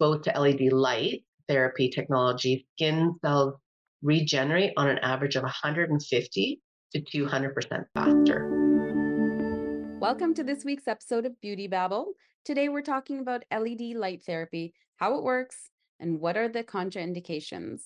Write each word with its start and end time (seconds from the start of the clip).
exposed 0.00 0.24
to 0.24 0.40
LED 0.40 0.72
light 0.72 1.24
therapy 1.46 1.90
technology, 1.90 2.66
skin 2.72 3.14
cells 3.20 3.52
regenerate 4.00 4.72
on 4.78 4.88
an 4.88 4.96
average 5.00 5.36
of 5.36 5.42
150 5.42 6.60
to 6.94 7.00
200% 7.02 7.84
faster. 7.92 9.98
Welcome 10.00 10.32
to 10.32 10.42
this 10.42 10.64
week's 10.64 10.88
episode 10.88 11.26
of 11.26 11.38
Beauty 11.42 11.66
Babble. 11.66 12.14
Today 12.46 12.70
we're 12.70 12.80
talking 12.80 13.20
about 13.20 13.44
LED 13.54 13.94
light 13.94 14.22
therapy, 14.24 14.72
how 14.96 15.18
it 15.18 15.22
works, 15.22 15.68
and 15.98 16.18
what 16.18 16.34
are 16.34 16.48
the 16.48 16.64
contraindications. 16.64 17.80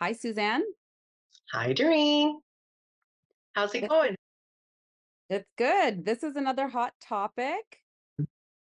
Hi, 0.00 0.12
Suzanne. 0.12 0.62
Hi, 1.52 1.74
Darine. 1.74 2.40
How's 3.52 3.74
it 3.74 3.86
going? 3.86 4.14
It's 5.28 5.50
good. 5.58 6.06
This 6.06 6.22
is 6.22 6.34
another 6.34 6.68
hot 6.68 6.94
topic. 7.06 7.82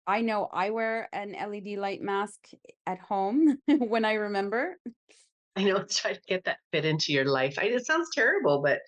I 0.07 0.21
know 0.21 0.48
I 0.53 0.71
wear 0.71 1.09
an 1.12 1.32
LED 1.32 1.79
light 1.79 2.03
mask 2.03 2.48
at 2.87 2.98
home 2.98 3.59
when 3.68 4.05
I 4.05 4.14
remember. 4.14 4.79
I 5.57 5.64
know 5.64 5.85
trying 5.90 6.14
to 6.17 6.21
get 6.27 6.44
that 6.44 6.58
fit 6.72 6.85
into 6.85 7.13
your 7.13 7.25
life. 7.25 7.58
I, 7.58 7.64
it 7.64 7.86
sounds 7.86 8.08
terrible, 8.14 8.63
but 8.63 8.80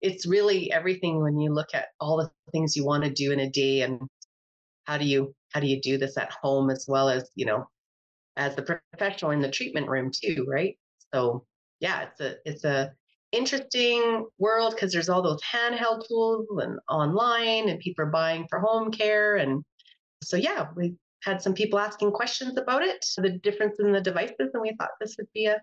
it's 0.00 0.26
really 0.26 0.70
everything 0.72 1.22
when 1.22 1.38
you 1.38 1.52
look 1.52 1.74
at 1.74 1.88
all 2.00 2.16
the 2.16 2.30
things 2.52 2.76
you 2.76 2.84
want 2.84 3.04
to 3.04 3.10
do 3.10 3.32
in 3.32 3.40
a 3.40 3.50
day 3.50 3.82
and 3.82 4.00
how 4.84 4.96
do 4.96 5.04
you 5.04 5.34
how 5.52 5.60
do 5.60 5.66
you 5.66 5.80
do 5.80 5.98
this 5.98 6.16
at 6.16 6.30
home 6.42 6.70
as 6.70 6.86
well 6.88 7.08
as 7.08 7.28
you 7.34 7.44
know 7.44 7.66
as 8.36 8.54
the 8.54 8.80
professional 8.92 9.32
in 9.32 9.40
the 9.40 9.50
treatment 9.50 9.88
room 9.88 10.10
too 10.14 10.46
right 10.48 10.78
so 11.12 11.44
yeah 11.80 12.02
it's 12.02 12.20
a 12.20 12.36
it's 12.44 12.64
a 12.64 12.92
interesting 13.32 14.24
world 14.38 14.72
because 14.74 14.92
there's 14.92 15.08
all 15.08 15.20
those 15.20 15.42
handheld 15.42 16.06
tools 16.06 16.46
and 16.58 16.78
online 16.88 17.68
and 17.68 17.80
people 17.80 18.04
are 18.04 18.10
buying 18.10 18.46
for 18.48 18.60
home 18.60 18.90
care 18.90 19.36
and 19.36 19.62
so 20.22 20.36
yeah, 20.36 20.66
we 20.76 20.94
had 21.22 21.42
some 21.42 21.54
people 21.54 21.78
asking 21.78 22.12
questions 22.12 22.56
about 22.58 22.82
it, 22.82 23.04
the 23.16 23.38
difference 23.42 23.76
in 23.80 23.92
the 23.92 24.00
devices, 24.00 24.50
and 24.52 24.62
we 24.62 24.74
thought 24.78 24.90
this 25.00 25.16
would 25.18 25.28
be 25.34 25.46
a 25.46 25.60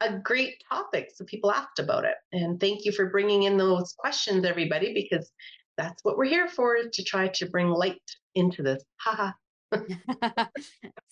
a 0.00 0.18
great 0.18 0.62
topic. 0.68 1.10
So 1.14 1.24
people 1.24 1.52
asked 1.52 1.78
about 1.78 2.04
it. 2.04 2.14
And 2.32 2.58
thank 2.58 2.84
you 2.84 2.92
for 2.92 3.10
bringing 3.10 3.44
in 3.44 3.56
those 3.56 3.94
questions, 3.98 4.44
everybody, 4.44 4.94
because 4.94 5.30
that's 5.76 6.02
what 6.04 6.16
we're 6.16 6.24
here 6.24 6.48
for 6.48 6.76
to 6.90 7.04
try 7.04 7.28
to 7.28 7.46
bring 7.46 7.68
light 7.68 8.00
into 8.34 8.62
this. 8.62 8.82
Haha. 9.00 9.32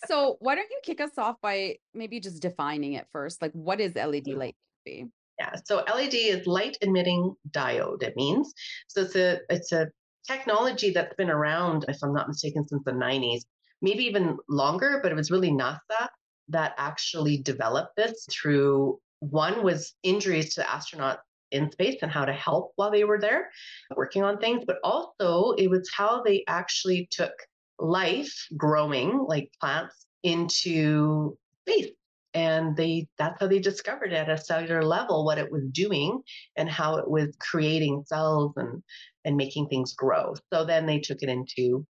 so 0.07 0.37
why 0.41 0.57
don't 0.57 0.69
you 0.71 0.81
kick 0.83 1.01
us 1.01 1.17
off 1.17 1.37
by 1.41 1.77
maybe 1.95 2.19
just 2.19 2.43
defining 2.43 2.95
it 2.95 3.07
first? 3.13 3.41
Like 3.41 3.53
what 3.53 3.81
is 3.81 3.95
LED 3.95 4.25
mm-hmm. 4.25 4.39
light 4.39 4.57
therapy? 4.85 5.11
Yeah, 5.39 5.55
so 5.65 5.85
LED 5.95 6.15
is 6.15 6.47
light 6.49 6.77
emitting 6.81 7.35
diode, 7.53 8.03
it 8.03 8.15
means. 8.17 8.53
So 8.89 9.03
it's 9.03 9.15
a 9.15 9.39
it's 9.49 9.71
a 9.71 9.87
technology 10.29 10.91
that's 10.91 11.15
been 11.17 11.31
around, 11.31 11.85
if 11.89 11.99
I'm 12.03 12.13
not 12.13 12.29
mistaken, 12.29 12.67
since 12.69 12.83
the 12.85 12.93
90s, 12.93 13.43
maybe 13.83 14.05
even 14.05 14.37
longer, 14.49 15.01
but 15.03 15.11
it 15.11 15.15
was 15.15 15.31
really 15.31 15.51
NASA 15.51 16.09
that 16.49 16.75
actually 16.79 17.39
developed 17.39 17.97
this 17.97 18.27
through 18.31 18.99
one 19.21 19.63
was 19.63 19.95
injuries 20.03 20.55
to 20.55 20.63
astronauts 20.63 21.19
in 21.51 21.71
space 21.73 21.97
and 22.03 22.13
how 22.13 22.25
to 22.25 22.33
help 22.33 22.73
while 22.77 22.91
they 22.91 23.05
were 23.05 23.21
there 23.21 23.51
working 23.97 24.23
on 24.23 24.39
things, 24.39 24.65
but 24.67 24.77
also 24.85 25.53
it 25.53 25.69
was 25.69 25.89
how 25.95 26.23
they 26.23 26.45
actually 26.47 27.09
took 27.11 27.33
life 27.79 28.47
growing 28.57 29.25
like 29.27 29.51
plants 29.61 30.07
into 30.23 31.37
space. 31.67 31.91
And 32.35 32.77
they 32.77 33.09
that's 33.17 33.41
how 33.41 33.47
they 33.49 33.59
discovered 33.59 34.13
at 34.13 34.29
a 34.29 34.37
cellular 34.37 34.83
level 34.85 35.25
what 35.25 35.39
it 35.39 35.51
was 35.51 35.65
doing 35.73 36.21
and 36.57 36.69
how 36.69 36.97
it 36.97 37.11
was 37.11 37.35
creating 37.41 38.05
cells 38.07 38.53
and 38.57 38.83
and 39.25 39.37
making 39.37 39.69
things 39.69 39.95
grow. 39.95 40.35
So 40.53 40.65
then 40.65 40.87
they 40.87 41.01
took 41.01 41.23
it 41.23 41.29
into 41.29 41.87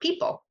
people. 0.00 0.44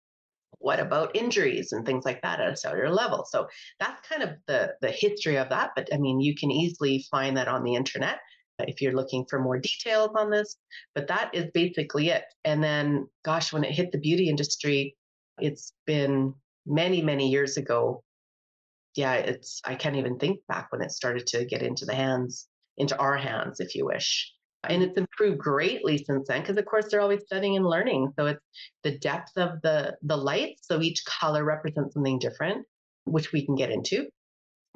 What 0.60 0.80
about 0.80 1.16
injuries 1.16 1.72
and 1.72 1.86
things 1.86 2.06
like 2.06 2.22
that 2.24 2.40
at 2.40 2.52
a 2.52 2.58
cellular 2.58 2.90
level? 2.90 3.26
So 3.30 3.48
that's 3.80 4.08
kind 4.08 4.24
of 4.24 4.32
the 4.48 4.74
the 4.82 4.92
history 4.92 5.38
of 5.38 5.50
that 5.50 5.72
but 5.76 5.88
i 5.94 5.98
mean 5.98 6.20
you 6.20 6.36
can 6.36 6.52
easily 6.52 7.06
find 7.12 7.38
that 7.38 7.48
on 7.48 7.64
the 7.64 7.76
internet 7.76 8.20
uh, 8.60 8.66
if 8.68 8.82
you're 8.82 8.96
looking 8.96 9.26
for 9.30 9.40
more 9.40 9.60
details 9.60 10.10
on 10.16 10.32
this 10.32 10.58
but 10.96 11.08
that 11.08 11.30
is 11.34 11.46
basically 11.54 12.10
it. 12.10 12.24
And 12.44 12.64
then 12.64 13.08
gosh 13.24 13.54
when 13.54 13.64
it 13.64 13.72
hit 13.72 13.92
the 13.92 14.00
beauty 14.00 14.30
industry 14.30 14.96
it's 15.40 15.74
been 15.86 16.34
many 16.66 17.02
many 17.02 17.30
years 17.30 17.58
ago. 17.58 18.04
Yeah, 18.96 19.14
it's 19.14 19.62
I 19.64 19.76
can't 19.76 19.96
even 19.96 20.18
think 20.18 20.40
back 20.48 20.72
when 20.72 20.82
it 20.82 20.92
started 20.92 21.28
to 21.28 21.46
get 21.46 21.62
into 21.62 21.86
the 21.86 21.94
hands, 21.96 22.48
into 22.78 22.98
our 22.98 23.16
hands, 23.16 23.60
if 23.60 23.76
you 23.76 23.86
wish. 23.86 24.34
And 24.70 24.84
it's 24.84 24.98
improved 24.98 25.40
greatly 25.40 25.98
since 25.98 26.28
then 26.28 26.42
because 26.42 26.58
of 26.58 26.66
course 26.66 26.88
they're 26.90 27.02
always 27.02 27.24
studying 27.24 27.58
and 27.58 27.66
learning. 27.66 28.12
So 28.18 28.28
it's 28.28 28.44
the 28.84 28.98
depth 29.00 29.38
of 29.38 29.62
the 29.62 29.96
the 30.02 30.18
light. 30.18 30.58
So 30.62 30.82
each 30.82 31.04
color 31.06 31.44
represents 31.44 31.94
something 31.94 32.20
different, 32.20 32.66
which 33.06 33.32
we 33.32 33.46
can 33.46 33.56
get 33.56 33.72
into 33.72 34.08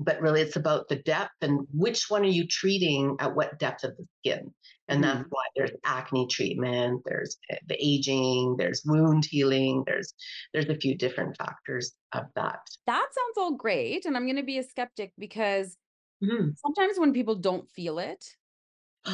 but 0.03 0.19
really 0.19 0.41
it's 0.41 0.55
about 0.55 0.87
the 0.89 0.97
depth 0.97 1.35
and 1.41 1.67
which 1.73 2.09
one 2.09 2.23
are 2.23 2.25
you 2.25 2.47
treating 2.47 3.15
at 3.19 3.35
what 3.35 3.59
depth 3.59 3.83
of 3.83 3.95
the 3.97 4.05
skin 4.19 4.51
and 4.87 5.03
mm-hmm. 5.03 5.17
that's 5.17 5.29
why 5.29 5.43
there's 5.55 5.71
acne 5.85 6.27
treatment 6.29 7.01
there's 7.05 7.37
eh, 7.49 7.57
the 7.67 7.77
aging 7.79 8.55
there's 8.57 8.81
wound 8.85 9.25
healing 9.25 9.83
there's 9.85 10.13
there's 10.53 10.69
a 10.69 10.75
few 10.75 10.97
different 10.97 11.35
factors 11.37 11.93
of 12.13 12.23
that 12.35 12.59
that 12.87 13.07
sounds 13.13 13.37
all 13.37 13.55
great 13.55 14.05
and 14.05 14.15
i'm 14.17 14.25
going 14.25 14.35
to 14.35 14.43
be 14.43 14.57
a 14.57 14.63
skeptic 14.63 15.11
because 15.17 15.77
mm-hmm. 16.23 16.49
sometimes 16.55 16.97
when 16.97 17.13
people 17.13 17.35
don't 17.35 17.69
feel 17.69 17.99
it 17.99 18.23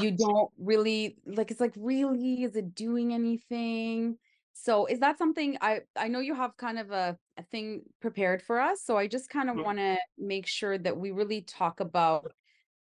you 0.02 0.12
don't 0.12 0.52
really 0.58 1.18
like 1.26 1.50
it's 1.50 1.62
like 1.62 1.74
really 1.78 2.44
is 2.44 2.56
it 2.56 2.76
doing 2.76 3.14
anything 3.14 4.18
so 4.60 4.88
is 4.88 5.00
that 5.00 5.18
something 5.18 5.58
I 5.62 5.82
I 5.96 6.08
know 6.08 6.20
you 6.20 6.34
have 6.34 6.58
kind 6.58 6.80
of 6.80 6.92
a, 6.92 7.18
a 7.38 7.44
thing 7.44 7.84
prepared 8.02 8.42
for 8.42 8.60
us. 8.60 8.82
So 8.84 8.98
I 8.98 9.08
just 9.08 9.30
kind 9.30 9.50
of 9.50 9.56
mm-hmm. 9.56 9.66
want 9.66 9.78
to 9.78 9.98
make 10.18 10.48
sure 10.48 10.78
that 10.80 10.98
we 10.98 11.12
really 11.12 11.42
talk 11.42 11.80
about 11.80 12.34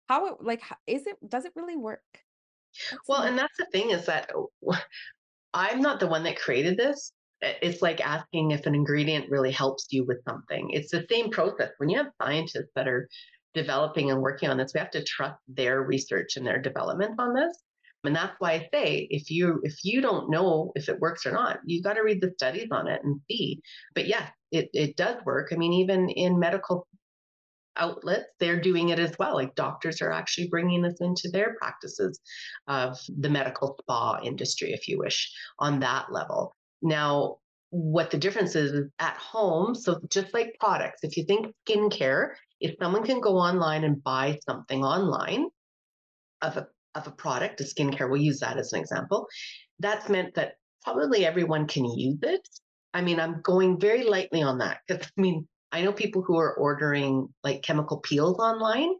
how 0.08 0.26
it 0.28 0.34
like 0.40 0.62
is 0.86 1.06
it 1.06 1.16
does 1.28 1.44
it 1.44 1.52
really 1.56 1.76
work? 1.76 2.04
That's 2.90 3.02
well, 3.08 3.22
and 3.22 3.36
that's 3.36 3.56
the 3.58 3.66
thing 3.72 3.90
is 3.90 4.06
that 4.06 4.30
I'm 5.52 5.80
not 5.80 5.98
the 5.98 6.06
one 6.06 6.22
that 6.24 6.38
created 6.38 6.76
this. 6.76 7.12
It's 7.40 7.82
like 7.82 8.00
asking 8.00 8.52
if 8.52 8.66
an 8.66 8.74
ingredient 8.74 9.30
really 9.30 9.52
helps 9.52 9.88
you 9.90 10.04
with 10.04 10.22
something. 10.24 10.70
It's 10.70 10.90
the 10.90 11.06
same 11.10 11.30
process. 11.30 11.70
When 11.78 11.88
you 11.88 11.98
have 11.98 12.12
scientists 12.22 12.70
that 12.76 12.88
are 12.88 13.08
developing 13.54 14.10
and 14.10 14.20
working 14.20 14.48
on 14.48 14.56
this, 14.56 14.72
we 14.74 14.80
have 14.80 14.90
to 14.90 15.04
trust 15.04 15.38
their 15.48 15.82
research 15.82 16.36
and 16.36 16.46
their 16.46 16.60
development 16.60 17.14
on 17.18 17.34
this. 17.34 17.56
And 18.04 18.14
that's 18.14 18.36
why 18.38 18.52
I 18.52 18.68
say 18.72 19.08
if 19.10 19.30
you 19.30 19.60
if 19.64 19.84
you 19.84 20.00
don't 20.00 20.30
know 20.30 20.72
if 20.76 20.88
it 20.88 21.00
works 21.00 21.26
or 21.26 21.32
not, 21.32 21.58
you 21.64 21.82
got 21.82 21.94
to 21.94 22.02
read 22.02 22.20
the 22.20 22.32
studies 22.36 22.68
on 22.70 22.86
it 22.86 23.02
and 23.02 23.20
see. 23.28 23.60
But 23.94 24.06
yeah, 24.06 24.28
it 24.52 24.70
it 24.72 24.96
does 24.96 25.16
work. 25.24 25.48
I 25.52 25.56
mean, 25.56 25.72
even 25.72 26.08
in 26.08 26.38
medical 26.38 26.86
outlets, 27.76 28.28
they're 28.38 28.60
doing 28.60 28.90
it 28.90 28.98
as 28.98 29.12
well. 29.18 29.34
Like 29.34 29.54
doctors 29.54 30.00
are 30.00 30.12
actually 30.12 30.48
bringing 30.48 30.82
this 30.82 31.00
into 31.00 31.28
their 31.30 31.56
practices 31.60 32.20
of 32.66 32.98
the 33.18 33.30
medical 33.30 33.76
spa 33.80 34.20
industry, 34.22 34.72
if 34.72 34.88
you 34.88 34.98
wish, 34.98 35.32
on 35.58 35.80
that 35.80 36.12
level. 36.12 36.54
Now, 36.82 37.38
what 37.70 38.10
the 38.10 38.18
difference 38.18 38.54
is 38.54 38.88
at 38.98 39.16
home. 39.16 39.74
So 39.74 40.00
just 40.08 40.32
like 40.32 40.56
products, 40.58 41.00
if 41.02 41.16
you 41.16 41.24
think 41.24 41.54
skincare, 41.68 42.30
if 42.60 42.76
someone 42.80 43.04
can 43.04 43.20
go 43.20 43.36
online 43.36 43.84
and 43.84 44.02
buy 44.02 44.38
something 44.48 44.82
online 44.82 45.46
of 46.42 46.56
a 46.56 46.66
of 46.94 47.06
a 47.06 47.12
product, 47.12 47.60
a 47.60 47.64
skincare, 47.64 48.10
we'll 48.10 48.20
use 48.20 48.40
that 48.40 48.56
as 48.56 48.72
an 48.72 48.80
example, 48.80 49.26
that's 49.78 50.08
meant 50.08 50.34
that 50.34 50.54
probably 50.82 51.26
everyone 51.26 51.66
can 51.66 51.84
use 51.84 52.18
it. 52.22 52.48
I 52.94 53.02
mean, 53.02 53.20
I'm 53.20 53.42
going 53.42 53.78
very 53.78 54.04
lightly 54.04 54.42
on 54.42 54.58
that 54.58 54.78
because 54.86 55.06
I 55.06 55.20
mean, 55.20 55.46
I 55.70 55.82
know 55.82 55.92
people 55.92 56.22
who 56.22 56.38
are 56.38 56.54
ordering 56.54 57.28
like 57.44 57.62
chemical 57.62 57.98
peels 57.98 58.38
online 58.38 58.94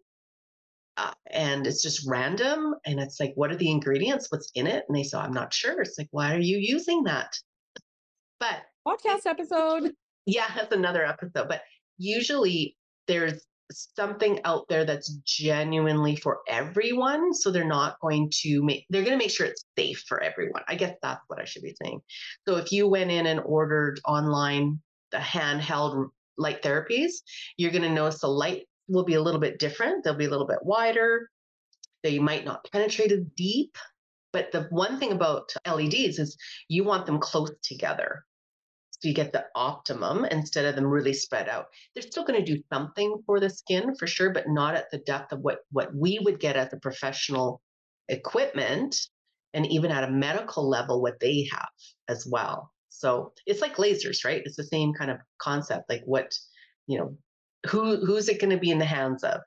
uh, 0.98 1.12
and 1.30 1.66
it's 1.66 1.82
just 1.82 2.06
random. 2.08 2.74
And 2.84 2.98
it's 2.98 3.20
like, 3.20 3.32
what 3.36 3.52
are 3.52 3.56
the 3.56 3.70
ingredients? 3.70 4.26
What's 4.30 4.50
in 4.54 4.66
it? 4.66 4.84
And 4.88 4.96
they 4.96 5.04
say, 5.04 5.16
I'm 5.16 5.32
not 5.32 5.54
sure. 5.54 5.80
It's 5.80 5.96
like, 5.96 6.08
why 6.10 6.34
are 6.34 6.40
you 6.40 6.58
using 6.58 7.04
that? 7.04 7.32
But 8.40 8.62
podcast 8.86 9.26
episode. 9.26 9.92
Yeah, 10.30 10.44
that's 10.54 10.74
another 10.74 11.06
episode. 11.06 11.48
But 11.48 11.62
usually 11.96 12.76
there's 13.06 13.46
something 13.70 14.40
out 14.44 14.66
there 14.68 14.84
that's 14.84 15.14
genuinely 15.24 16.16
for 16.16 16.38
everyone 16.48 17.34
so 17.34 17.50
they're 17.50 17.64
not 17.64 18.00
going 18.00 18.30
to 18.32 18.62
make 18.62 18.86
they're 18.88 19.02
going 19.02 19.18
to 19.18 19.22
make 19.22 19.30
sure 19.30 19.46
it's 19.46 19.64
safe 19.78 20.02
for 20.08 20.22
everyone 20.22 20.62
i 20.68 20.74
guess 20.74 20.94
that's 21.02 21.20
what 21.26 21.40
i 21.40 21.44
should 21.44 21.62
be 21.62 21.76
saying 21.82 22.00
so 22.46 22.56
if 22.56 22.72
you 22.72 22.88
went 22.88 23.10
in 23.10 23.26
and 23.26 23.40
ordered 23.40 24.00
online 24.06 24.80
the 25.12 25.18
handheld 25.18 26.08
light 26.38 26.62
therapies 26.62 27.10
you're 27.56 27.70
going 27.70 27.82
to 27.82 27.90
notice 27.90 28.20
the 28.20 28.26
light 28.26 28.62
will 28.88 29.04
be 29.04 29.14
a 29.14 29.22
little 29.22 29.40
bit 29.40 29.58
different 29.58 30.02
they'll 30.02 30.14
be 30.14 30.24
a 30.24 30.30
little 30.30 30.46
bit 30.46 30.58
wider 30.62 31.28
they 32.02 32.18
might 32.18 32.44
not 32.44 32.66
penetrate 32.72 33.12
as 33.12 33.20
deep 33.36 33.76
but 34.32 34.50
the 34.52 34.62
one 34.70 34.98
thing 34.98 35.12
about 35.12 35.52
leds 35.66 36.18
is 36.18 36.36
you 36.68 36.84
want 36.84 37.04
them 37.06 37.18
close 37.18 37.50
together 37.62 38.24
so 39.00 39.08
you 39.08 39.14
get 39.14 39.32
the 39.32 39.44
optimum 39.54 40.24
instead 40.24 40.64
of 40.64 40.74
them 40.74 40.86
really 40.86 41.12
spread 41.12 41.48
out. 41.48 41.66
They're 41.94 42.02
still 42.02 42.24
going 42.24 42.44
to 42.44 42.54
do 42.54 42.60
something 42.72 43.22
for 43.26 43.38
the 43.38 43.48
skin 43.48 43.94
for 43.94 44.06
sure, 44.08 44.30
but 44.30 44.48
not 44.48 44.74
at 44.74 44.90
the 44.90 44.98
depth 44.98 45.32
of 45.32 45.40
what 45.40 45.60
what 45.70 45.94
we 45.94 46.18
would 46.18 46.40
get 46.40 46.56
at 46.56 46.70
the 46.70 46.80
professional 46.80 47.60
equipment 48.08 48.96
and 49.54 49.66
even 49.66 49.90
at 49.90 50.04
a 50.04 50.10
medical 50.10 50.68
level 50.68 51.00
what 51.00 51.20
they 51.20 51.48
have 51.52 51.68
as 52.08 52.26
well. 52.28 52.72
So 52.88 53.32
it's 53.46 53.60
like 53.60 53.76
lasers, 53.76 54.24
right? 54.24 54.42
It's 54.44 54.56
the 54.56 54.64
same 54.64 54.92
kind 54.92 55.10
of 55.10 55.18
concept. 55.38 55.88
Like 55.88 56.02
what 56.04 56.32
you 56.88 56.98
know, 56.98 57.16
who 57.68 58.04
who's 58.04 58.28
it 58.28 58.40
going 58.40 58.50
to 58.50 58.58
be 58.58 58.70
in 58.70 58.78
the 58.78 58.84
hands 58.84 59.22
of? 59.22 59.40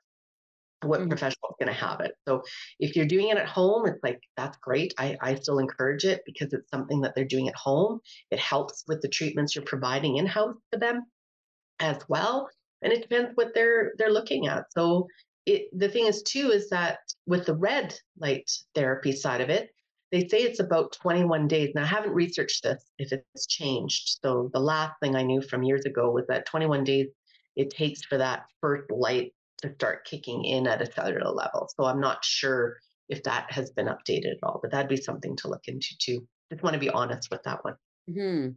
What 0.82 1.00
mm-hmm. 1.00 1.08
professional 1.08 1.50
is 1.50 1.64
going 1.64 1.74
to 1.74 1.80
have 1.80 2.00
it? 2.00 2.12
So 2.26 2.42
if 2.80 2.96
you're 2.96 3.06
doing 3.06 3.28
it 3.28 3.36
at 3.36 3.46
home, 3.46 3.86
it's 3.86 4.02
like 4.02 4.20
that's 4.36 4.58
great. 4.58 4.94
I, 4.98 5.16
I 5.20 5.34
still 5.36 5.58
encourage 5.58 6.04
it 6.04 6.22
because 6.26 6.52
it's 6.52 6.70
something 6.70 7.00
that 7.02 7.14
they're 7.14 7.24
doing 7.24 7.48
at 7.48 7.54
home. 7.54 8.00
It 8.30 8.38
helps 8.38 8.84
with 8.88 9.00
the 9.00 9.08
treatments 9.08 9.54
you're 9.54 9.64
providing 9.64 10.16
in 10.16 10.26
house 10.26 10.56
for 10.72 10.78
them 10.78 11.02
as 11.80 11.98
well. 12.08 12.48
And 12.82 12.92
it 12.92 13.02
depends 13.02 13.32
what 13.34 13.54
they're 13.54 13.92
they're 13.98 14.12
looking 14.12 14.46
at. 14.48 14.64
So 14.70 15.06
it, 15.46 15.68
the 15.76 15.88
thing 15.88 16.06
is 16.06 16.22
too 16.22 16.50
is 16.50 16.68
that 16.70 16.98
with 17.26 17.46
the 17.46 17.54
red 17.54 17.94
light 18.18 18.50
therapy 18.74 19.12
side 19.12 19.40
of 19.40 19.50
it, 19.50 19.70
they 20.12 20.28
say 20.28 20.38
it's 20.42 20.60
about 20.60 20.92
21 20.92 21.48
days. 21.48 21.72
Now 21.74 21.82
I 21.82 21.86
haven't 21.86 22.12
researched 22.12 22.62
this 22.62 22.84
if 22.98 23.12
it's 23.12 23.46
changed. 23.46 24.18
So 24.22 24.50
the 24.52 24.60
last 24.60 24.94
thing 25.00 25.16
I 25.16 25.22
knew 25.22 25.40
from 25.40 25.62
years 25.62 25.84
ago 25.84 26.10
was 26.10 26.26
that 26.28 26.46
21 26.46 26.84
days 26.84 27.08
it 27.56 27.70
takes 27.70 28.02
for 28.04 28.18
that 28.18 28.44
first 28.60 28.90
light 28.90 29.32
to 29.62 29.72
start 29.74 30.04
kicking 30.04 30.44
in 30.44 30.66
at 30.66 30.82
a 30.82 30.92
cellular 30.92 31.30
level. 31.30 31.68
So 31.76 31.84
I'm 31.84 32.00
not 32.00 32.24
sure 32.24 32.76
if 33.08 33.22
that 33.24 33.46
has 33.50 33.70
been 33.70 33.86
updated 33.86 34.32
at 34.32 34.42
all, 34.42 34.60
but 34.62 34.72
that'd 34.72 34.88
be 34.88 34.96
something 34.96 35.36
to 35.36 35.48
look 35.48 35.62
into 35.66 35.94
too. 36.00 36.26
Just 36.50 36.62
want 36.62 36.74
to 36.74 36.80
be 36.80 36.90
honest 36.90 37.28
with 37.30 37.42
that 37.44 37.64
one. 37.64 37.74
Mm-hmm. 38.08 38.50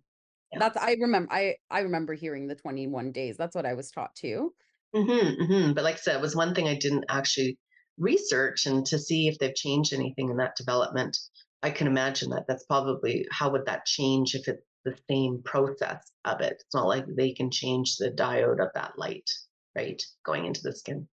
Yeah. 0.54 0.60
That's 0.60 0.78
I 0.78 0.96
remember 1.00 1.32
I 1.32 1.56
I 1.70 1.80
remember 1.82 2.14
hearing 2.14 2.48
the 2.48 2.56
21 2.56 3.12
days. 3.12 3.38
That's 3.38 3.56
what 3.56 3.66
I 3.66 3.74
was 3.74 3.92
taught 3.92 4.16
too. 4.16 4.54
Mm-hmm, 4.96 5.44
mm-hmm. 5.44 5.74
But 5.74 5.84
like 5.84 5.96
I 5.96 6.00
said, 6.00 6.16
it 6.16 6.22
was 6.22 6.36
one 6.36 6.56
thing 6.56 6.68
I 6.68 6.76
didn't 6.76 7.06
actually 7.10 7.58
research 7.98 8.66
and 8.66 8.86
to 8.88 9.00
see 9.00 9.28
if 9.28 9.38
they've 9.40 9.56
changed 9.56 9.94
anything 9.94 10.30
in 10.30 10.38
that 10.38 10.56
development. 10.56 11.18
I 11.64 11.72
can 11.72 11.88
imagine 11.88 12.30
that 12.30 12.46
that's 12.48 12.66
probably 12.66 13.26
how 13.32 13.52
would 13.52 13.66
that 13.66 13.86
change 13.86 14.36
if 14.36 14.48
it's 14.48 14.64
the 14.84 14.96
same 15.10 15.42
process 15.44 16.00
of 16.24 16.42
it. 16.42 16.54
It's 16.54 16.76
not 16.76 16.88
like 16.88 17.06
they 17.08 17.34
can 17.34 17.50
change 17.52 17.96
the 17.98 18.12
diode 18.12 18.64
of 18.64 18.70
that 18.76 18.94
light, 18.98 19.30
right, 19.76 20.02
going 20.26 20.46
into 20.46 20.62
the 20.64 20.76
skin. 20.76 21.08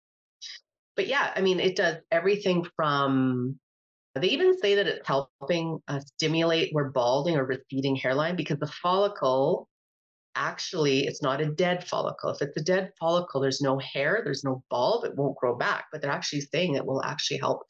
But 0.96 1.06
yeah, 1.06 1.32
I 1.34 1.40
mean, 1.40 1.60
it 1.60 1.76
does 1.76 1.96
everything 2.10 2.66
from 2.76 3.58
they 4.14 4.28
even 4.28 4.58
say 4.58 4.74
that 4.74 4.88
it's 4.88 5.06
helping 5.06 5.80
uh, 5.86 6.00
stimulate 6.00 6.72
where 6.72 6.90
balding 6.90 7.36
or 7.36 7.44
receding 7.44 7.94
hairline 7.94 8.34
because 8.34 8.58
the 8.58 8.66
follicle 8.66 9.68
actually 10.34 11.06
it's 11.06 11.22
not 11.22 11.40
a 11.40 11.46
dead 11.46 11.86
follicle. 11.86 12.30
If 12.30 12.42
it's 12.42 12.56
a 12.56 12.64
dead 12.64 12.92
follicle, 12.98 13.40
there's 13.40 13.60
no 13.60 13.78
hair, 13.78 14.22
there's 14.24 14.44
no 14.44 14.62
bulb, 14.70 15.04
it 15.04 15.14
won't 15.16 15.36
grow 15.36 15.56
back. 15.56 15.86
But 15.92 16.00
they're 16.00 16.10
actually 16.10 16.42
saying 16.42 16.74
it 16.74 16.86
will 16.86 17.04
actually 17.04 17.38
help 17.38 17.62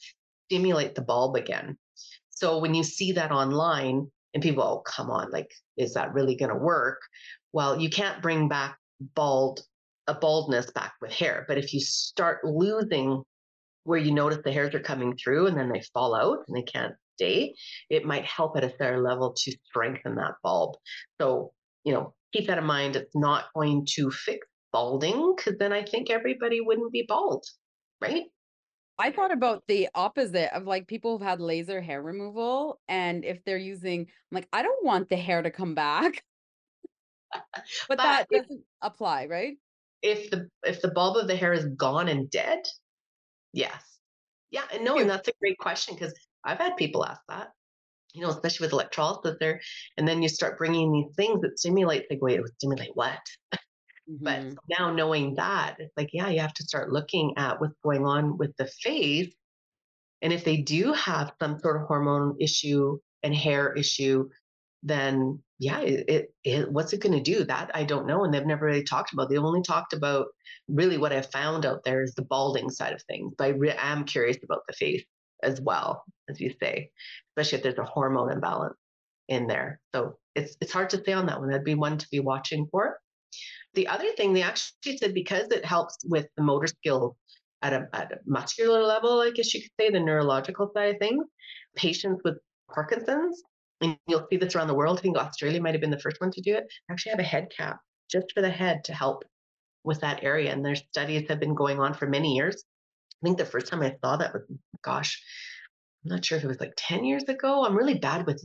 stimulate 0.46 0.94
the 0.94 1.02
bulb 1.02 1.36
again. 1.36 1.76
So 2.30 2.58
when 2.58 2.74
you 2.74 2.84
see 2.84 3.12
that 3.12 3.32
online 3.32 4.10
and 4.34 4.42
people, 4.42 4.62
oh, 4.62 4.82
come 4.86 5.10
on, 5.10 5.30
like, 5.30 5.50
is 5.76 5.94
that 5.94 6.14
really 6.14 6.36
going 6.36 6.50
to 6.50 6.56
work? 6.56 7.00
Well, 7.52 7.80
you 7.80 7.90
can't 7.90 8.22
bring 8.22 8.48
back 8.48 8.78
bald 9.14 9.62
a 10.08 10.14
baldness 10.14 10.70
back 10.72 10.94
with 11.00 11.12
hair, 11.12 11.44
but 11.46 11.58
if 11.58 11.72
you 11.72 11.80
start 11.80 12.44
losing 12.44 13.22
where 13.84 13.98
you 13.98 14.12
notice 14.12 14.38
the 14.44 14.52
hairs 14.52 14.74
are 14.74 14.80
coming 14.80 15.16
through 15.16 15.46
and 15.46 15.56
then 15.56 15.70
they 15.70 15.82
fall 15.94 16.14
out 16.14 16.38
and 16.46 16.56
they 16.56 16.62
can't 16.62 16.94
stay, 17.14 17.54
it 17.90 18.04
might 18.04 18.24
help 18.24 18.56
at 18.56 18.64
a 18.64 18.74
certain 18.78 19.02
level 19.02 19.34
to 19.36 19.56
strengthen 19.64 20.16
that 20.16 20.34
bulb. 20.42 20.74
So, 21.20 21.52
you 21.84 21.92
know, 21.92 22.14
keep 22.32 22.46
that 22.48 22.58
in 22.58 22.64
mind. 22.64 22.96
It's 22.96 23.14
not 23.14 23.46
going 23.54 23.86
to 23.94 24.10
fix 24.10 24.46
balding 24.72 25.34
because 25.36 25.58
then 25.58 25.72
I 25.72 25.84
think 25.84 26.10
everybody 26.10 26.60
wouldn't 26.60 26.92
be 26.92 27.04
bald, 27.06 27.44
right? 28.00 28.24
I 28.98 29.12
thought 29.12 29.32
about 29.32 29.62
the 29.68 29.88
opposite 29.94 30.54
of 30.56 30.64
like 30.64 30.88
people 30.88 31.12
who've 31.12 31.26
had 31.26 31.40
laser 31.40 31.80
hair 31.80 32.02
removal. 32.02 32.80
And 32.88 33.24
if 33.24 33.44
they're 33.44 33.56
using, 33.56 34.00
I'm 34.00 34.34
like, 34.34 34.48
I 34.52 34.62
don't 34.62 34.84
want 34.84 35.08
the 35.08 35.16
hair 35.16 35.40
to 35.40 35.50
come 35.50 35.74
back. 35.74 36.24
but, 37.32 37.64
but 37.88 37.98
that 37.98 38.26
doesn't 38.30 38.62
apply, 38.82 39.26
right? 39.26 39.56
If 40.02 40.30
the 40.30 40.48
if 40.64 40.80
the 40.80 40.90
bulb 40.90 41.16
of 41.16 41.26
the 41.26 41.36
hair 41.36 41.52
is 41.52 41.66
gone 41.76 42.08
and 42.08 42.30
dead, 42.30 42.60
yes. 43.52 43.82
Yeah, 44.50 44.64
and 44.72 44.84
no, 44.84 44.98
and 44.98 45.10
that's 45.10 45.28
a 45.28 45.32
great 45.40 45.58
question 45.58 45.94
because 45.94 46.14
I've 46.44 46.58
had 46.58 46.76
people 46.76 47.04
ask 47.04 47.20
that 47.28 47.48
you 48.14 48.22
know, 48.22 48.30
especially 48.30 48.66
with 48.66 48.72
electrolysis 48.72 49.36
there. 49.38 49.60
And 49.96 50.06
then 50.06 50.22
you 50.22 50.28
start 50.28 50.58
bringing 50.58 50.92
these 50.92 51.14
things 51.16 51.40
that 51.42 51.58
stimulate, 51.58 52.06
like, 52.10 52.20
wait, 52.22 52.36
it 52.36 52.42
would 52.42 52.54
stimulate 52.54 52.90
what? 52.94 53.20
Mm-hmm. 54.10 54.24
But 54.24 54.54
now 54.78 54.90
knowing 54.90 55.34
that, 55.34 55.76
it's 55.78 55.92
like, 55.94 56.08
yeah, 56.14 56.30
you 56.30 56.40
have 56.40 56.54
to 56.54 56.62
start 56.62 56.90
looking 56.90 57.34
at 57.36 57.60
what's 57.60 57.76
going 57.84 58.06
on 58.06 58.38
with 58.38 58.56
the 58.56 58.66
face. 58.66 59.34
And 60.22 60.32
if 60.32 60.44
they 60.44 60.56
do 60.56 60.94
have 60.94 61.34
some 61.38 61.58
sort 61.58 61.76
of 61.76 61.86
hormone 61.86 62.34
issue 62.40 62.98
and 63.22 63.34
hair 63.34 63.74
issue, 63.74 64.30
then 64.82 65.42
yeah, 65.58 65.80
it, 65.80 66.04
it, 66.08 66.34
it 66.44 66.72
what's 66.72 66.92
it 66.92 67.00
going 67.00 67.14
to 67.14 67.20
do? 67.20 67.44
That 67.44 67.70
I 67.74 67.84
don't 67.84 68.06
know. 68.06 68.24
And 68.24 68.32
they've 68.32 68.46
never 68.46 68.66
really 68.66 68.84
talked 68.84 69.12
about. 69.12 69.28
They've 69.28 69.42
only 69.42 69.62
talked 69.62 69.92
about 69.92 70.26
really 70.68 70.98
what 70.98 71.12
I've 71.12 71.30
found 71.30 71.66
out 71.66 71.82
there 71.84 72.02
is 72.02 72.14
the 72.14 72.22
balding 72.22 72.70
side 72.70 72.92
of 72.92 73.02
things. 73.02 73.34
But 73.36 73.44
I 73.44 73.48
re- 73.48 73.76
am 73.76 74.04
curious 74.04 74.38
about 74.42 74.62
the 74.68 74.74
face 74.74 75.04
as 75.42 75.60
well, 75.60 76.04
as 76.28 76.40
you 76.40 76.54
say, 76.60 76.90
especially 77.30 77.58
if 77.58 77.62
there's 77.64 77.78
a 77.78 77.84
hormone 77.84 78.32
imbalance 78.32 78.76
in 79.28 79.46
there. 79.46 79.80
So 79.94 80.18
it's 80.34 80.56
it's 80.60 80.72
hard 80.72 80.90
to 80.90 81.02
say 81.04 81.12
on 81.12 81.26
that 81.26 81.40
one. 81.40 81.50
That'd 81.50 81.64
be 81.64 81.74
one 81.74 81.98
to 81.98 82.08
be 82.10 82.20
watching 82.20 82.68
for. 82.70 82.98
The 83.74 83.88
other 83.88 84.10
thing 84.12 84.32
they 84.32 84.42
actually 84.42 84.96
said 84.96 85.12
because 85.12 85.48
it 85.48 85.64
helps 85.64 85.96
with 86.04 86.26
the 86.36 86.42
motor 86.42 86.68
skills 86.68 87.16
at 87.62 87.72
a, 87.72 87.88
at 87.92 88.12
a 88.12 88.18
muscular 88.26 88.82
level, 88.82 89.20
I 89.20 89.30
guess 89.30 89.52
you 89.52 89.60
could 89.60 89.70
say, 89.78 89.90
the 89.90 90.00
neurological 90.00 90.70
side 90.72 90.94
of 90.94 90.98
things, 90.98 91.24
patients 91.74 92.22
with 92.24 92.36
Parkinson's, 92.72 93.42
and 93.80 93.96
you'll 94.06 94.26
see 94.30 94.36
this 94.36 94.54
around 94.54 94.68
the 94.68 94.74
world. 94.74 94.98
I 94.98 95.02
think 95.02 95.16
Australia 95.16 95.60
might 95.60 95.74
have 95.74 95.80
been 95.80 95.90
the 95.90 95.98
first 96.00 96.20
one 96.20 96.30
to 96.32 96.40
do 96.40 96.54
it. 96.54 96.64
Actually, 96.90 97.10
have 97.10 97.20
a 97.20 97.24
head 97.24 97.48
cap 97.56 97.78
just 98.10 98.32
for 98.34 98.40
the 98.42 98.50
head 98.50 98.84
to 98.84 98.92
help 98.94 99.24
with 99.84 100.00
that 100.00 100.24
area. 100.24 100.52
And 100.52 100.64
their 100.64 100.74
studies 100.74 101.28
have 101.28 101.40
been 101.40 101.54
going 101.54 101.78
on 101.78 101.94
for 101.94 102.06
many 102.06 102.34
years. 102.34 102.64
I 103.22 103.26
think 103.26 103.38
the 103.38 103.44
first 103.44 103.66
time 103.66 103.82
I 103.82 103.96
saw 104.04 104.16
that 104.16 104.32
was, 104.32 104.42
gosh, 104.82 105.20
I'm 106.04 106.10
not 106.10 106.24
sure 106.24 106.38
if 106.38 106.44
it 106.44 106.48
was 106.48 106.60
like 106.60 106.74
10 106.76 107.04
years 107.04 107.24
ago. 107.24 107.64
I'm 107.64 107.76
really 107.76 107.98
bad 107.98 108.26
with 108.26 108.42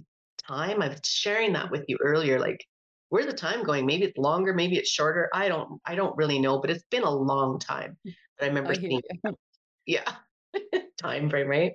time. 0.48 0.82
I 0.82 0.90
was 0.90 1.00
sharing 1.06 1.54
that 1.54 1.72
with 1.72 1.86
you 1.88 1.98
earlier. 2.02 2.40
Like, 2.40 2.66
where's 3.10 3.28
the 3.28 3.34
time 3.34 3.64
going? 3.64 3.86
Maybe 3.86 4.06
it's 4.06 4.18
longer, 4.18 4.54
maybe 4.54 4.78
it's 4.78 4.90
shorter. 4.90 5.30
I 5.34 5.48
don't, 5.48 5.80
I 5.86 5.96
don't 5.96 6.18
really 6.18 6.40
know, 6.40 6.60
but 6.60 6.70
it's 6.72 6.86
been 6.90 7.04
a 7.04 7.12
long 7.12 7.60
time 7.60 7.98
that 8.04 8.46
I 8.46 8.48
remember 8.48 8.72
I 8.72 8.76
seeing. 8.76 9.02
Yeah. 9.86 10.10
time 11.04 11.30
frame, 11.30 11.48
right? 11.48 11.74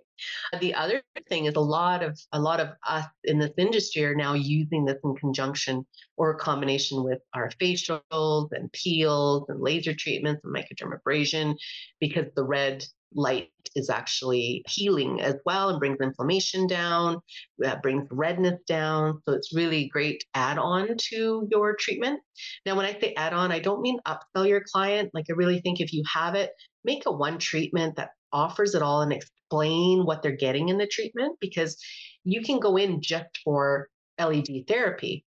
The 0.61 0.75
other 0.75 1.03
thing 1.29 1.45
is 1.45 1.55
a 1.55 1.61
lot 1.61 2.03
of 2.03 2.19
a 2.33 2.41
lot 2.41 2.61
of 2.61 2.71
us 2.87 3.07
in 3.25 3.39
this 3.39 3.53
industry 3.59 4.05
are 4.05 4.15
now 4.15 4.35
using 4.35 4.85
this 4.85 4.99
in 5.05 5.15
conjunction 5.17 5.87
or 6.17 6.35
combination 6.35 7.05
with 7.05 7.21
our 7.35 7.51
facials 7.61 8.49
and 8.53 8.73
peels 8.73 9.45
and 9.49 9.61
laser 9.61 9.95
treatments 9.95 10.43
and 10.45 10.55
microdermabrasion 10.55 11.55
because 12.01 12.27
the 12.35 12.45
red 12.45 12.85
light 13.15 13.51
is 13.75 13.91
actually 13.91 14.63
healing 14.69 15.21
as 15.21 15.37
well 15.45 15.71
and 15.71 15.79
brings 15.79 15.99
inflammation 16.01 16.67
down, 16.67 17.21
that 17.59 17.83
brings 17.83 18.07
redness 18.11 18.61
down. 18.67 19.21
So 19.27 19.35
it's 19.35 19.55
really 19.55 19.89
great 19.89 20.25
add 20.35 20.59
on 20.59 20.97
to 21.11 21.49
your 21.51 21.75
treatment. 21.77 22.21
Now, 22.67 22.77
when 22.77 22.87
I 22.87 22.99
say 23.01 23.15
add 23.17 23.33
on, 23.33 23.53
I 23.53 23.59
don't 23.61 23.81
mean 23.81 23.99
upsell 24.07 24.49
your 24.49 24.63
client. 24.73 25.11
Like, 25.15 25.27
I 25.31 25.35
really 25.35 25.61
think 25.61 25.81
if 25.81 25.93
you 25.93 26.03
have 26.13 26.35
it, 26.35 26.51
make 26.85 27.05
a 27.07 27.13
one 27.13 27.39
treatment 27.39 27.97
that 27.97 28.11
offers 28.33 28.75
it 28.75 28.83
all 28.83 29.03
and 29.03 29.13
explain 29.13 30.05
what 30.05 30.23
they're 30.23 30.33
getting 30.33 30.69
in 30.69 30.79
the 30.79 30.87
treatment 30.87 31.37
because 31.41 31.77
you 32.25 32.43
can 32.43 32.61
go 32.61 32.77
in 32.77 33.01
just 33.01 33.39
for 33.45 33.89
LED 34.21 34.65
therapy 34.67 35.25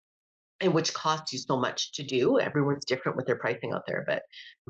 and 0.61 0.75
which 0.75 0.93
costs 0.93 1.33
you 1.33 1.39
so 1.39 1.57
much 1.57 1.93
to 1.93 2.03
do. 2.03 2.41
Everyone's 2.41 2.85
different 2.85 3.17
with 3.17 3.27
their 3.27 3.37
pricing 3.37 3.73
out 3.73 3.85
there, 3.87 4.05
but 4.07 4.23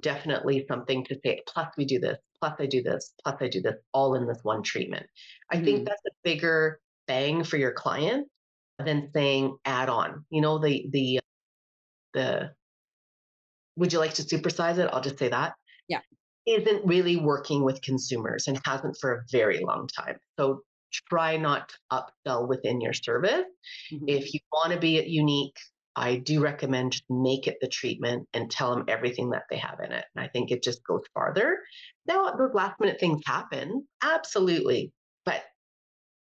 definitely 0.02 0.66
something 0.68 1.04
to 1.06 1.18
say, 1.24 1.40
plus 1.46 1.68
we 1.78 1.86
do 1.86 1.98
this, 1.98 2.18
plus 2.40 2.54
I 2.58 2.66
do 2.66 2.82
this, 2.82 3.12
plus 3.24 3.36
I 3.40 3.48
do 3.48 3.62
this, 3.62 3.76
all 3.94 4.14
in 4.14 4.26
this 4.26 4.40
one 4.42 4.62
treatment. 4.62 5.06
I 5.50 5.56
mm-hmm. 5.56 5.64
think 5.64 5.88
that's 5.88 6.02
a 6.06 6.10
bigger 6.24 6.80
bang 7.06 7.42
for 7.42 7.56
your 7.56 7.72
client 7.72 8.28
than 8.78 9.10
saying 9.14 9.56
add 9.64 9.88
on. 9.88 10.24
You 10.30 10.42
know, 10.42 10.58
the 10.58 10.86
the 10.90 11.20
the 12.12 12.50
would 13.76 13.92
you 13.92 13.98
like 13.98 14.14
to 14.14 14.22
supersize 14.22 14.78
it? 14.78 14.90
I'll 14.92 15.00
just 15.00 15.18
say 15.18 15.28
that. 15.28 15.54
Yeah 15.88 16.00
isn't 16.48 16.86
really 16.86 17.16
working 17.16 17.62
with 17.64 17.82
consumers 17.82 18.46
and 18.48 18.60
hasn't 18.64 18.96
for 19.00 19.12
a 19.12 19.22
very 19.30 19.60
long 19.60 19.88
time. 19.88 20.16
So 20.38 20.62
try 21.10 21.36
not 21.36 21.68
to 21.68 21.76
upsell 22.26 22.48
within 22.48 22.80
your 22.80 22.92
service. 22.92 23.44
Mm-hmm. 23.92 24.04
If 24.08 24.32
you 24.32 24.40
want 24.52 24.72
to 24.72 24.78
be 24.78 25.02
unique, 25.02 25.56
I 25.96 26.16
do 26.16 26.40
recommend 26.40 26.92
just 26.92 27.04
make 27.10 27.46
it 27.46 27.58
the 27.60 27.68
treatment 27.68 28.26
and 28.32 28.50
tell 28.50 28.74
them 28.74 28.84
everything 28.88 29.30
that 29.30 29.44
they 29.50 29.56
have 29.56 29.80
in 29.80 29.92
it. 29.92 30.04
And 30.14 30.24
I 30.24 30.28
think 30.28 30.50
it 30.50 30.62
just 30.62 30.84
goes 30.84 31.02
farther. 31.12 31.58
Now, 32.06 32.30
those 32.30 32.54
last 32.54 32.78
minute 32.80 33.00
things 33.00 33.20
happen, 33.26 33.86
absolutely. 34.02 34.92
But, 35.24 35.42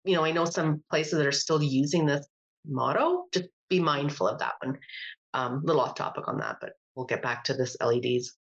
you 0.04 0.14
know, 0.14 0.24
I 0.24 0.32
know 0.32 0.46
some 0.46 0.82
places 0.90 1.18
that 1.18 1.26
are 1.26 1.32
still 1.32 1.62
using 1.62 2.06
this 2.06 2.26
motto. 2.66 3.24
Just 3.32 3.48
be 3.68 3.78
mindful 3.78 4.26
of 4.26 4.38
that 4.38 4.54
one. 4.62 4.78
A 5.34 5.38
um, 5.38 5.60
little 5.62 5.82
off 5.82 5.94
topic 5.94 6.26
on 6.26 6.38
that, 6.38 6.56
but 6.60 6.72
we'll 6.94 7.04
get 7.04 7.22
back 7.22 7.44
to 7.44 7.54
this 7.54 7.76
LEDs 7.82 8.34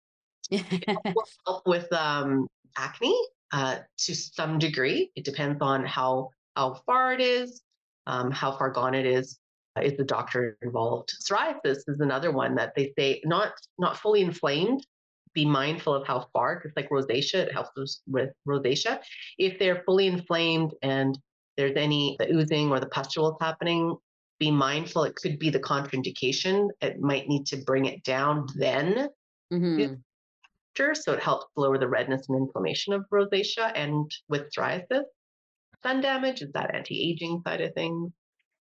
will 0.50 1.28
help 1.46 1.66
with 1.66 1.92
um, 1.92 2.46
acne 2.76 3.16
uh, 3.52 3.78
to 3.98 4.14
some 4.14 4.58
degree. 4.58 5.10
It 5.16 5.24
depends 5.24 5.58
on 5.60 5.84
how 5.84 6.30
how 6.56 6.74
far 6.86 7.12
it 7.12 7.20
is, 7.20 7.62
um, 8.06 8.30
how 8.30 8.56
far 8.56 8.70
gone 8.70 8.94
it 8.94 9.06
is. 9.06 9.38
Uh, 9.76 9.82
is 9.82 9.96
the 9.96 10.04
doctor 10.04 10.56
involved? 10.62 11.12
Psoriasis 11.22 11.82
is 11.86 12.00
another 12.00 12.30
one 12.30 12.54
that 12.54 12.72
they 12.74 12.92
say 12.98 13.20
not 13.24 13.52
not 13.78 13.96
fully 13.96 14.22
inflamed, 14.22 14.86
be 15.34 15.44
mindful 15.44 15.94
of 15.94 16.06
how 16.06 16.28
far, 16.32 16.62
just 16.62 16.76
like 16.76 16.88
rosacea, 16.88 17.46
it 17.46 17.52
helps 17.52 18.00
with 18.06 18.30
rosacea. 18.48 19.00
If 19.38 19.58
they're 19.58 19.82
fully 19.84 20.06
inflamed 20.06 20.72
and 20.82 21.16
there's 21.56 21.76
any 21.76 22.16
the 22.18 22.32
oozing 22.32 22.70
or 22.70 22.80
the 22.80 22.88
pustules 22.88 23.36
happening, 23.40 23.96
be 24.38 24.50
mindful. 24.50 25.04
It 25.04 25.14
could 25.14 25.38
be 25.38 25.50
the 25.50 25.60
contraindication. 25.60 26.68
It 26.80 27.00
might 27.00 27.28
need 27.28 27.46
to 27.46 27.58
bring 27.58 27.86
it 27.86 28.02
down 28.02 28.46
then. 28.56 29.08
Mm-hmm. 29.52 29.94
So 30.76 31.12
it 31.12 31.22
helps 31.22 31.46
lower 31.56 31.78
the 31.78 31.88
redness 31.88 32.26
and 32.28 32.36
inflammation 32.36 32.92
of 32.92 33.04
rosacea 33.12 33.72
and 33.74 34.10
with 34.28 34.52
psoriasis. 34.54 35.04
Sun 35.82 36.00
damage 36.02 36.42
is 36.42 36.52
that 36.52 36.74
anti-aging 36.74 37.42
side 37.46 37.60
of 37.60 37.72
things 37.74 38.12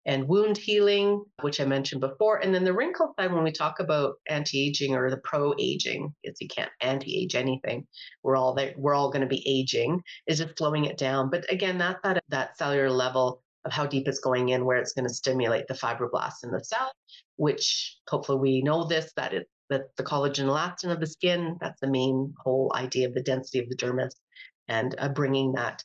and 0.06 0.28
wound 0.28 0.56
healing, 0.56 1.24
which 1.42 1.60
I 1.60 1.66
mentioned 1.66 2.00
before. 2.00 2.38
And 2.38 2.54
then 2.54 2.64
the 2.64 2.74
wrinkle 2.74 3.14
side, 3.20 3.34
when 3.34 3.44
we 3.44 3.52
talk 3.52 3.80
about 3.80 4.16
anti-aging 4.30 4.96
or 4.96 5.10
the 5.10 5.18
pro-aging, 5.18 6.14
is 6.24 6.38
you 6.40 6.48
can't 6.48 6.72
anti-age 6.80 7.36
anything. 7.36 7.88
We're 8.24 8.38
all 8.38 8.54
there, 8.54 8.74
we're 8.78 8.94
all 8.94 9.10
going 9.10 9.24
to 9.24 9.28
be 9.28 9.44
aging, 9.46 10.02
is 10.28 10.38
just 10.40 10.58
slowing 10.58 10.86
it 10.86 10.98
down. 10.98 11.30
But 11.30 11.52
again, 11.52 11.78
that's 11.78 12.00
at 12.04 12.24
that 12.30 12.58
cellular 12.58 12.92
level 12.92 13.42
of 13.66 13.72
how 13.72 13.88
deep 13.88 14.08
it's 14.08 14.20
going 14.20 14.50
in, 14.50 14.64
where 14.64 14.78
it's 14.78 14.94
going 14.94 15.08
to 15.08 15.14
stimulate 15.14 15.68
the 15.68 15.74
fibroblasts 15.74 16.44
in 16.44 16.52
the 16.52 16.64
cell, 16.64 16.92
which 17.38 17.98
hopefully 18.08 18.38
we 18.38 18.62
know 18.62 18.86
this, 18.86 19.12
that 19.16 19.34
it 19.34 19.48
that 19.70 19.96
the 19.98 20.04
collagen 20.04 20.46
elastin 20.46 20.92
of 20.92 21.00
the 21.00 21.08
skin, 21.08 21.58
that's 21.60 21.80
the 21.80 21.88
main 21.88 22.34
whole 22.38 22.72
idea 22.76 23.08
of 23.08 23.14
the 23.14 23.24
density 23.24 23.60
of 23.60 23.70
the 23.70 23.76
dermis 23.76 24.14
and 24.68 24.96
uh, 24.98 25.10
bringing 25.10 25.54
that 25.54 25.84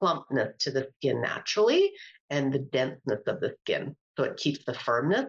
plumpness 0.00 0.54
to 0.60 0.70
the 0.70 0.88
skin 0.96 1.20
naturally 1.20 1.92
and 2.30 2.52
the 2.52 2.58
denseness 2.58 3.22
of 3.26 3.40
the 3.40 3.54
skin. 3.60 3.96
So 4.16 4.24
it 4.24 4.36
keeps 4.36 4.64
the 4.64 4.74
firmness. 4.74 5.26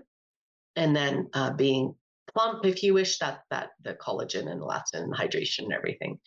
And 0.76 0.96
then 0.96 1.28
uh, 1.34 1.54
being 1.54 1.96
plump, 2.34 2.66
if 2.66 2.84
you 2.84 2.94
wish, 2.94 3.18
that's 3.18 3.44
that 3.50 3.70
the 3.84 3.94
collagen 3.96 4.50
and 4.50 4.62
elastin 4.62 5.04
and 5.04 5.14
hydration 5.14 5.64
and 5.64 5.74
everything. 5.74 6.20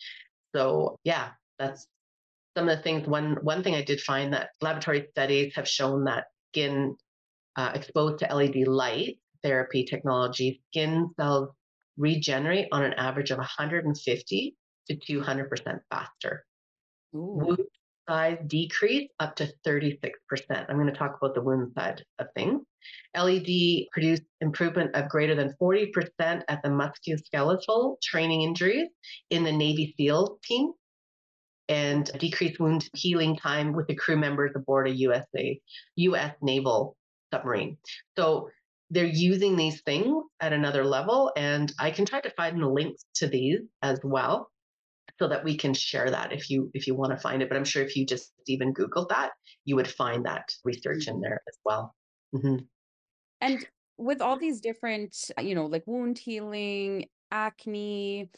So 0.53 0.99
yeah, 1.03 1.29
that's 1.57 1.87
some 2.57 2.67
of 2.67 2.77
the 2.77 2.83
things. 2.83 3.07
One 3.07 3.37
one 3.41 3.63
thing 3.63 3.75
I 3.75 3.83
did 3.83 4.01
find 4.01 4.33
that 4.33 4.49
laboratory 4.59 5.07
studies 5.11 5.53
have 5.55 5.67
shown 5.67 6.03
that 6.05 6.25
skin 6.51 6.97
uh, 7.55 7.71
exposed 7.73 8.19
to 8.19 8.35
LED 8.35 8.67
light 8.67 9.19
therapy 9.43 9.83
technology, 9.83 10.61
skin 10.69 11.09
cells 11.19 11.49
regenerate 11.97 12.67
on 12.71 12.83
an 12.83 12.93
average 12.93 13.31
of 13.31 13.37
150 13.37 14.55
to 14.87 14.95
200% 14.95 15.79
faster. 15.89 16.45
Ooh 17.15 17.57
size 18.11 18.37
decrease 18.47 19.09
up 19.19 19.35
to 19.37 19.51
36%. 19.65 20.03
I'm 20.51 20.75
going 20.75 20.87
to 20.87 20.91
talk 20.91 21.17
about 21.17 21.33
the 21.33 21.41
wound 21.41 21.71
side 21.77 22.03
of 22.19 22.27
things. 22.35 22.61
LED 23.15 23.85
produced 23.91 24.23
improvement 24.41 24.95
of 24.95 25.09
greater 25.09 25.35
than 25.35 25.55
40% 25.61 25.91
at 26.19 26.61
the 26.63 26.69
musculoskeletal 26.69 28.01
training 28.01 28.41
injuries 28.41 28.89
in 29.29 29.43
the 29.43 29.51
Navy 29.51 29.93
SEAL 29.97 30.39
team 30.43 30.71
and 31.69 32.11
decreased 32.19 32.59
wound 32.59 32.89
healing 32.93 33.37
time 33.37 33.71
with 33.71 33.87
the 33.87 33.95
crew 33.95 34.17
members 34.17 34.51
aboard 34.55 34.87
a 34.87 34.91
USA, 34.91 35.59
US 35.95 36.35
naval 36.41 36.97
submarine. 37.31 37.77
So 38.17 38.49
they're 38.91 39.05
using 39.05 39.55
these 39.55 39.81
things 39.81 40.23
at 40.41 40.53
another 40.53 40.85
level, 40.85 41.31
and 41.35 41.73
I 41.79 41.91
can 41.91 42.05
try 42.05 42.21
to 42.21 42.29
find 42.31 42.61
the 42.61 42.67
links 42.67 43.05
to 43.15 43.27
these 43.27 43.61
as 43.81 43.99
well 44.03 44.51
so 45.17 45.27
that 45.27 45.43
we 45.43 45.55
can 45.55 45.73
share 45.73 46.09
that 46.09 46.33
if 46.33 46.49
you 46.49 46.71
if 46.73 46.87
you 46.87 46.95
want 46.95 47.11
to 47.11 47.17
find 47.17 47.41
it 47.41 47.49
but 47.49 47.55
i'm 47.55 47.63
sure 47.63 47.83
if 47.83 47.95
you 47.95 48.05
just 48.05 48.31
even 48.47 48.73
googled 48.73 49.09
that 49.09 49.31
you 49.65 49.75
would 49.75 49.87
find 49.87 50.25
that 50.25 50.49
research 50.63 51.07
in 51.07 51.21
there 51.21 51.41
as 51.47 51.57
well 51.63 51.93
mm-hmm. 52.35 52.57
and 53.39 53.65
with 53.97 54.19
all 54.19 54.37
these 54.37 54.61
different 54.61 55.15
you 55.39 55.53
know 55.53 55.67
like 55.67 55.83
wound 55.85 56.17
healing 56.17 57.05
acne 57.31 58.29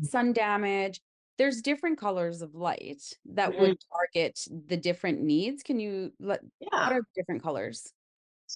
mm. 0.00 0.06
sun 0.06 0.32
damage 0.32 1.00
there's 1.38 1.60
different 1.60 1.98
colors 1.98 2.40
of 2.40 2.54
light 2.54 3.02
that 3.24 3.50
mm-hmm. 3.50 3.60
would 3.60 3.78
target 3.92 4.38
the 4.68 4.76
different 4.76 5.20
needs 5.20 5.64
can 5.64 5.80
you 5.80 6.12
let 6.20 6.40
yeah. 6.60 6.88
what 6.88 6.92
are 6.92 7.02
different 7.16 7.42
colors 7.42 7.92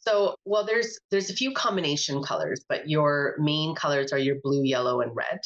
so 0.04 0.34
well 0.44 0.64
there's 0.64 0.98
there's 1.10 1.30
a 1.30 1.34
few 1.34 1.52
combination 1.52 2.22
colors 2.22 2.64
but 2.68 2.88
your 2.88 3.36
main 3.38 3.74
colors 3.74 4.12
are 4.12 4.18
your 4.18 4.36
blue 4.42 4.62
yellow 4.62 5.00
and 5.00 5.14
red 5.14 5.40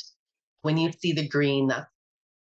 when 0.62 0.76
you 0.76 0.90
see 0.92 1.12
the 1.12 1.28
green 1.28 1.68
that's 1.68 1.86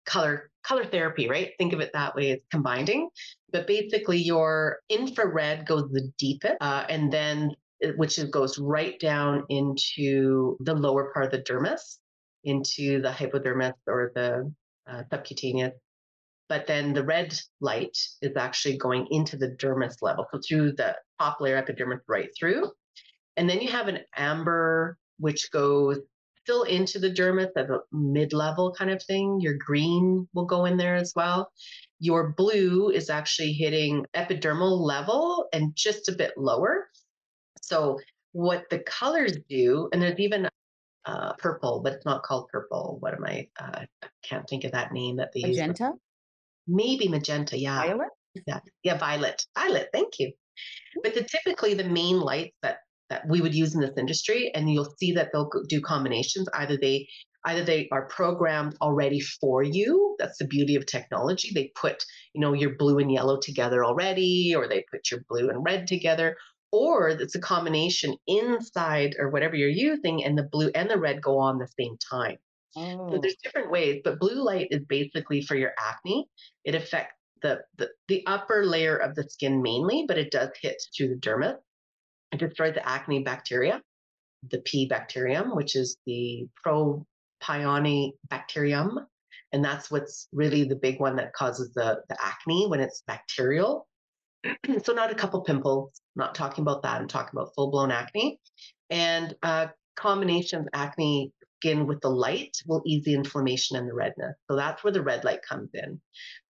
color 0.04 0.50
color 0.62 0.84
therapy, 0.84 1.28
right? 1.28 1.52
Think 1.58 1.72
of 1.72 1.80
it 1.80 1.92
that 1.94 2.14
way. 2.14 2.30
It's 2.30 2.44
combining, 2.50 3.08
but 3.52 3.66
basically 3.66 4.18
your 4.18 4.80
infrared 4.88 5.66
goes 5.66 5.90
the 5.90 6.12
deepest, 6.18 6.56
uh, 6.60 6.84
and 6.88 7.12
then 7.12 7.54
which 7.96 8.18
goes 8.30 8.58
right 8.58 9.00
down 9.00 9.44
into 9.48 10.56
the 10.60 10.74
lower 10.74 11.12
part 11.12 11.26
of 11.26 11.30
the 11.32 11.42
dermis, 11.42 11.98
into 12.44 13.00
the 13.00 13.10
hypodermis 13.10 13.74
or 13.86 14.12
the 14.14 14.52
uh, 14.86 15.02
subcutaneous. 15.10 15.72
But 16.48 16.66
then 16.66 16.92
the 16.92 17.04
red 17.04 17.32
light 17.60 17.96
is 18.20 18.36
actually 18.36 18.76
going 18.76 19.06
into 19.10 19.36
the 19.36 19.56
dermis 19.60 20.02
level, 20.02 20.26
so 20.32 20.40
through 20.46 20.72
the 20.72 20.96
top 21.20 21.40
layer 21.40 21.56
epidermis 21.56 22.00
right 22.08 22.30
through. 22.38 22.70
And 23.36 23.48
then 23.48 23.60
you 23.60 23.70
have 23.70 23.88
an 23.88 24.00
amber, 24.16 24.96
which 25.18 25.50
goes 25.50 25.98
still 26.44 26.62
into 26.62 26.98
the 26.98 27.10
dermis 27.10 27.50
at 27.56 27.70
a 27.70 27.80
mid-level 27.92 28.74
kind 28.76 28.90
of 28.90 29.02
thing. 29.02 29.38
Your 29.40 29.54
green 29.58 30.26
will 30.34 30.46
go 30.46 30.64
in 30.64 30.76
there 30.76 30.96
as 30.96 31.12
well. 31.14 31.52
Your 31.98 32.32
blue 32.36 32.90
is 32.90 33.10
actually 33.10 33.52
hitting 33.52 34.06
epidermal 34.16 34.80
level 34.80 35.46
and 35.52 35.72
just 35.76 36.08
a 36.08 36.12
bit 36.12 36.32
lower. 36.36 36.88
So 37.62 37.98
what 38.32 38.64
the 38.70 38.78
colors 38.80 39.36
do, 39.48 39.88
and 39.92 40.00
there's 40.00 40.18
even 40.18 40.48
uh, 41.04 41.32
purple, 41.34 41.80
but 41.82 41.92
it's 41.92 42.06
not 42.06 42.22
called 42.22 42.48
purple. 42.48 42.96
What 43.00 43.14
am 43.14 43.24
I? 43.24 43.48
Uh, 43.60 43.84
I 44.02 44.08
can't 44.22 44.48
think 44.48 44.64
of 44.64 44.72
that 44.72 44.92
name 44.92 45.16
that 45.16 45.30
they 45.34 45.42
magenta? 45.42 45.60
use. 45.60 45.68
Magenta. 45.68 45.92
Maybe 46.66 47.08
magenta. 47.08 47.58
Yeah. 47.58 47.76
Violet. 47.76 48.08
Yeah. 48.46 48.60
Yeah. 48.82 48.98
Violet. 48.98 49.44
Violet. 49.58 49.88
Thank 49.92 50.18
you. 50.18 50.32
But 51.02 51.14
the 51.14 51.22
typically 51.22 51.74
the 51.74 51.84
main 51.84 52.20
lights 52.20 52.56
that 52.62 52.78
that 53.10 53.28
we 53.28 53.40
would 53.40 53.54
use 53.54 53.74
in 53.74 53.80
this 53.80 53.96
industry 53.98 54.50
and 54.54 54.70
you'll 54.70 54.94
see 54.98 55.12
that 55.12 55.30
they'll 55.32 55.50
do 55.68 55.80
combinations 55.80 56.48
either 56.54 56.78
they 56.80 57.06
either 57.46 57.64
they 57.64 57.88
are 57.92 58.06
programmed 58.06 58.76
already 58.80 59.20
for 59.20 59.62
you 59.62 60.16
that's 60.18 60.38
the 60.38 60.46
beauty 60.46 60.76
of 60.76 60.86
technology 60.86 61.50
they 61.52 61.72
put 61.74 62.02
you 62.32 62.40
know 62.40 62.52
your 62.52 62.76
blue 62.76 62.98
and 62.98 63.12
yellow 63.12 63.38
together 63.40 63.84
already 63.84 64.54
or 64.56 64.66
they 64.66 64.84
put 64.90 65.10
your 65.10 65.20
blue 65.28 65.50
and 65.50 65.64
red 65.64 65.86
together 65.86 66.36
or 66.72 67.08
it's 67.08 67.34
a 67.34 67.40
combination 67.40 68.14
inside 68.26 69.16
or 69.18 69.30
whatever 69.30 69.56
you're 69.56 69.68
using 69.68 70.24
and 70.24 70.38
the 70.38 70.48
blue 70.52 70.70
and 70.74 70.88
the 70.88 70.98
red 70.98 71.20
go 71.20 71.38
on 71.38 71.58
the 71.58 71.68
same 71.78 71.96
time 72.10 72.36
oh. 72.76 73.10
so 73.10 73.18
there's 73.20 73.36
different 73.42 73.70
ways 73.70 74.00
but 74.04 74.20
blue 74.20 74.44
light 74.44 74.68
is 74.70 74.84
basically 74.88 75.42
for 75.42 75.56
your 75.56 75.72
acne 75.78 76.26
it 76.64 76.74
affects 76.74 77.14
the, 77.42 77.60
the 77.78 77.88
the 78.08 78.22
upper 78.26 78.64
layer 78.64 78.96
of 78.96 79.14
the 79.14 79.24
skin 79.24 79.62
mainly 79.62 80.04
but 80.06 80.18
it 80.18 80.30
does 80.30 80.50
hit 80.60 80.80
to 80.94 81.08
the 81.08 81.16
dermis 81.16 81.56
it 82.32 82.38
destroys 82.38 82.74
the 82.74 82.88
acne 82.88 83.22
bacteria, 83.22 83.82
the 84.48 84.58
P 84.60 84.86
bacterium, 84.86 85.54
which 85.56 85.74
is 85.74 85.96
the 86.06 86.48
propionibacterium. 86.64 88.12
bacterium. 88.28 88.98
And 89.52 89.64
that's 89.64 89.90
what's 89.90 90.28
really 90.32 90.64
the 90.64 90.76
big 90.76 91.00
one 91.00 91.16
that 91.16 91.32
causes 91.32 91.72
the, 91.74 92.02
the 92.08 92.16
acne 92.24 92.68
when 92.68 92.80
it's 92.80 93.02
bacterial. 93.06 93.88
so, 94.84 94.92
not 94.92 95.10
a 95.10 95.14
couple 95.14 95.42
pimples, 95.42 96.00
not 96.14 96.36
talking 96.36 96.62
about 96.62 96.82
that. 96.82 97.00
I'm 97.00 97.08
talking 97.08 97.32
about 97.32 97.52
full 97.54 97.70
blown 97.70 97.90
acne. 97.90 98.38
And 98.90 99.34
uh, 99.42 99.66
a 99.68 100.00
combination 100.00 100.60
of 100.60 100.68
acne 100.72 101.32
skin 101.58 101.86
with 101.86 102.00
the 102.00 102.10
light 102.10 102.56
will 102.66 102.82
ease 102.86 103.04
the 103.04 103.14
inflammation 103.14 103.76
and 103.76 103.88
the 103.88 103.94
redness. 103.94 104.36
So, 104.48 104.56
that's 104.56 104.84
where 104.84 104.92
the 104.92 105.02
red 105.02 105.24
light 105.24 105.40
comes 105.42 105.70
in. 105.74 106.00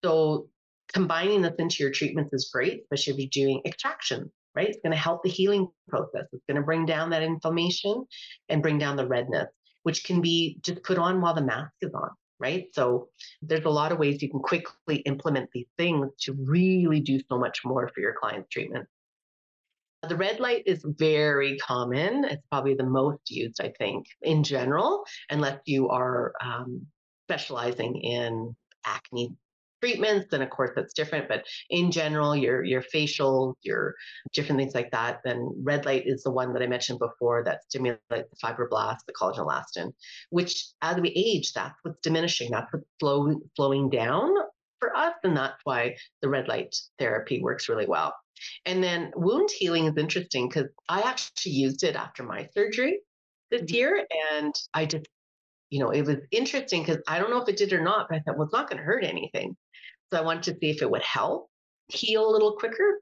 So, 0.04 0.50
combining 0.94 1.42
this 1.42 1.56
into 1.60 1.84
your 1.84 1.92
treatments 1.92 2.34
is 2.34 2.50
great, 2.54 2.82
especially 2.84 3.14
if 3.14 3.20
you're 3.20 3.46
doing 3.46 3.62
extraction 3.66 4.32
right? 4.56 4.70
It's 4.70 4.80
going 4.84 4.92
to 4.92 4.98
help 4.98 5.24
the 5.24 5.30
healing 5.30 5.68
process. 5.88 6.26
It's 6.32 6.46
going 6.48 6.58
to 6.58 6.64
bring 6.64 6.86
down 6.86 7.10
that 7.12 7.24
inflammation 7.24 8.06
and 8.50 8.62
bring 8.62 8.78
down 8.78 8.96
the 8.96 9.08
redness, 9.08 9.48
which 9.84 10.04
can 10.04 10.22
be 10.22 10.58
just 10.62 10.84
put 10.84 10.98
on 10.98 11.22
while 11.22 11.34
the 11.34 11.42
mask 11.42 11.74
is 11.82 11.94
on, 11.94 12.10
right? 12.40 12.68
So 12.74 13.10
there's 13.42 13.66
a 13.66 13.70
lot 13.70 13.92
of 13.92 14.00
ways 14.00 14.22
you 14.22 14.30
can 14.30 14.40
quickly 14.40 14.98
implement 14.98 15.50
these 15.54 15.68
things 15.78 16.10
to 16.22 16.34
really 16.34 17.00
do 17.00 17.20
so 17.30 17.38
much 17.38 17.62
more 17.66 17.90
for 17.94 18.00
your 18.00 18.14
client's 18.20 18.50
treatment. 18.50 18.88
The 20.08 20.18
red 20.18 20.42
light 20.42 20.64
is 20.66 20.84
very 20.86 21.58
common. 21.60 22.26
It's 22.26 22.46
probably 22.52 22.74
the 22.74 22.84
most 22.84 23.22
used, 23.30 23.62
I 23.62 23.72
think, 23.78 24.06
in 24.22 24.44
general, 24.44 25.06
unless 25.30 25.60
you 25.66 25.90
are 25.90 26.34
um, 26.44 26.86
specializing 27.26 27.96
in 28.02 28.54
acne 28.86 29.34
treatments, 29.84 30.28
then 30.32 30.42
of 30.42 30.50
course 30.50 30.72
that's 30.76 30.94
different. 30.94 31.28
But 31.28 31.46
in 31.70 31.92
general, 31.92 32.36
your 32.36 32.64
your 32.64 32.82
facial, 32.82 33.58
your 33.64 33.96
different 34.32 34.60
things 34.60 34.74
like 34.74 34.92
that, 34.92 35.20
then 35.26 35.50
red 35.62 35.86
light 35.86 36.04
is 36.06 36.24
the 36.24 36.32
one 36.32 36.54
that 36.54 36.62
I 36.62 36.68
mentioned 36.68 37.00
before 37.00 37.44
that 37.44 37.64
stimulates 37.66 38.02
the 38.10 38.38
fibroblasts, 38.42 39.06
the 39.06 39.14
collagen 39.14 39.46
elastin, 39.46 39.92
which 40.30 40.68
as 40.82 41.02
we 41.02 41.10
age, 41.10 41.52
that's 41.52 41.76
what's 41.82 42.00
diminishing. 42.02 42.52
That's 42.52 42.72
what's 42.72 42.86
slow, 43.00 43.42
slowing 43.56 43.90
down 43.90 44.34
for 44.80 44.96
us. 44.96 45.16
And 45.24 45.36
that's 45.36 45.60
why 45.66 45.98
the 46.22 46.30
red 46.30 46.48
light 46.48 46.74
therapy 46.98 47.42
works 47.42 47.68
really 47.68 47.88
well. 47.88 48.14
And 48.66 48.82
then 48.82 49.12
wound 49.16 49.50
healing 49.52 49.86
is 49.86 49.98
interesting 49.98 50.48
because 50.48 50.70
I 50.88 51.02
actually 51.02 51.54
used 51.54 51.84
it 51.84 51.96
after 51.96 52.24
my 52.24 52.48
surgery 52.54 53.00
this 53.52 53.64
mm-hmm. 53.64 53.76
year. 53.76 54.08
And 54.34 54.54
I 54.74 54.86
just 54.86 55.06
you 55.74 55.80
know, 55.80 55.90
it 55.90 56.06
was 56.06 56.18
interesting 56.30 56.84
because 56.84 57.02
I 57.08 57.18
don't 57.18 57.32
know 57.32 57.42
if 57.42 57.50
it 57.50 57.58
did 57.58 57.74
or 57.74 57.82
not, 57.82 58.06
but 58.08 58.18
I 58.18 58.20
thought, 58.20 58.38
well, 58.38 58.46
it's 58.46 58.54
not 58.54 58.70
going 58.70 58.78
to 58.78 58.84
hurt 58.84 59.04
anything. 59.04 59.58
So 60.12 60.20
I 60.20 60.22
wanted 60.22 60.44
to 60.44 60.58
see 60.62 60.70
if 60.70 60.84
it 60.84 60.92
would 60.92 61.02
help 61.02 61.50
heal 61.88 62.30
a 62.30 62.32
little 62.32 62.56
quicker. 62.58 63.00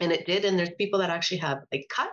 And 0.00 0.10
it 0.10 0.26
did. 0.26 0.44
And 0.44 0.58
there's 0.58 0.72
people 0.76 0.98
that 0.98 1.10
actually 1.10 1.36
have 1.36 1.58
a 1.72 1.86
cut 1.88 2.10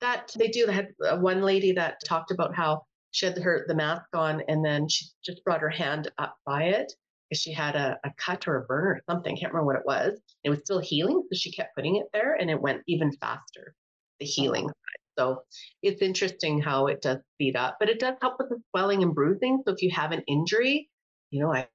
that 0.00 0.30
they 0.38 0.46
do. 0.46 0.66
They 0.66 0.74
had 0.74 0.88
uh, 1.04 1.16
one 1.16 1.42
lady 1.42 1.72
that 1.72 1.96
talked 2.04 2.30
about 2.30 2.54
how 2.54 2.82
she 3.10 3.26
had 3.26 3.36
her 3.38 3.64
the 3.66 3.74
mask 3.74 4.04
on 4.14 4.42
and 4.46 4.64
then 4.64 4.88
she 4.88 5.06
just 5.24 5.42
brought 5.42 5.60
her 5.60 5.70
hand 5.70 6.12
up 6.18 6.36
by 6.46 6.64
it 6.64 6.92
because 7.28 7.42
she 7.42 7.52
had 7.52 7.74
a, 7.74 7.98
a 8.04 8.12
cut 8.16 8.46
or 8.46 8.58
a 8.58 8.64
burn 8.66 8.86
or 8.86 9.00
something. 9.10 9.36
I 9.36 9.40
can't 9.40 9.52
remember 9.52 9.72
what 9.72 9.80
it 9.80 9.86
was. 9.86 10.20
It 10.44 10.50
was 10.50 10.60
still 10.60 10.78
healing. 10.78 11.20
So 11.32 11.36
she 11.36 11.50
kept 11.50 11.74
putting 11.74 11.96
it 11.96 12.06
there 12.12 12.34
and 12.34 12.48
it 12.48 12.60
went 12.60 12.82
even 12.86 13.10
faster, 13.20 13.74
the 14.20 14.26
healing 14.26 14.70
so 15.18 15.42
it's 15.82 16.02
interesting 16.02 16.60
how 16.60 16.86
it 16.86 17.02
does 17.02 17.18
speed 17.34 17.56
up, 17.56 17.76
but 17.78 17.88
it 17.88 17.98
does 17.98 18.14
help 18.20 18.36
with 18.38 18.48
the 18.48 18.60
swelling 18.70 19.02
and 19.02 19.14
bruising. 19.14 19.62
So 19.66 19.74
if 19.74 19.82
you 19.82 19.90
have 19.90 20.12
an 20.12 20.22
injury, 20.26 20.88
you 21.30 21.40
know, 21.40 21.52
I 21.54 21.68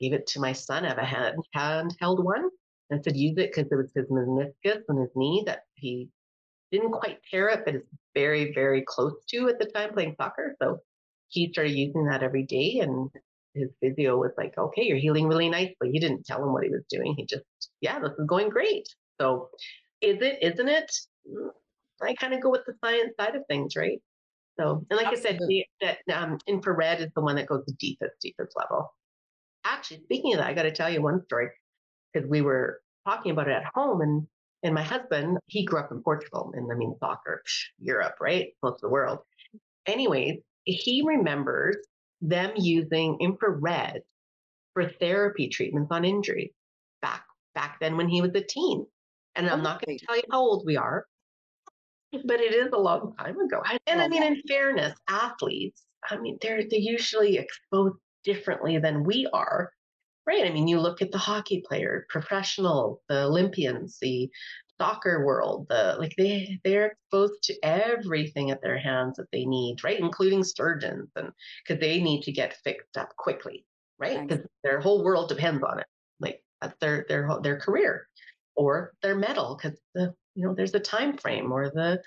gave 0.00 0.12
it 0.12 0.26
to 0.28 0.40
my 0.40 0.52
son. 0.52 0.84
I 0.84 0.88
have 0.88 0.98
a 0.98 1.04
hand 1.04 1.42
handheld 1.54 2.24
one. 2.24 2.48
I 2.92 3.00
said 3.02 3.16
use 3.16 3.38
it 3.38 3.52
because 3.54 3.70
it 3.70 3.76
was 3.76 3.90
his 3.94 4.06
meniscus 4.10 4.82
and 4.88 4.98
his 4.98 5.10
knee 5.16 5.44
that 5.46 5.60
he 5.74 6.10
didn't 6.70 6.92
quite 6.92 7.18
tear 7.30 7.48
it, 7.48 7.62
but 7.64 7.76
it's 7.76 7.88
very, 8.14 8.52
very 8.52 8.82
close 8.86 9.14
to 9.28 9.48
at 9.48 9.58
the 9.58 9.66
time 9.66 9.92
playing 9.92 10.14
soccer. 10.18 10.56
So 10.60 10.78
he 11.28 11.50
started 11.52 11.72
using 11.72 12.06
that 12.06 12.22
every 12.22 12.44
day 12.44 12.80
and 12.80 13.10
his 13.54 13.68
physio 13.80 14.18
was 14.18 14.32
like, 14.36 14.56
okay, 14.58 14.82
you're 14.82 14.98
healing 14.98 15.26
really 15.26 15.48
nicely. 15.48 15.90
He 15.90 16.00
didn't 16.00 16.26
tell 16.26 16.42
him 16.42 16.52
what 16.52 16.64
he 16.64 16.70
was 16.70 16.84
doing. 16.90 17.14
He 17.16 17.26
just, 17.26 17.44
yeah, 17.80 17.98
this 17.98 18.12
is 18.18 18.26
going 18.26 18.48
great. 18.48 18.86
So 19.20 19.50
is 20.00 20.20
it, 20.20 20.38
isn't 20.42 20.68
it? 20.68 20.90
Mm, 21.30 21.50
I 22.04 22.14
kind 22.14 22.34
of 22.34 22.40
go 22.40 22.50
with 22.50 22.62
the 22.66 22.74
science 22.84 23.12
side 23.18 23.36
of 23.36 23.42
things, 23.48 23.76
right? 23.76 23.98
So, 24.58 24.84
and 24.90 24.96
like 24.96 25.06
Absolutely. 25.06 25.66
I 25.82 25.86
said, 25.86 25.98
that 26.06 26.22
um, 26.22 26.38
infrared 26.46 27.00
is 27.00 27.08
the 27.14 27.22
one 27.22 27.36
that 27.36 27.46
goes 27.46 27.64
the 27.66 27.74
deepest, 27.74 28.12
deepest 28.20 28.52
level. 28.56 28.92
Actually, 29.64 30.02
speaking 30.04 30.34
of 30.34 30.38
that, 30.38 30.48
I 30.48 30.54
got 30.54 30.62
to 30.62 30.72
tell 30.72 30.90
you 30.90 31.00
one 31.00 31.22
story 31.24 31.48
because 32.12 32.28
we 32.28 32.42
were 32.42 32.80
talking 33.06 33.32
about 33.32 33.48
it 33.48 33.52
at 33.52 33.64
home, 33.74 34.00
and 34.00 34.26
and 34.62 34.74
my 34.74 34.82
husband, 34.82 35.38
he 35.46 35.64
grew 35.64 35.80
up 35.80 35.90
in 35.90 36.02
Portugal, 36.02 36.52
and 36.54 36.70
I 36.70 36.76
mean 36.76 36.94
soccer, 37.00 37.42
Europe, 37.78 38.16
right, 38.20 38.48
most 38.62 38.76
of 38.76 38.80
the 38.82 38.88
world. 38.90 39.20
Anyways, 39.86 40.38
he 40.64 41.02
remembers 41.04 41.76
them 42.20 42.52
using 42.56 43.18
infrared 43.20 44.02
for 44.74 44.88
therapy 45.00 45.48
treatments 45.48 45.88
on 45.90 46.04
injuries 46.04 46.52
back 47.00 47.24
back 47.54 47.78
then 47.80 47.96
when 47.96 48.08
he 48.08 48.22
was 48.22 48.30
a 48.34 48.42
teen. 48.42 48.86
And 49.34 49.48
I'm 49.48 49.62
not 49.62 49.84
going 49.84 49.98
to 49.98 50.06
tell 50.06 50.16
you 50.16 50.22
how 50.30 50.40
old 50.40 50.64
we 50.66 50.76
are, 50.76 51.06
but 52.24 52.40
it 52.40 52.54
is 52.54 52.72
a 52.72 52.78
long 52.78 53.14
time 53.18 53.38
ago. 53.40 53.62
And 53.86 54.00
I 54.00 54.08
mean, 54.08 54.22
in 54.22 54.42
fairness, 54.48 54.96
athletes, 55.08 55.84
I 56.08 56.18
mean, 56.18 56.38
they're 56.40 56.62
they're 56.68 56.78
usually 56.78 57.38
exposed 57.38 57.96
differently 58.24 58.78
than 58.78 59.04
we 59.04 59.26
are, 59.32 59.70
right? 60.26 60.44
I 60.44 60.50
mean, 60.50 60.68
you 60.68 60.78
look 60.80 61.02
at 61.02 61.10
the 61.12 61.18
hockey 61.18 61.62
player, 61.66 62.06
professional, 62.08 63.02
the 63.08 63.24
Olympians, 63.24 63.98
the 64.00 64.30
soccer 64.80 65.24
world, 65.24 65.66
the 65.68 65.96
like 65.98 66.14
they 66.18 66.58
they're 66.64 66.92
exposed 66.92 67.42
to 67.44 67.54
everything 67.62 68.50
at 68.50 68.62
their 68.62 68.78
hands 68.78 69.16
that 69.16 69.30
they 69.32 69.44
need, 69.44 69.82
right? 69.84 69.98
Including 70.00 70.44
surgeons, 70.44 71.08
and 71.16 71.30
because 71.66 71.80
they 71.80 72.00
need 72.00 72.22
to 72.22 72.32
get 72.32 72.56
fixed 72.64 72.96
up 72.96 73.10
quickly, 73.16 73.64
right? 73.98 74.26
Because 74.26 74.44
their 74.64 74.80
whole 74.80 75.04
world 75.04 75.28
depends 75.28 75.62
on 75.62 75.78
it. 75.78 75.86
Like 76.20 76.42
that's 76.60 76.76
their 76.80 77.06
their 77.08 77.28
their 77.42 77.58
career 77.58 78.06
or 78.54 78.92
their 79.02 79.14
medal 79.14 79.56
because 79.56 79.78
the 79.94 80.14
you 80.34 80.46
know 80.46 80.54
there's 80.54 80.74
a 80.74 80.80
time 80.80 81.16
frame 81.16 81.52
or 81.52 81.70
the 81.70 82.00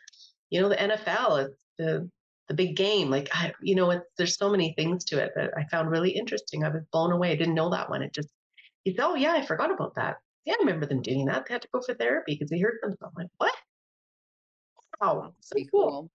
you 0.49 0.61
know 0.61 0.69
the 0.69 0.75
NFL 0.75 1.45
it's 1.45 1.65
the 1.77 2.09
the 2.47 2.53
big 2.53 2.75
game 2.75 3.09
like 3.09 3.29
I 3.33 3.53
you 3.61 3.75
know 3.75 3.89
it's 3.91 4.05
there's 4.17 4.37
so 4.37 4.49
many 4.49 4.73
things 4.73 5.03
to 5.05 5.19
it 5.19 5.31
that 5.35 5.51
I 5.57 5.65
found 5.65 5.89
really 5.89 6.11
interesting 6.11 6.63
I 6.63 6.69
was 6.69 6.83
blown 6.91 7.11
away 7.11 7.31
I 7.31 7.35
didn't 7.35 7.55
know 7.55 7.69
that 7.71 7.89
one 7.89 8.01
it 8.01 8.13
just 8.13 8.29
said 8.87 8.95
oh 8.99 9.15
yeah 9.15 9.33
I 9.33 9.45
forgot 9.45 9.71
about 9.71 9.95
that 9.95 10.17
yeah 10.45 10.53
I 10.53 10.57
remember 10.59 10.85
them 10.85 11.01
doing 11.01 11.25
that 11.25 11.45
they 11.47 11.53
had 11.53 11.61
to 11.63 11.67
go 11.73 11.81
for 11.81 11.93
therapy 11.93 12.35
because 12.35 12.49
they 12.49 12.59
hurt 12.59 12.81
themselves 12.81 13.15
I'm 13.17 13.23
like 13.23 13.31
what 13.37 13.53
wow 15.01 15.33
so 15.39 15.55
cool. 15.71 15.89
cool. 15.89 16.11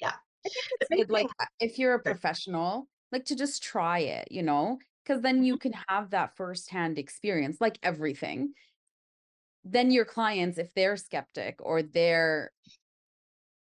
yeah 0.00 0.14
I 0.46 0.48
think 0.48 1.02
it's 1.02 1.08
good, 1.08 1.10
like 1.10 1.28
if 1.58 1.78
you're 1.78 1.94
a 1.94 2.02
professional 2.02 2.88
like 3.12 3.26
to 3.26 3.36
just 3.36 3.62
try 3.62 3.98
it 3.98 4.28
you 4.30 4.42
know 4.42 4.78
because 5.04 5.22
then 5.22 5.44
you 5.44 5.54
mm-hmm. 5.54 5.70
can 5.70 5.80
have 5.88 6.10
that 6.10 6.36
firsthand 6.36 6.98
experience 6.98 7.58
like 7.60 7.78
everything 7.82 8.54
then 9.64 9.90
your 9.90 10.04
clients 10.04 10.58
if 10.58 10.72
they're 10.74 10.96
skeptic 10.96 11.56
or 11.60 11.82
they're 11.82 12.50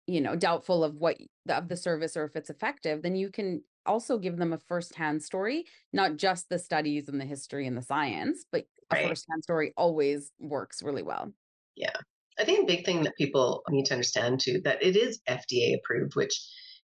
you 0.05 0.21
know 0.21 0.35
doubtful 0.35 0.83
of 0.83 0.95
what 0.95 1.17
of 1.49 1.67
the 1.67 1.77
service 1.77 2.17
or 2.17 2.25
if 2.25 2.35
it's 2.35 2.49
effective 2.49 3.01
then 3.01 3.15
you 3.15 3.29
can 3.29 3.61
also 3.85 4.17
give 4.17 4.37
them 4.37 4.53
a 4.53 4.57
firsthand 4.57 5.21
story 5.21 5.65
not 5.93 6.17
just 6.17 6.49
the 6.49 6.59
studies 6.59 7.07
and 7.07 7.19
the 7.19 7.25
history 7.25 7.67
and 7.67 7.77
the 7.77 7.81
science 7.81 8.45
but 8.51 8.65
right. 8.91 9.05
a 9.05 9.07
firsthand 9.09 9.43
story 9.43 9.73
always 9.77 10.31
works 10.39 10.83
really 10.83 11.03
well 11.03 11.31
yeah 11.75 11.95
i 12.39 12.43
think 12.43 12.63
a 12.63 12.65
big 12.65 12.85
thing 12.85 13.03
that 13.03 13.15
people 13.17 13.63
need 13.69 13.85
to 13.85 13.93
understand 13.93 14.39
too 14.39 14.59
that 14.63 14.81
it 14.83 14.95
is 14.97 15.21
fda 15.29 15.75
approved 15.77 16.15
which 16.15 16.37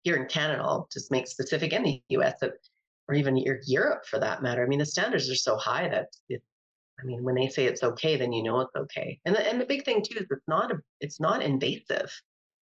here 0.03 0.17
in 0.17 0.27
canada 0.27 0.63
I'll 0.63 0.89
just 0.93 1.11
make 1.11 1.27
specific 1.27 1.73
in 1.73 1.83
the 1.83 2.03
us 2.11 2.35
or 3.11 3.15
even 3.15 3.37
Europe 3.67 4.07
for 4.07 4.21
that 4.21 4.41
matter. 4.41 4.65
I 4.65 4.69
mean, 4.69 4.79
the 4.79 4.87
standards 4.87 5.29
are 5.29 5.35
so 5.35 5.57
high 5.57 5.89
that 5.89 6.07
it, 6.29 6.43
I 7.01 7.07
mean, 7.07 7.23
when 7.23 7.35
they 7.35 7.49
say 7.49 7.67
it's 7.67 7.83
okay, 7.83 8.17
then 8.17 8.33
you 8.33 8.43
know 8.43 8.61
it's 8.61 8.77
okay. 8.77 9.19
And 9.25 9.35
the, 9.35 9.49
and 9.49 9.61
the 9.61 9.67
big 9.67 9.85
thing 9.85 10.03
too 10.03 10.19
is 10.19 10.27
it's 10.31 10.49
not 10.49 10.71
a, 10.73 10.79
it's 11.01 11.21
not 11.21 11.43
invasive, 11.43 12.13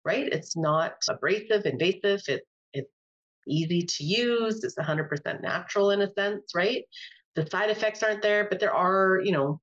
right? 0.04 0.28
It's 0.32 0.58
not 0.58 0.96
abrasive, 1.10 1.66
invasive. 1.66 2.22
It 2.28 2.44
it's 2.74 2.92
easy 3.48 3.84
to 3.84 4.04
use. 4.04 4.64
It's 4.64 4.76
100% 4.76 5.42
natural 5.42 5.92
in 5.92 6.02
a 6.02 6.14
sense, 6.14 6.52
right? 6.54 6.84
The 7.36 7.48
side 7.50 7.70
effects 7.70 8.04
aren't 8.04 8.22
there, 8.22 8.48
but 8.50 8.60
there 8.60 8.74
are, 8.74 9.22
you 9.24 9.32
know, 9.32 9.62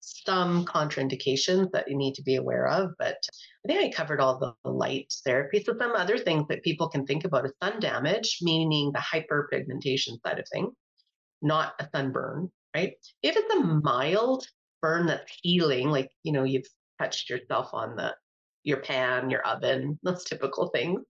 some 0.00 0.64
contraindications 0.64 1.72
that 1.72 1.88
you 1.88 1.96
need 1.96 2.14
to 2.14 2.22
be 2.22 2.36
aware 2.36 2.68
of. 2.68 2.92
But 2.98 3.18
I 3.64 3.68
think 3.68 3.84
I 3.84 3.96
covered 3.96 4.20
all 4.20 4.38
the 4.38 4.70
light 4.70 5.12
therapy. 5.24 5.62
So 5.62 5.76
some 5.78 5.92
other 5.92 6.18
things 6.18 6.46
that 6.48 6.62
people 6.62 6.88
can 6.88 7.04
think 7.04 7.24
about 7.24 7.44
is 7.44 7.52
sun 7.62 7.80
damage, 7.80 8.38
meaning 8.40 8.92
the 8.92 9.00
hyperpigmentation 9.00 10.20
side 10.24 10.38
of 10.38 10.48
things, 10.48 10.72
not 11.42 11.74
a 11.80 11.88
sunburn, 11.94 12.50
right? 12.76 12.92
If 13.22 13.36
it's 13.36 13.54
a 13.54 13.64
mild 13.64 14.46
burn 14.82 15.06
that's 15.06 15.32
healing, 15.42 15.88
like, 15.88 16.10
you 16.24 16.32
know, 16.32 16.44
you've 16.44 16.66
touched 17.00 17.30
yourself 17.30 17.70
on 17.72 17.96
the 17.96 18.14
your 18.64 18.78
pan, 18.78 19.30
your 19.30 19.46
oven, 19.46 19.98
those 20.02 20.24
typical 20.24 20.68
things, 20.68 21.00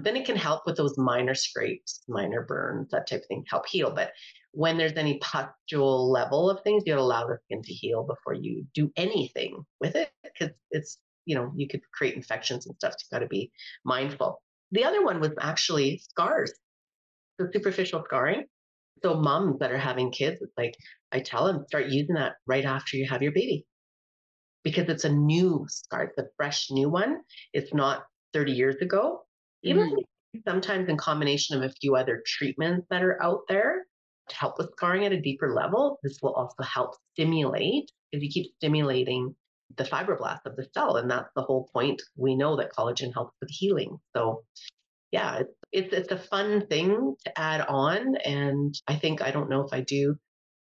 then 0.00 0.16
it 0.16 0.24
can 0.24 0.36
help 0.36 0.62
with 0.66 0.76
those 0.76 0.96
minor 0.98 1.34
scrapes, 1.34 2.02
minor 2.08 2.42
burns, 2.42 2.88
that 2.90 3.06
type 3.06 3.20
of 3.20 3.26
thing, 3.26 3.44
help 3.48 3.68
heal. 3.68 3.92
But 3.94 4.12
when 4.52 4.76
there's 4.78 4.96
any 4.96 5.18
pustule 5.18 6.10
level 6.10 6.50
of 6.50 6.62
things, 6.62 6.82
you 6.86 6.98
allow 6.98 7.26
the 7.26 7.38
skin 7.44 7.62
to 7.62 7.72
heal 7.72 8.02
before 8.02 8.34
you 8.34 8.66
do 8.74 8.90
anything 8.96 9.62
with 9.80 9.94
it 9.94 10.10
because 10.24 10.54
it's, 10.70 10.98
you 11.26 11.36
know, 11.36 11.52
you 11.54 11.68
could 11.68 11.82
create 11.92 12.16
infections 12.16 12.66
and 12.66 12.74
stuff. 12.76 12.94
So 12.94 13.04
you've 13.04 13.20
got 13.20 13.24
to 13.24 13.28
be 13.28 13.52
mindful. 13.84 14.42
The 14.72 14.84
other 14.84 15.04
one 15.04 15.20
was 15.20 15.32
actually 15.40 15.98
scars. 15.98 16.52
So 17.38 17.46
superficial 17.52 18.02
scarring. 18.06 18.44
So 19.02 19.14
moms 19.14 19.58
that 19.58 19.72
are 19.72 19.78
having 19.78 20.12
kids, 20.12 20.40
it's 20.40 20.52
like 20.56 20.74
I 21.10 21.20
tell 21.20 21.46
them 21.46 21.64
start 21.66 21.86
using 21.86 22.14
that 22.14 22.34
right 22.46 22.64
after 22.64 22.96
you 22.96 23.06
have 23.08 23.22
your 23.22 23.32
baby 23.32 23.66
because 24.64 24.88
it's 24.88 25.04
a 25.04 25.12
new 25.12 25.66
scar, 25.68 26.12
the 26.16 26.28
fresh 26.36 26.70
new 26.70 26.88
one. 26.88 27.20
It's 27.52 27.74
not 27.74 28.04
30 28.32 28.52
years 28.52 28.76
ago. 28.76 29.22
Even 29.62 29.90
mm-hmm. 29.90 30.38
sometimes 30.48 30.88
in 30.88 30.96
combination 30.96 31.56
of 31.56 31.68
a 31.68 31.74
few 31.80 31.96
other 31.96 32.22
treatments 32.26 32.86
that 32.90 33.02
are 33.02 33.22
out 33.22 33.40
there 33.48 33.86
to 34.28 34.36
help 34.36 34.58
with 34.58 34.70
scarring 34.72 35.04
at 35.04 35.12
a 35.12 35.20
deeper 35.20 35.54
level, 35.54 35.98
this 36.02 36.18
will 36.22 36.34
also 36.34 36.62
help 36.62 36.94
stimulate 37.12 37.90
if 38.12 38.22
you 38.22 38.28
keep 38.28 38.52
stimulating 38.56 39.34
the 39.76 39.84
fibroblasts 39.84 40.46
of 40.46 40.56
the 40.56 40.66
cell. 40.74 40.96
And 40.96 41.10
that's 41.10 41.30
the 41.34 41.42
whole 41.42 41.68
point. 41.72 42.00
We 42.16 42.36
know 42.36 42.56
that 42.56 42.72
collagen 42.72 43.12
helps 43.12 43.34
with 43.40 43.50
healing. 43.50 43.98
So 44.14 44.44
yeah, 45.10 45.38
it's, 45.38 45.54
it's, 45.72 45.92
it's 45.92 46.12
a 46.12 46.18
fun 46.18 46.66
thing 46.66 47.14
to 47.24 47.38
add 47.38 47.62
on. 47.62 48.16
And 48.16 48.74
I 48.86 48.96
think, 48.96 49.22
I 49.22 49.30
don't 49.30 49.50
know 49.50 49.62
if 49.62 49.72
I 49.72 49.80
do 49.80 50.16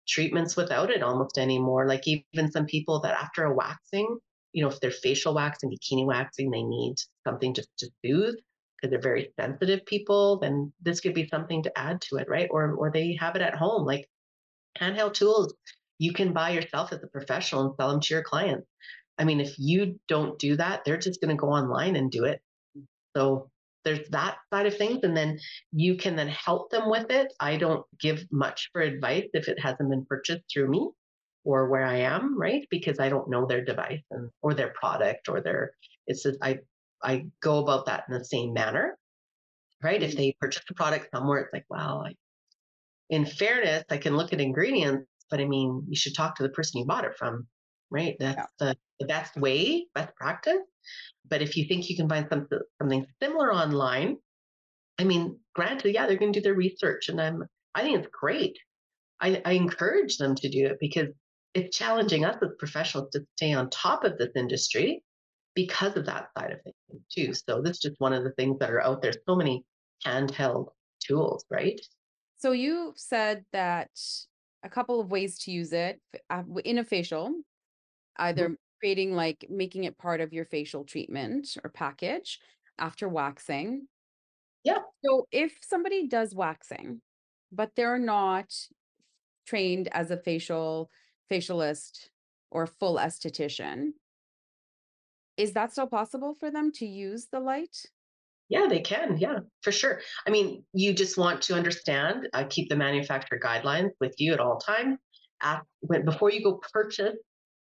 treatments 0.07 0.57
without 0.57 0.91
it 0.91 1.03
almost 1.03 1.39
anymore. 1.39 1.87
Like 1.89 2.03
even 2.07 2.51
some 2.51 2.67
people 2.67 3.01
that 3.01 3.19
after 3.21 3.45
a 3.45 3.55
waxing, 3.55 4.19
you 4.53 4.63
know, 4.63 4.69
if 4.69 4.81
they're 4.81 4.91
facial 4.91 5.35
waxing, 5.35 5.71
bikini 5.71 6.07
waxing, 6.07 6.51
they 6.51 6.63
need 6.63 6.95
something 7.27 7.55
just 7.55 7.69
to 7.79 7.91
soothe 8.05 8.35
because 8.77 8.91
they're 8.91 9.01
very 9.01 9.33
sensitive 9.41 9.85
people, 9.87 10.39
then 10.41 10.73
this 10.83 11.01
could 11.01 11.15
be 11.15 11.29
something 11.29 11.63
to 11.65 11.79
add 11.79 12.01
to 12.03 12.17
it, 12.17 12.29
right? 12.29 12.49
Or 12.51 12.75
or 12.75 12.91
they 12.93 13.17
have 13.19 13.35
it 13.35 13.43
at 13.43 13.55
home, 13.55 13.85
like 13.85 14.07
handheld 14.79 15.15
tools 15.15 15.55
you 15.99 16.13
can 16.13 16.33
buy 16.33 16.51
yourself 16.51 16.93
as 16.93 17.03
a 17.03 17.07
professional 17.07 17.67
and 17.67 17.75
sell 17.79 17.91
them 17.91 18.01
to 18.01 18.15
your 18.15 18.23
clients. 18.23 18.67
I 19.19 19.25
mean, 19.25 19.41
if 19.41 19.55
you 19.59 20.01
don't 20.09 20.39
do 20.39 20.57
that, 20.57 20.83
they're 20.85 20.97
just 20.97 21.21
going 21.21 21.35
to 21.35 21.41
go 21.41 21.49
online 21.49 21.97
and 21.97 22.11
do 22.11 22.25
it. 22.25 22.41
So 23.17 23.51
there's 23.85 24.09
that 24.11 24.37
side 24.53 24.67
of 24.67 24.77
things 24.77 25.01
and 25.03 25.17
then 25.17 25.39
you 25.73 25.97
can 25.97 26.17
then 26.17 26.29
help 26.29 26.71
them 26.71 26.91
with 26.91 27.11
it. 27.11 27.33
I 27.41 27.57
don't 27.57 27.85
give 28.01 28.25
much 28.31 28.71
for 28.73 28.81
advice 28.81 29.29
if 29.35 29.49
it 29.49 29.61
hasn't 29.61 29.91
been 29.91 30.05
purchased 30.07 30.45
through 30.53 30.69
me 30.69 30.89
or 31.45 31.69
where 31.69 31.85
i 31.85 31.97
am 31.97 32.39
right? 32.39 32.67
Because 32.71 32.99
i 32.99 33.09
don't 33.09 33.29
know 33.29 33.47
their 33.47 33.65
device 33.65 34.03
and 34.11 34.31
or 34.43 34.55
their 34.55 34.73
product 34.81 35.29
or 35.29 35.41
their 35.41 35.73
it's 36.07 36.23
just 36.23 36.39
i 36.43 36.59
i 37.03 37.27
go 37.43 37.59
about 37.59 37.87
that 37.87 38.05
in 38.09 38.15
the 38.19 38.25
same 38.25 38.53
manner 38.55 38.97
right? 39.85 40.03
If 40.03 40.13
mm-hmm. 40.13 40.19
they 40.19 40.37
purchase 40.41 40.65
a 40.69 40.75
product 40.75 41.09
somewhere, 41.15 41.41
it's 41.41 41.53
like, 41.53 41.67
wow 41.69 42.05
I, 42.07 42.15
in 43.11 43.27
fairness, 43.27 43.85
I 43.91 43.99
can 43.99 44.17
look 44.17 44.33
at 44.33 44.41
ingredients, 44.41 45.07
but 45.31 45.41
I 45.41 45.45
mean, 45.45 45.85
you 45.89 45.95
should 45.95 46.15
talk 46.15 46.37
to 46.37 46.43
the 46.43 46.49
person 46.49 46.81
you 46.81 46.87
bought 46.87 47.05
it 47.05 47.17
from, 47.17 47.47
right? 47.91 48.17
That's 48.19 48.49
yeah. 48.61 48.75
the, 49.01 49.07
best 49.07 49.37
way, 49.37 49.87
best 49.95 50.15
practice. 50.17 50.63
But 51.29 51.43
if 51.43 51.57
you 51.57 51.67
think 51.67 51.91
you 51.91 51.97
can 51.97 52.09
find 52.09 52.27
something 52.31 52.59
something 52.81 53.07
similar 53.23 53.53
online, 53.53 54.17
I 54.99 55.05
mean, 55.05 55.39
granted, 55.55 55.95
yeah, 55.95 56.07
they're 56.07 56.17
going 56.17 56.33
to 56.33 56.41
do 56.41 56.45
their 56.45 56.55
research, 56.55 57.09
and 57.09 57.21
I'm 57.21 57.45
I 57.75 57.83
think 57.83 57.99
it's 57.99 58.09
great. 58.13 58.57
I, 59.21 59.41
I 59.45 59.53
encourage 59.53 60.17
them 60.19 60.35
to 60.37 60.49
do 60.49 60.67
it 60.67 60.79
because 60.81 61.09
it's 61.55 61.77
challenging 61.77 62.25
us 62.25 62.37
as 62.43 62.51
professionals 62.59 63.11
to 63.13 63.25
stay 63.37 63.53
on 63.53 63.71
top 63.71 64.05
of 64.05 64.19
this 64.19 64.31
industry 64.37 65.03
because 65.55 65.97
of 65.97 66.07
that 66.07 66.29
side 66.37 66.53
of 66.53 66.59
things 66.63 67.03
too. 67.15 67.33
So 67.33 67.63
this 67.63 67.77
is 67.77 67.79
just 67.79 68.01
one 68.01 68.13
of 68.13 68.25
the 68.25 68.33
things 68.33 68.59
that 68.59 68.71
are 68.71 68.83
out 68.83 69.03
there. 69.03 69.13
So 69.27 69.37
many 69.37 69.65
handheld 70.05 70.69
tools, 71.01 71.45
right? 71.51 71.81
So 72.37 72.53
you 72.53 72.93
said 72.97 73.45
that 73.53 73.91
a 74.65 74.69
couple 74.69 75.01
of 75.01 75.11
ways 75.11 75.39
to 75.41 75.53
use 75.53 75.73
it 75.73 76.01
uh, 76.31 76.43
in 76.65 76.79
a 76.79 76.85
facial, 76.85 77.33
either 78.17 78.47
mm-hmm. 78.47 78.55
creating 78.81 79.15
like 79.15 79.47
making 79.49 79.85
it 79.85 79.99
part 79.99 80.21
of 80.21 80.33
your 80.33 80.45
facial 80.45 80.85
treatment 80.85 81.57
or 81.63 81.71
package 81.71 82.41
after 82.79 83.09
waxing. 83.09 83.87
Yeah. 84.65 84.79
So 85.05 85.27
if 85.31 85.53
somebody 85.63 86.09
does 86.09 86.35
waxing, 86.35 87.01
but 87.53 87.71
they're 87.77 87.99
not 87.99 88.53
trained 89.47 89.89
as 89.93 90.11
a 90.11 90.17
facial 90.17 90.91
facialist 91.31 92.09
or 92.51 92.67
full 92.67 92.97
esthetician, 92.97 93.91
is 95.37 95.53
that 95.53 95.73
still 95.73 95.87
possible 95.87 96.35
for 96.35 96.51
them 96.51 96.73
to 96.73 96.87
use 96.87 97.27
the 97.31 97.41
light? 97.41 97.77
Yeah, 98.49 98.67
they 98.69 98.81
can. 98.81 99.17
Yeah, 99.19 99.39
for 99.63 99.73
sure. 99.73 100.01
I 100.27 100.31
mean, 100.31 100.65
you 100.73 100.93
just 100.93 101.19
want 101.19 101.43
to 101.43 101.55
understand, 101.55 102.29
uh, 102.33 102.45
keep 102.49 102.69
the 102.69 102.77
manufacturer 102.77 103.41
guidelines 103.43 103.91
with 104.01 104.15
you 104.19 104.33
at 104.33 104.41
all 104.41 104.59
times. 104.59 104.99
Ask, 105.43 105.65
when, 105.81 106.05
before 106.05 106.31
you 106.31 106.45
go 106.45 106.61
purchase 106.73 107.17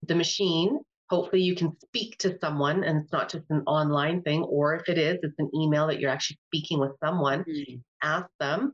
the 0.08 0.14
machine, 0.14 0.78
hopefully 1.08 1.42
you 1.42 1.54
can 1.54 1.76
speak 1.80 2.18
to 2.18 2.38
someone 2.40 2.84
and 2.84 3.02
it's 3.02 3.12
not 3.12 3.30
just 3.30 3.44
an 3.50 3.62
online 3.66 4.22
thing, 4.22 4.42
or 4.44 4.74
if 4.74 4.88
it 4.88 4.98
is, 4.98 5.18
it's 5.22 5.38
an 5.38 5.50
email 5.54 5.86
that 5.86 6.00
you're 6.00 6.10
actually 6.10 6.38
speaking 6.48 6.78
with 6.80 6.92
someone. 7.04 7.44
Mm-hmm. 7.44 7.76
Ask 8.02 8.26
them, 8.40 8.72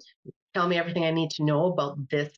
tell 0.54 0.68
me 0.68 0.76
everything 0.76 1.04
I 1.04 1.10
need 1.10 1.30
to 1.32 1.44
know 1.44 1.66
about 1.66 1.98
this 2.10 2.32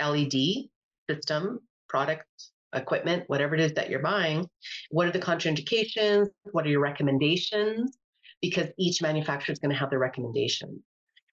LED 0.00 0.68
system, 1.08 1.60
product, 1.88 2.26
equipment, 2.74 3.24
whatever 3.28 3.54
it 3.54 3.60
is 3.60 3.72
that 3.74 3.88
you're 3.90 4.00
buying. 4.00 4.46
What 4.90 5.06
are 5.06 5.12
the 5.12 5.18
contraindications? 5.18 6.28
What 6.52 6.66
are 6.66 6.70
your 6.70 6.80
recommendations? 6.80 7.96
Because 8.42 8.68
each 8.78 9.00
manufacturer 9.02 9.52
is 9.52 9.58
going 9.58 9.72
to 9.72 9.78
have 9.78 9.90
their 9.90 9.98
recommendations. 9.98 10.80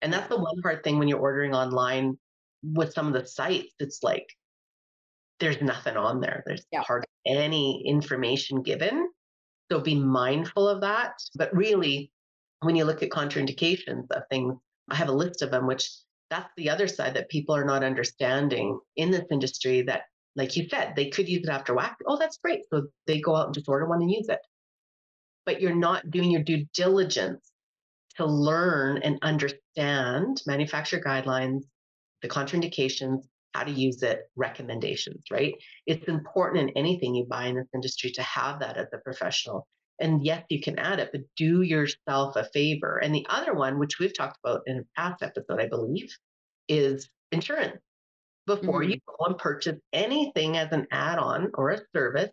And 0.02 0.14
that's 0.14 0.30
the 0.30 0.38
one 0.38 0.62
hard 0.64 0.84
thing 0.84 0.98
when 0.98 1.08
you're 1.08 1.20
ordering 1.20 1.54
online 1.54 2.18
with 2.64 2.94
some 2.94 3.08
of 3.08 3.14
the 3.14 3.28
sites. 3.28 3.74
It's 3.80 4.02
like 4.02 4.28
there's 5.40 5.62
nothing 5.62 5.98
on 5.98 6.22
there. 6.22 6.44
There's 6.46 6.66
yeah. 6.72 6.82
hardly 6.82 7.08
any 7.28 7.84
information 7.86 8.62
given. 8.62 9.10
So 9.72 9.80
be 9.80 9.96
mindful 9.96 10.68
of 10.68 10.82
that. 10.82 11.14
But 11.36 11.56
really, 11.56 12.12
when 12.62 12.76
you 12.76 12.86
look 12.86 13.04
at 13.04 13.10
contraindications 13.10 14.10
of 14.12 14.24
things, 14.30 14.56
I 14.90 14.96
have 14.96 15.10
a 15.10 15.14
list 15.14 15.42
of 15.42 15.52
them, 15.52 15.68
which 15.68 15.90
that's 16.30 16.50
the 16.58 16.70
other 16.70 16.88
side 16.88 17.16
that 17.16 17.30
people 17.30 17.56
are 17.56 17.66
not 17.66 17.84
understanding 17.84 18.80
in 18.96 19.12
this 19.12 19.26
industry 19.32 19.82
that 19.84 20.04
like 20.36 20.56
you 20.56 20.68
said, 20.70 20.94
they 20.96 21.10
could 21.10 21.30
use 21.30 21.44
it 21.44 21.50
after 21.50 21.74
whack. 21.74 21.98
Oh, 22.06 22.18
that's 22.18 22.38
great. 22.38 22.64
So 22.70 22.88
they 23.08 23.22
go 23.22 23.36
out 23.36 23.46
and 23.46 23.56
just 23.56 23.70
order 23.70 23.86
one 23.86 24.02
and 24.02 24.12
use 24.12 24.28
it. 24.28 24.40
But 25.46 25.62
you're 25.62 25.76
not 25.76 26.12
doing 26.12 26.32
your 26.32 26.44
due 26.44 26.66
diligence 26.74 27.52
to 28.18 28.26
learn 28.26 28.98
and 28.98 29.18
understand 29.22 30.42
manufacturer 30.46 31.00
guidelines, 31.00 31.62
the 32.22 32.28
contraindications, 32.28 33.24
how 33.56 33.64
to 33.64 33.72
use 33.72 34.04
it, 34.04 34.30
recommendations, 34.36 35.24
right? 35.32 35.54
It's 35.86 36.08
important 36.08 36.70
in 36.70 36.78
anything 36.78 37.16
you 37.16 37.26
buy 37.26 37.46
in 37.46 37.56
this 37.56 37.68
industry 37.74 38.12
to 38.12 38.22
have 38.22 38.60
that 38.60 38.78
as 38.78 38.88
a 38.94 38.98
professional. 38.98 39.66
And 40.00 40.26
yes, 40.26 40.44
you 40.50 40.62
can 40.62 40.78
add 40.78 41.00
it, 41.00 41.10
but 41.14 41.22
do 41.38 41.62
yourself 41.62 42.36
a 42.36 42.44
favor. 42.54 42.98
And 42.98 43.16
the 43.16 43.26
other 43.30 43.54
one, 43.54 43.80
which 43.80 43.98
we've 43.98 44.16
talked 44.16 44.38
about 44.44 44.64
in 44.68 44.80
a 44.80 45.00
past 45.00 45.24
episode, 45.24 45.62
I 45.62 45.68
believe, 45.68 46.10
is 46.68 47.10
insurance 47.32 47.80
before 48.46 48.82
mm-hmm. 48.82 48.92
you 48.92 49.00
go 49.08 49.26
and 49.26 49.38
purchase 49.38 49.80
anything 49.94 50.58
as 50.58 50.72
an 50.74 50.88
add-on 50.92 51.52
or 51.54 51.72
a 51.72 51.82
service 51.96 52.32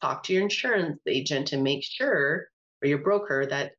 talk 0.00 0.24
to 0.24 0.32
your 0.32 0.42
insurance 0.42 0.98
agent 1.06 1.52
and 1.52 1.62
make 1.62 1.84
sure 1.84 2.46
or 2.82 2.88
your 2.88 2.98
broker 2.98 3.46
that 3.46 3.72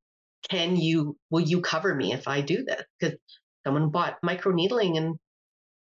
can 0.50 0.78
you 0.78 1.18
will 1.30 1.42
you 1.42 1.60
cover 1.60 1.94
me 1.94 2.14
if 2.14 2.28
i 2.28 2.40
do 2.40 2.64
this 2.64 2.84
because 3.00 3.18
someone 3.66 3.90
bought 3.90 4.18
microneedling 4.24 4.98
and 4.98 5.18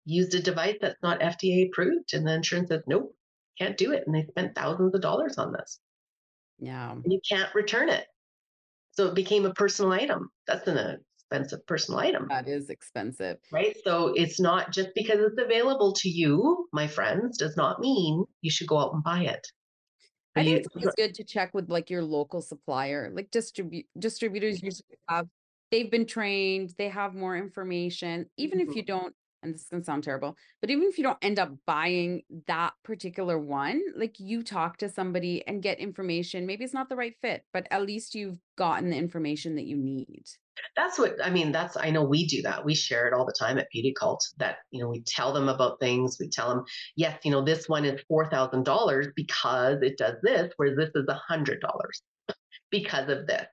used 0.09 0.35
a 0.35 0.43
device 0.43 0.77
that's 0.81 1.03
not 1.03 1.21
fda 1.21 1.69
approved 1.69 2.15
and 2.15 2.27
the 2.27 2.33
insurance 2.33 2.69
says 2.69 2.83
nope 2.87 3.15
can't 3.59 3.77
do 3.77 3.93
it 3.93 4.05
and 4.07 4.15
they 4.15 4.25
spent 4.29 4.55
thousands 4.55 4.95
of 4.95 5.01
dollars 5.01 5.39
on 5.39 5.53
this 5.53 5.81
yeah 6.59 6.93
and 6.93 7.13
you 7.13 7.21
can't 7.29 7.55
return 7.55 7.89
it 7.89 8.07
so 8.93 9.07
it 9.07 9.15
became 9.15 9.47
a 9.47 9.55
personal 9.55 9.93
item 9.93 10.31
that's 10.47 10.67
an 10.67 10.99
expensive 11.31 11.67
personal 11.67 12.01
item. 12.01 12.27
That 12.29 12.49
is 12.49 12.71
expensive. 12.71 13.37
Right. 13.53 13.77
So 13.85 14.13
it's 14.15 14.41
not 14.41 14.73
just 14.73 14.89
because 14.95 15.19
it's 15.21 15.41
available 15.41 15.93
to 15.95 16.09
you, 16.09 16.67
my 16.73 16.87
friends, 16.87 17.39
does 17.39 17.57
not 17.57 17.81
mean 17.81 18.25
you 18.41 18.51
should 18.51 18.67
go 18.67 18.79
out 18.79 18.95
and 18.95 19.03
buy 19.05 19.23
it. 19.23 19.47
I 20.37 20.45
think 20.45 20.67
it's 20.77 20.95
good 20.95 21.15
to 21.15 21.25
check 21.25 21.53
with 21.53 21.69
like 21.69 21.91
your 21.91 22.03
local 22.03 22.41
supplier, 22.41 23.11
like 23.13 23.31
distribute 23.31 23.87
distributors 23.99 24.63
usually 24.63 24.99
have 25.09 25.27
they've 25.73 25.91
been 25.91 26.07
trained, 26.07 26.75
they 26.79 26.89
have 26.89 27.15
more 27.15 27.37
information. 27.37 28.27
Even 28.37 28.61
mm-hmm. 28.61 28.71
if 28.71 28.77
you 28.77 28.85
don't 28.85 29.15
and 29.43 29.55
this 29.55 29.63
is 29.63 29.69
going 29.69 29.83
to 29.83 29.87
sound 29.87 30.05
terrible, 30.05 30.37
but 30.61 30.71
even 30.71 30.89
if 30.89 30.99
you 30.99 31.05
don't 31.05 31.19
end 31.23 31.39
up 31.39 31.53
buying 31.67 32.23
that 32.47 32.73
particular 32.85 33.39
one, 33.39 33.81
like 33.97 34.19
you 34.19 34.43
talk 34.43 34.77
to 34.79 34.89
somebody 34.89 35.47
and 35.47 35.63
get 35.63 35.79
information, 35.79 36.47
maybe 36.47 36.65
it's 36.65 36.75
not 36.75 36.89
the 36.89 36.97
right 36.97 37.15
fit, 37.21 37.45
but 37.53 37.67
at 37.71 37.87
least 37.87 38.15
you've 38.15 38.39
gotten 38.57 38.91
the 38.91 38.97
information 38.97 39.55
that 39.57 39.67
you 39.67 39.77
need. 39.77 40.25
That's 40.77 40.99
what 40.99 41.17
I 41.23 41.31
mean. 41.31 41.53
That's 41.53 41.77
I 41.77 41.91
know 41.91 42.03
we 42.03 42.27
do 42.27 42.43
that. 42.43 42.65
We 42.65 42.75
share 42.75 43.07
it 43.07 43.15
all 43.15 43.25
the 43.25 43.33
time 43.39 43.59
at 43.59 43.71
Beauty 43.71 43.95
Cult 43.99 44.27
that, 44.39 44.57
you 44.71 44.83
know, 44.83 44.89
we 44.89 45.03
tell 45.03 45.33
them 45.33 45.49
about 45.49 45.79
things. 45.79 46.17
We 46.19 46.29
tell 46.29 46.49
them, 46.49 46.65
yes, 46.97 47.19
you 47.25 47.31
know, 47.31 47.45
this 47.45 47.69
one 47.69 47.85
is 47.85 48.01
$4,000 48.11 49.07
because 49.15 49.79
it 49.83 49.97
does 49.99 50.17
this, 50.23 50.53
where 50.57 50.75
this 50.75 50.91
is 50.95 51.07
$100 51.07 51.61
because 52.71 53.09
of 53.09 53.27
this. 53.27 53.47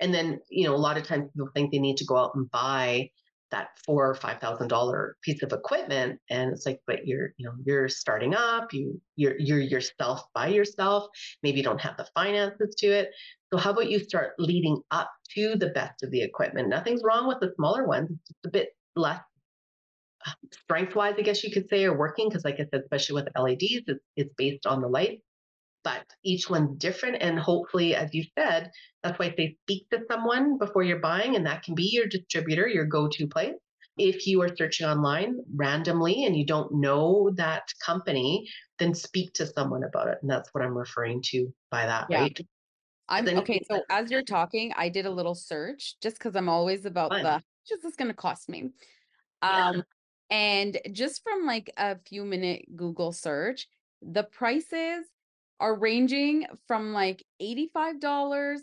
And 0.00 0.14
then, 0.14 0.40
you 0.48 0.64
know, 0.66 0.74
a 0.74 0.76
lot 0.76 0.96
of 0.96 1.04
times 1.04 1.30
people 1.32 1.48
think 1.54 1.72
they 1.72 1.78
need 1.78 1.96
to 1.98 2.04
go 2.04 2.16
out 2.16 2.32
and 2.34 2.50
buy 2.50 3.10
that 3.54 3.68
four 3.86 4.10
or 4.10 4.14
five 4.14 4.40
thousand 4.40 4.68
dollar 4.68 5.16
piece 5.22 5.42
of 5.42 5.52
equipment 5.52 6.18
and 6.28 6.52
it's 6.52 6.66
like 6.66 6.80
but 6.86 7.06
you're 7.06 7.30
you 7.36 7.46
know 7.46 7.54
you're 7.64 7.88
starting 7.88 8.34
up 8.34 8.72
you 8.72 9.00
you're 9.16 9.38
you're 9.38 9.60
yourself 9.60 10.24
by 10.34 10.48
yourself 10.48 11.08
maybe 11.42 11.58
you 11.58 11.64
don't 11.64 11.80
have 11.80 11.96
the 11.96 12.06
finances 12.14 12.74
to 12.76 12.86
it. 12.88 13.10
So 13.52 13.58
how 13.58 13.70
about 13.70 13.88
you 13.88 14.00
start 14.00 14.32
leading 14.38 14.80
up 14.90 15.10
to 15.36 15.54
the 15.56 15.68
best 15.68 16.02
of 16.02 16.10
the 16.10 16.22
equipment? 16.22 16.68
Nothing's 16.68 17.02
wrong 17.04 17.28
with 17.28 17.38
the 17.40 17.52
smaller 17.54 17.86
ones 17.86 18.10
it's 18.10 18.28
just 18.28 18.46
a 18.46 18.50
bit 18.50 18.70
less 18.96 19.20
uh, 20.26 20.32
strength 20.52 20.94
wise 20.94 21.14
i 21.18 21.22
guess 21.22 21.44
you 21.44 21.50
could 21.50 21.68
say 21.68 21.84
or 21.84 21.96
working 21.96 22.28
because 22.28 22.44
like 22.44 22.54
i 22.54 22.66
said 22.70 22.80
especially 22.80 23.14
with 23.14 23.28
leds 23.36 23.58
it's, 23.60 24.00
it's 24.16 24.34
based 24.38 24.66
on 24.66 24.80
the 24.80 24.88
light 24.88 25.20
but 25.84 26.04
each 26.24 26.50
one's 26.50 26.76
different. 26.78 27.18
And 27.20 27.38
hopefully, 27.38 27.94
as 27.94 28.12
you 28.12 28.24
said, 28.36 28.70
that's 29.02 29.18
why 29.18 29.26
I 29.26 29.34
say 29.36 29.56
speak 29.62 29.88
to 29.90 30.00
someone 30.10 30.58
before 30.58 30.82
you're 30.82 30.98
buying, 30.98 31.36
and 31.36 31.46
that 31.46 31.62
can 31.62 31.74
be 31.74 31.90
your 31.92 32.06
distributor, 32.06 32.66
your 32.66 32.86
go 32.86 33.06
to 33.08 33.26
place. 33.26 33.54
If 33.96 34.26
you 34.26 34.42
are 34.42 34.56
searching 34.56 34.88
online 34.88 35.38
randomly 35.54 36.24
and 36.24 36.36
you 36.36 36.44
don't 36.44 36.74
know 36.74 37.30
that 37.36 37.62
company, 37.84 38.48
then 38.80 38.92
speak 38.92 39.34
to 39.34 39.46
someone 39.46 39.84
about 39.84 40.08
it. 40.08 40.18
And 40.20 40.28
that's 40.28 40.52
what 40.52 40.64
I'm 40.64 40.76
referring 40.76 41.22
to 41.26 41.52
by 41.70 41.86
that, 41.86 42.06
yeah. 42.10 42.22
right? 42.22 42.40
I'm 43.08 43.24
then, 43.24 43.38
okay. 43.38 43.62
So 43.70 43.82
as 43.90 44.10
you're 44.10 44.22
talking, 44.22 44.72
I 44.76 44.88
did 44.88 45.06
a 45.06 45.10
little 45.10 45.34
search 45.34 45.94
just 46.00 46.18
because 46.18 46.34
I'm 46.34 46.48
always 46.48 46.86
about 46.86 47.10
fun. 47.10 47.22
the 47.22 47.42
just 47.68 47.82
this 47.82 47.94
going 47.94 48.08
to 48.08 48.14
cost 48.14 48.48
me. 48.48 48.70
Um, 49.42 49.76
yeah. 49.76 49.82
and 50.30 50.78
just 50.92 51.22
from 51.22 51.46
like 51.46 51.70
a 51.76 51.96
few 52.06 52.24
minute 52.24 52.64
Google 52.74 53.12
search, 53.12 53.68
the 54.02 54.24
prices 54.24 55.04
are 55.64 55.74
ranging 55.74 56.46
from 56.68 56.92
like 56.92 57.24
$85 57.40 58.58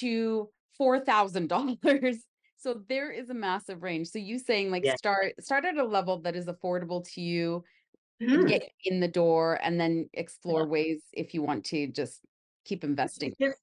to 0.00 0.50
$4,000. 0.80 2.16
So 2.56 2.80
there 2.88 3.10
is 3.12 3.28
a 3.28 3.34
massive 3.34 3.82
range. 3.82 4.08
So 4.08 4.18
you 4.18 4.38
saying 4.38 4.70
like 4.70 4.86
yeah. 4.86 4.96
start 4.96 5.34
start 5.38 5.66
at 5.66 5.76
a 5.76 5.84
level 5.84 6.20
that 6.20 6.34
is 6.34 6.46
affordable 6.46 7.04
to 7.12 7.20
you, 7.20 7.62
mm-hmm. 8.22 8.46
get 8.46 8.62
in 8.86 9.00
the 9.00 9.08
door 9.08 9.60
and 9.62 9.78
then 9.78 10.08
explore 10.14 10.62
yeah. 10.62 10.68
ways 10.68 11.02
if 11.12 11.34
you 11.34 11.42
want 11.42 11.66
to 11.66 11.88
just 11.88 12.20
keep 12.64 12.82
investing. 12.82 13.34
There's, 13.38 13.56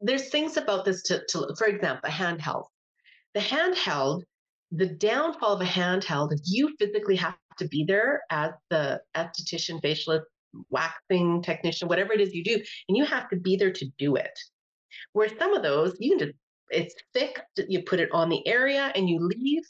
there's 0.00 0.30
things 0.30 0.56
about 0.56 0.86
this 0.86 1.02
to, 1.02 1.22
to 1.28 1.54
for 1.58 1.66
example, 1.66 2.08
a 2.08 2.10
handheld. 2.10 2.64
The 3.34 3.40
handheld, 3.40 4.22
the 4.72 4.86
downfall 4.86 5.52
of 5.52 5.60
a 5.60 5.70
handheld 5.70 6.32
is 6.32 6.50
you 6.50 6.74
physically 6.78 7.16
have 7.16 7.36
to 7.58 7.68
be 7.68 7.84
there 7.84 8.22
as 8.30 8.52
the 8.70 9.02
esthetician, 9.14 9.82
facialist, 9.82 10.22
waxing 10.70 11.42
technician, 11.42 11.88
whatever 11.88 12.12
it 12.12 12.20
is 12.20 12.34
you 12.34 12.44
do, 12.44 12.54
and 12.88 12.96
you 12.96 13.04
have 13.04 13.28
to 13.30 13.36
be 13.36 13.56
there 13.56 13.72
to 13.72 13.86
do 13.98 14.16
it. 14.16 14.38
Where 15.12 15.28
some 15.38 15.54
of 15.54 15.62
those, 15.62 15.96
you 15.98 16.16
can 16.16 16.28
just 16.28 16.38
it's 16.70 16.94
thick. 17.14 17.40
You 17.56 17.82
put 17.82 18.00
it 18.00 18.10
on 18.12 18.28
the 18.28 18.46
area 18.46 18.92
and 18.94 19.08
you 19.08 19.20
leave. 19.20 19.62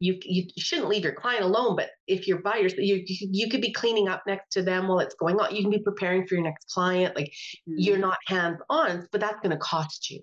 You, 0.00 0.18
you 0.24 0.46
shouldn't 0.58 0.88
leave 0.88 1.04
your 1.04 1.14
client 1.14 1.44
alone, 1.44 1.76
but 1.76 1.90
if 2.08 2.26
you're 2.26 2.42
by 2.42 2.56
yourself, 2.56 2.80
you, 2.80 3.04
you, 3.06 3.28
you 3.30 3.48
could 3.48 3.60
be 3.60 3.72
cleaning 3.72 4.08
up 4.08 4.24
next 4.26 4.50
to 4.52 4.62
them 4.62 4.88
while 4.88 4.98
it's 4.98 5.14
going 5.14 5.38
on. 5.38 5.54
You 5.54 5.62
can 5.62 5.70
be 5.70 5.78
preparing 5.78 6.26
for 6.26 6.34
your 6.34 6.42
next 6.42 6.68
client. 6.74 7.14
Like 7.14 7.26
mm-hmm. 7.26 7.74
you're 7.76 7.98
not 7.98 8.18
hands 8.26 8.58
on, 8.68 9.06
but 9.12 9.20
that's 9.20 9.38
going 9.40 9.52
to 9.52 9.58
cost 9.58 10.10
you. 10.10 10.20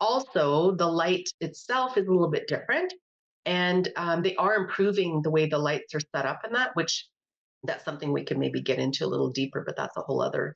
Also, 0.00 0.74
the 0.74 0.86
light 0.86 1.28
itself 1.40 1.96
is 1.96 2.08
a 2.08 2.10
little 2.10 2.30
bit 2.30 2.48
different, 2.48 2.92
and 3.46 3.88
um, 3.94 4.22
they 4.22 4.34
are 4.36 4.56
improving 4.56 5.22
the 5.22 5.30
way 5.30 5.46
the 5.46 5.56
lights 5.56 5.94
are 5.94 6.00
set 6.14 6.26
up 6.26 6.40
and 6.42 6.56
that, 6.56 6.74
which 6.74 7.06
that's 7.64 7.84
something 7.84 8.12
we 8.12 8.24
can 8.24 8.38
maybe 8.38 8.62
get 8.62 8.78
into 8.78 9.04
a 9.04 9.08
little 9.08 9.30
deeper, 9.30 9.62
but 9.66 9.76
that's 9.76 9.96
a 9.96 10.02
whole 10.02 10.22
other 10.22 10.54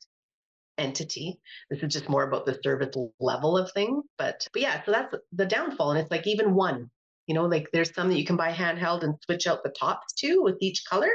entity. 0.78 1.38
This 1.70 1.82
is 1.82 1.92
just 1.92 2.08
more 2.08 2.22
about 2.22 2.46
the 2.46 2.58
service 2.62 2.94
level 3.20 3.58
of 3.58 3.70
things. 3.72 4.04
But 4.16 4.46
but 4.52 4.62
yeah, 4.62 4.82
so 4.84 4.92
that's 4.92 5.14
the 5.32 5.46
downfall. 5.46 5.90
And 5.90 6.00
it's 6.00 6.10
like 6.10 6.26
even 6.26 6.54
one, 6.54 6.90
you 7.26 7.34
know, 7.34 7.46
like 7.46 7.68
there's 7.72 7.94
some 7.94 8.08
that 8.08 8.18
you 8.18 8.24
can 8.24 8.36
buy 8.36 8.52
handheld 8.52 9.02
and 9.02 9.14
switch 9.24 9.46
out 9.46 9.62
the 9.62 9.74
tops 9.78 10.12
to 10.18 10.42
with 10.42 10.56
each 10.60 10.84
color. 10.88 11.10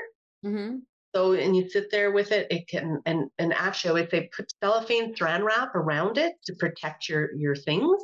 Mm-hmm. 0.45 0.77
So 1.15 1.33
and 1.33 1.55
you 1.55 1.69
sit 1.69 1.91
there 1.91 2.11
with 2.11 2.31
it, 2.31 2.47
it 2.51 2.67
can 2.67 3.01
and 3.05 3.29
and 3.37 3.53
actually 3.53 3.91
I 3.91 4.03
would 4.03 4.11
say 4.11 4.29
put 4.35 4.51
cellophane 4.61 5.15
saran 5.15 5.43
wrap 5.43 5.75
around 5.75 6.17
it 6.17 6.33
to 6.45 6.55
protect 6.55 7.07
your 7.07 7.33
your 7.35 7.55
things 7.55 8.01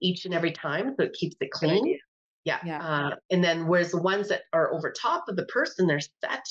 each 0.00 0.24
and 0.24 0.34
every 0.34 0.52
time 0.52 0.94
so 0.96 1.04
it 1.04 1.12
keeps 1.12 1.36
it 1.40 1.50
clean. 1.50 1.98
Yeah. 2.44 2.58
yeah. 2.64 2.84
Uh, 2.84 3.16
and 3.30 3.42
then 3.42 3.68
whereas 3.68 3.92
the 3.92 4.02
ones 4.02 4.28
that 4.28 4.42
are 4.52 4.74
over 4.74 4.90
top 4.90 5.28
of 5.28 5.36
the 5.36 5.44
person, 5.46 5.86
they're 5.86 6.00
set 6.00 6.44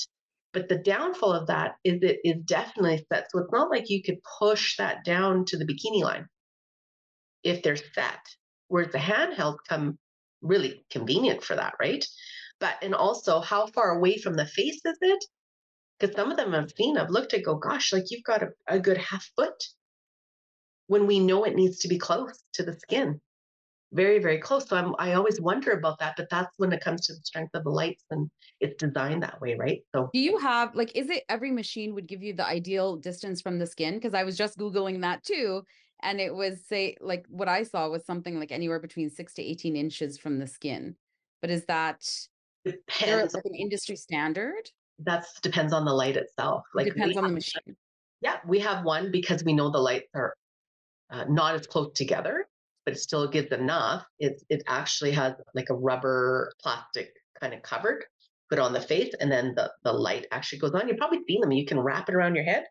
but 0.52 0.68
the 0.68 0.78
downfall 0.78 1.32
of 1.32 1.46
that 1.46 1.76
is 1.82 2.02
it 2.02 2.18
is 2.24 2.42
definitely 2.44 3.04
set. 3.10 3.30
So 3.30 3.38
it's 3.38 3.52
not 3.52 3.70
like 3.70 3.88
you 3.88 4.02
could 4.02 4.18
push 4.38 4.76
that 4.76 5.04
down 5.04 5.44
to 5.46 5.56
the 5.56 5.64
bikini 5.64 6.02
line 6.02 6.28
if 7.42 7.62
they're 7.62 7.76
set. 7.76 8.20
Whereas 8.68 8.92
the 8.92 8.98
handheld 8.98 9.58
come 9.68 9.98
really 10.42 10.84
convenient 10.90 11.42
for 11.42 11.56
that, 11.56 11.74
right? 11.80 12.04
But 12.60 12.76
and 12.82 12.94
also 12.94 13.40
how 13.40 13.66
far 13.66 13.96
away 13.96 14.18
from 14.18 14.34
the 14.34 14.46
face 14.46 14.80
is 14.84 14.98
it? 15.00 15.24
Because 15.98 16.14
some 16.14 16.30
of 16.30 16.36
them 16.36 16.54
I've 16.54 16.72
seen, 16.72 16.98
I've 16.98 17.10
looked 17.10 17.34
at 17.34 17.44
go, 17.44 17.56
gosh, 17.56 17.92
like 17.92 18.04
you've 18.10 18.24
got 18.24 18.42
a, 18.42 18.48
a 18.68 18.78
good 18.78 18.98
half 18.98 19.28
foot 19.36 19.62
when 20.86 21.06
we 21.06 21.20
know 21.20 21.44
it 21.44 21.54
needs 21.54 21.78
to 21.80 21.88
be 21.88 21.98
close 21.98 22.42
to 22.54 22.62
the 22.62 22.78
skin 22.78 23.20
very 23.92 24.18
very 24.18 24.38
close. 24.38 24.68
So 24.68 24.76
I'm, 24.76 24.94
i 24.98 25.14
always 25.14 25.40
wonder 25.40 25.72
about 25.72 25.98
that 25.98 26.14
but 26.16 26.28
that's 26.30 26.52
when 26.58 26.72
it 26.72 26.80
comes 26.80 27.06
to 27.06 27.14
the 27.14 27.20
strength 27.20 27.54
of 27.54 27.64
the 27.64 27.70
lights 27.70 28.04
and 28.10 28.30
it's 28.60 28.82
designed 28.82 29.22
that 29.22 29.40
way 29.40 29.54
right? 29.54 29.82
So 29.94 30.10
do 30.12 30.18
you 30.18 30.38
have 30.38 30.74
like 30.74 30.92
is 30.96 31.10
it 31.10 31.24
every 31.28 31.50
machine 31.50 31.94
would 31.94 32.06
give 32.06 32.22
you 32.22 32.32
the 32.32 32.46
ideal 32.46 32.96
distance 32.96 33.40
from 33.40 33.58
the 33.58 33.66
skin? 33.66 33.94
Because 33.94 34.14
i 34.14 34.24
was 34.24 34.36
just 34.36 34.58
googling 34.58 35.00
that 35.02 35.22
too 35.24 35.62
and 36.02 36.20
it 36.20 36.34
was 36.34 36.66
say 36.66 36.96
like 37.00 37.24
what 37.28 37.48
i 37.48 37.62
saw 37.62 37.88
was 37.88 38.04
something 38.04 38.38
like 38.38 38.52
anywhere 38.52 38.80
between 38.80 39.10
6 39.10 39.34
to 39.34 39.42
18 39.42 39.76
inches 39.76 40.18
from 40.18 40.38
the 40.38 40.46
skin. 40.46 40.96
But 41.40 41.50
is 41.50 41.64
that 41.66 42.04
depends. 42.64 43.34
like 43.34 43.44
an 43.44 43.54
industry 43.54 43.96
standard? 43.96 44.70
That 45.00 45.24
depends 45.42 45.72
on 45.72 45.84
the 45.84 45.92
light 45.92 46.16
itself. 46.16 46.62
Like 46.72 46.86
depends 46.86 47.16
on 47.16 47.24
have, 47.24 47.30
the 47.30 47.34
machine. 47.34 47.76
Yeah 48.20 48.36
we 48.46 48.58
have 48.60 48.84
one 48.84 49.10
because 49.10 49.44
we 49.44 49.52
know 49.52 49.70
the 49.70 49.78
lights 49.78 50.08
are 50.14 50.34
uh, 51.10 51.24
not 51.28 51.54
as 51.54 51.66
close 51.66 51.92
together 51.94 52.46
but 52.84 52.94
it 52.94 52.98
still 52.98 53.28
gives 53.28 53.52
enough. 53.52 54.04
It, 54.18 54.42
it 54.48 54.62
actually 54.66 55.12
has 55.12 55.34
like 55.54 55.70
a 55.70 55.74
rubber 55.74 56.52
plastic 56.60 57.12
kind 57.40 57.54
of 57.54 57.62
covered 57.62 58.04
put 58.52 58.58
on 58.58 58.74
the 58.74 58.80
face 58.80 59.14
and 59.18 59.32
then 59.32 59.54
the, 59.56 59.72
the 59.82 59.92
light 59.92 60.26
actually 60.30 60.58
goes 60.58 60.72
on. 60.72 60.86
You've 60.86 60.98
probably 60.98 61.20
seen 61.26 61.40
them. 61.40 61.52
You 61.52 61.64
can 61.64 61.80
wrap 61.80 62.10
it 62.10 62.14
around 62.14 62.34
your 62.34 62.44
head. 62.44 62.64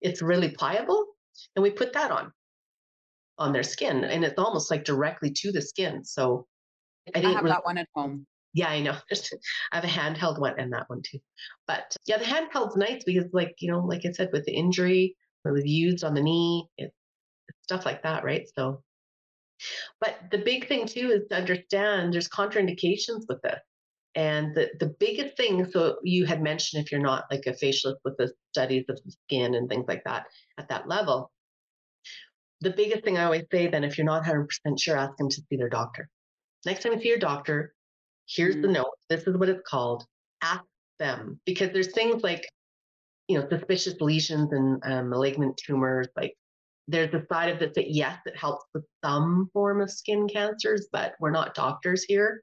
It's 0.00 0.22
really 0.22 0.50
pliable. 0.50 1.04
And 1.54 1.62
we 1.62 1.70
put 1.70 1.92
that 1.92 2.10
on 2.10 2.32
on 3.36 3.52
their 3.52 3.62
skin 3.62 4.04
and 4.04 4.24
it's 4.24 4.38
almost 4.38 4.70
like 4.70 4.84
directly 4.84 5.30
to 5.30 5.52
the 5.52 5.62
skin. 5.62 6.02
So 6.02 6.46
I, 7.14 7.18
I 7.18 7.22
have 7.22 7.36
really, 7.42 7.50
that 7.50 7.64
one 7.64 7.78
at 7.78 7.86
home. 7.94 8.26
Yeah, 8.54 8.68
I 8.68 8.80
know. 8.80 8.96
I 9.72 9.76
have 9.76 9.84
a 9.84 9.86
handheld 9.86 10.40
one 10.40 10.58
and 10.58 10.72
that 10.72 10.88
one 10.88 11.02
too. 11.02 11.18
But 11.66 11.94
yeah, 12.06 12.16
the 12.16 12.24
handheld's 12.24 12.76
nice 12.76 13.04
because 13.04 13.26
like, 13.32 13.54
you 13.58 13.70
know, 13.70 13.80
like 13.80 14.06
I 14.06 14.12
said, 14.12 14.30
with 14.32 14.46
the 14.46 14.52
injury, 14.52 15.14
it 15.44 15.50
was 15.50 15.66
used 15.66 16.04
on 16.04 16.14
the 16.14 16.22
knee, 16.22 16.66
it, 16.78 16.92
stuff 17.62 17.84
like 17.84 18.02
that, 18.02 18.24
right? 18.24 18.48
So 18.56 18.82
but 20.00 20.18
the 20.30 20.38
big 20.38 20.68
thing 20.68 20.86
too 20.86 21.10
is 21.10 21.28
to 21.28 21.36
understand 21.36 22.12
there's 22.12 22.28
contraindications 22.28 23.24
with 23.28 23.40
this. 23.42 23.60
And 24.14 24.54
the, 24.54 24.70
the 24.80 24.94
biggest 24.98 25.36
thing, 25.36 25.70
so 25.70 25.96
you 26.02 26.24
had 26.26 26.42
mentioned 26.42 26.82
if 26.82 26.90
you're 26.90 27.00
not 27.00 27.24
like 27.30 27.44
a 27.46 27.52
facialist 27.52 27.96
with 28.04 28.16
the 28.16 28.32
studies 28.52 28.84
of 28.88 28.98
the 29.04 29.12
skin 29.24 29.54
and 29.54 29.68
things 29.68 29.84
like 29.86 30.02
that 30.04 30.26
at 30.58 30.68
that 30.70 30.88
level, 30.88 31.30
the 32.60 32.70
biggest 32.70 33.04
thing 33.04 33.18
I 33.18 33.24
always 33.24 33.44
say 33.52 33.68
then, 33.68 33.84
if 33.84 33.96
you're 33.96 34.04
not 34.04 34.24
100% 34.24 34.46
sure, 34.78 34.96
ask 34.96 35.16
them 35.16 35.28
to 35.28 35.42
see 35.48 35.56
their 35.56 35.68
doctor. 35.68 36.08
Next 36.66 36.82
time 36.82 36.94
you 36.94 37.00
see 37.00 37.08
your 37.08 37.18
doctor, 37.18 37.74
here's 38.26 38.54
mm-hmm. 38.54 38.62
the 38.62 38.72
note. 38.72 38.94
This 39.08 39.22
is 39.24 39.36
what 39.36 39.48
it's 39.48 39.68
called. 39.68 40.04
Ask 40.42 40.64
them 40.98 41.40
because 41.46 41.70
there's 41.72 41.92
things 41.92 42.22
like, 42.22 42.48
you 43.28 43.38
know, 43.38 43.48
suspicious 43.48 44.00
lesions 44.00 44.52
and 44.52 44.82
um, 44.84 45.10
malignant 45.10 45.56
tumors, 45.56 46.08
like 46.16 46.34
there's 46.88 47.12
a 47.14 47.24
side 47.32 47.50
of 47.50 47.58
this 47.58 47.72
that 47.76 47.90
yes, 47.90 48.18
it 48.26 48.36
helps 48.36 48.64
with 48.74 48.84
some 49.04 49.50
form 49.52 49.80
of 49.80 49.90
skin 49.90 50.26
cancers, 50.26 50.88
but 50.90 51.14
we're 51.20 51.30
not 51.30 51.54
doctors 51.54 52.02
here. 52.02 52.42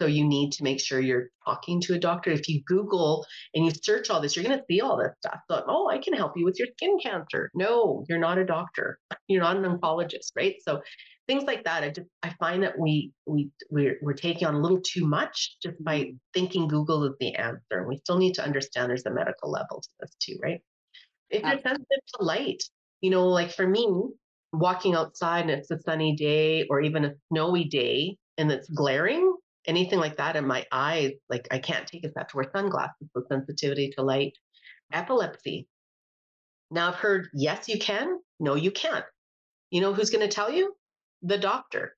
So 0.00 0.06
you 0.06 0.24
need 0.24 0.52
to 0.52 0.62
make 0.62 0.78
sure 0.78 1.00
you're 1.00 1.30
talking 1.44 1.80
to 1.80 1.94
a 1.94 1.98
doctor. 1.98 2.30
If 2.30 2.48
you 2.48 2.62
Google 2.66 3.26
and 3.54 3.64
you 3.64 3.72
search 3.82 4.10
all 4.10 4.20
this, 4.20 4.36
you're 4.36 4.44
going 4.44 4.56
to 4.56 4.64
see 4.70 4.80
all 4.80 4.96
this 4.96 5.10
stuff. 5.24 5.40
So, 5.50 5.64
oh, 5.66 5.88
I 5.90 5.98
can 5.98 6.12
help 6.12 6.34
you 6.36 6.44
with 6.44 6.56
your 6.56 6.68
skin 6.76 6.98
cancer. 7.02 7.50
No, 7.54 8.04
you're 8.08 8.18
not 8.18 8.38
a 8.38 8.44
doctor. 8.44 8.98
You're 9.30 9.42
not 9.42 9.58
an 9.58 9.64
oncologist, 9.64 10.30
right? 10.36 10.54
So 10.62 10.80
things 11.26 11.44
like 11.44 11.62
that. 11.64 11.84
I 11.84 11.90
just 11.90 12.08
I 12.22 12.30
find 12.40 12.62
that 12.62 12.78
we 12.78 13.12
we 13.26 13.50
we're, 13.70 13.98
we're 14.00 14.14
taking 14.14 14.48
on 14.48 14.54
a 14.54 14.60
little 14.60 14.80
too 14.80 15.06
much 15.06 15.56
just 15.62 15.82
by 15.84 16.00
mm-hmm. 16.00 16.16
thinking 16.32 16.66
Google 16.66 17.04
is 17.04 17.14
the 17.20 17.34
answer. 17.34 17.60
And 17.70 17.86
we 17.86 17.98
still 17.98 18.16
need 18.16 18.32
to 18.34 18.44
understand 18.44 18.88
there's 18.88 19.04
a 19.04 19.10
medical 19.10 19.50
level 19.50 19.82
to 19.82 19.88
this 20.00 20.14
too, 20.18 20.38
right? 20.42 20.60
If 21.30 21.42
you're 21.42 21.60
sensitive 21.60 22.00
to 22.14 22.24
light, 22.24 22.62
you 23.00 23.10
know, 23.10 23.28
like 23.28 23.50
for 23.52 23.66
me, 23.66 23.88
walking 24.52 24.94
outside 24.94 25.42
and 25.42 25.50
it's 25.50 25.70
a 25.70 25.80
sunny 25.80 26.16
day 26.16 26.66
or 26.70 26.80
even 26.80 27.04
a 27.04 27.14
snowy 27.28 27.64
day 27.64 28.16
and 28.38 28.50
it's 28.50 28.68
glaring, 28.68 29.34
anything 29.66 29.98
like 29.98 30.16
that 30.16 30.36
in 30.36 30.46
my 30.46 30.64
eyes, 30.72 31.12
like 31.28 31.46
I 31.50 31.58
can't 31.58 31.86
take 31.86 32.04
it. 32.04 32.12
To 32.14 32.36
wear 32.36 32.50
sunglasses 32.54 33.08
for 33.12 33.24
sensitivity 33.30 33.92
to 33.96 34.02
light. 34.02 34.32
Epilepsy. 34.92 35.68
Now 36.70 36.88
I've 36.88 36.94
heard, 36.94 37.28
yes, 37.34 37.68
you 37.68 37.78
can. 37.78 38.18
No, 38.40 38.54
you 38.54 38.70
can't. 38.70 39.04
You 39.70 39.80
know 39.80 39.92
who's 39.92 40.10
going 40.10 40.26
to 40.26 40.34
tell 40.34 40.50
you? 40.50 40.74
The 41.22 41.38
doctor. 41.38 41.96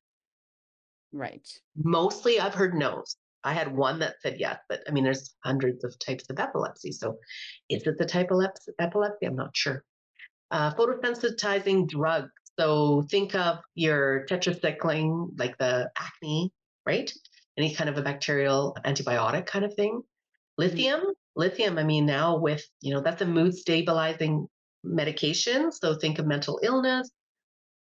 Right. 1.13 1.47
Mostly 1.77 2.41
I've 2.41 2.55
heard 2.55 2.75
no's. 2.75 3.17
I 3.43 3.53
had 3.55 3.75
one 3.75 4.01
that 4.01 4.17
said 4.21 4.37
yes, 4.39 4.59
but 4.69 4.81
I 4.87 4.91
mean, 4.91 5.05
there's 5.05 5.35
hundreds 5.45 5.83
of 5.83 5.99
types 5.99 6.29
of 6.29 6.39
epilepsy. 6.39 6.93
So 6.93 7.17
is 7.71 7.87
it 7.87 7.97
the 7.97 8.05
type 8.05 8.31
of 8.31 8.45
epilepsy? 8.79 9.27
I'm 9.27 9.37
not 9.37 9.57
sure 9.57 9.85
uh, 10.51 10.75
photosensitizing 10.75 11.89
drugs. 11.89 12.31
So 12.59 13.07
think 13.11 13.35
of 13.35 13.59
your 13.75 14.27
tetracycline, 14.29 15.39
like 15.39 15.57
the 15.59 15.91
acne, 15.97 16.53
right? 16.85 17.11
Any 17.57 17.75
kind 17.75 17.89
of 17.89 17.97
a 17.97 18.03
bacterial 18.03 18.77
antibiotic 18.85 19.47
kind 19.47 19.65
of 19.65 19.75
thing. 19.75 19.93
Mm-hmm. 19.93 20.63
Lithium, 20.63 21.01
mm-hmm. 21.01 21.11
lithium, 21.37 21.79
I 21.79 21.85
mean, 21.85 22.07
now 22.07 22.37
with, 22.37 22.65
you 22.81 22.93
know, 22.93 23.01
that's 23.01 23.23
a 23.23 23.27
mood 23.27 23.55
stabilizing 23.55 24.47
medication. 24.85 25.73
So 25.73 25.95
think 25.95 26.19
of 26.19 26.27
mental 26.27 26.61
illness, 26.63 27.11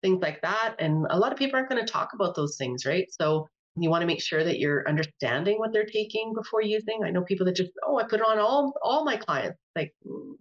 things 0.01 0.21
like 0.21 0.41
that. 0.41 0.75
And 0.79 1.05
a 1.09 1.17
lot 1.17 1.31
of 1.31 1.37
people 1.37 1.57
aren't 1.57 1.69
going 1.69 1.85
to 1.85 1.91
talk 1.91 2.09
about 2.13 2.35
those 2.35 2.57
things, 2.57 2.85
right? 2.85 3.07
So 3.11 3.47
you 3.77 3.89
want 3.89 4.01
to 4.01 4.07
make 4.07 4.21
sure 4.21 4.43
that 4.43 4.59
you're 4.59 4.87
understanding 4.87 5.57
what 5.59 5.73
they're 5.73 5.85
taking 5.85 6.33
before 6.33 6.61
using. 6.61 7.01
I 7.03 7.11
know 7.11 7.23
people 7.23 7.45
that 7.45 7.55
just, 7.55 7.71
oh, 7.85 7.97
I 7.97 8.03
put 8.03 8.21
it 8.21 8.25
on 8.25 8.39
all 8.39 8.73
all 8.81 9.03
my 9.03 9.17
clients. 9.17 9.59
Like, 9.75 9.93
mm, 10.05 10.33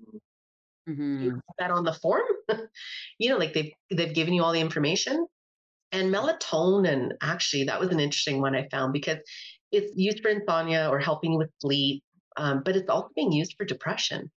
mm-hmm. 0.89 1.37
that 1.59 1.71
on 1.71 1.85
the 1.85 1.93
form. 1.95 2.23
You 3.19 3.31
know 3.31 3.39
like 3.39 3.55
they've 3.55 3.73
they've 3.91 4.15
given 4.15 4.35
you 4.35 4.43
all 4.43 4.53
the 4.53 4.61
information. 4.61 5.27
And 5.93 6.13
melatonin 6.13 7.11
actually 7.23 7.65
that 7.65 7.79
was 7.79 7.91
an 7.91 8.01
interesting 8.01 8.41
one 8.41 8.57
i 8.57 8.67
found 8.69 8.93
because 8.93 9.19
it's 9.71 9.93
used 9.97 10.21
for 10.21 10.29
insomnia 10.29 10.89
or 10.91 10.99
helping 10.99 11.39
with 11.39 11.51
sleep 11.61 12.03
um, 12.37 12.63
but 12.65 12.77
it's 12.77 12.89
also 12.89 13.09
being 13.15 13.33
used 13.33 13.55
for 13.57 13.65
depression 13.65 14.31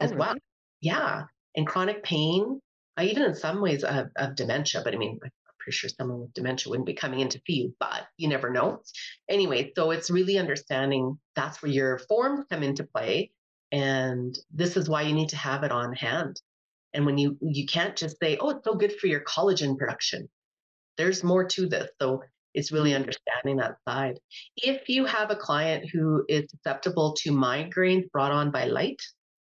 as 0.00 0.12
oh, 0.12 0.16
well. 0.16 0.34
Yeah. 0.80 1.24
And 1.54 1.66
chronic 1.66 2.02
pain. 2.02 2.60
Uh, 2.98 3.02
even 3.02 3.22
in 3.24 3.34
some 3.34 3.60
ways 3.60 3.84
of, 3.84 4.06
of 4.16 4.34
dementia 4.36 4.80
but 4.82 4.94
i 4.94 4.96
mean 4.96 5.18
i'm 5.22 5.30
pretty 5.58 5.76
sure 5.76 5.90
someone 5.90 6.20
with 6.22 6.32
dementia 6.32 6.70
wouldn't 6.70 6.86
be 6.86 6.94
coming 6.94 7.20
in 7.20 7.28
to 7.28 7.38
see 7.46 7.52
you 7.52 7.74
but 7.78 8.06
you 8.16 8.26
never 8.26 8.48
know. 8.48 8.80
Anyway 9.28 9.70
so 9.76 9.90
it's 9.90 10.10
really 10.10 10.38
understanding 10.38 11.18
that's 11.34 11.62
where 11.62 11.70
your 11.70 11.98
forms 12.08 12.46
come 12.50 12.62
into 12.62 12.84
play 12.84 13.30
and 13.72 14.38
this 14.52 14.76
is 14.76 14.88
why 14.88 15.02
you 15.02 15.14
need 15.14 15.30
to 15.30 15.36
have 15.36 15.64
it 15.64 15.72
on 15.72 15.92
hand. 15.94 16.40
And 16.94 17.04
when 17.04 17.18
you 17.18 17.36
you 17.40 17.66
can't 17.66 17.96
just 17.96 18.18
say, 18.22 18.36
"Oh, 18.38 18.50
it's 18.50 18.64
so 18.64 18.74
good 18.74 18.94
for 18.98 19.06
your 19.06 19.20
collagen 19.20 19.76
production." 19.76 20.28
There's 20.96 21.22
more 21.24 21.44
to 21.44 21.68
this. 21.68 21.90
So 22.00 22.22
it's 22.54 22.72
really 22.72 22.94
understanding 22.94 23.58
that 23.58 23.76
side. 23.86 24.18
If 24.56 24.88
you 24.88 25.04
have 25.04 25.30
a 25.30 25.36
client 25.36 25.90
who 25.92 26.24
is 26.28 26.50
susceptible 26.50 27.14
to 27.18 27.30
migraines 27.32 28.10
brought 28.10 28.32
on 28.32 28.50
by 28.50 28.64
light, 28.64 29.00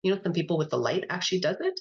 you 0.02 0.14
know, 0.14 0.20
some 0.24 0.34
people 0.34 0.58
with 0.58 0.72
the 0.72 0.78
light 0.78 1.06
actually 1.10 1.42
does 1.42 1.58
it. 1.60 1.80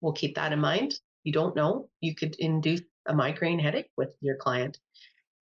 We'll 0.00 0.12
keep 0.12 0.36
that 0.36 0.52
in 0.52 0.60
mind. 0.60 0.94
You 1.24 1.32
don't 1.32 1.56
know. 1.56 1.88
You 2.00 2.14
could 2.14 2.36
induce 2.38 2.82
a 3.06 3.14
migraine 3.14 3.58
headache 3.58 3.90
with 3.96 4.14
your 4.20 4.36
client. 4.36 4.78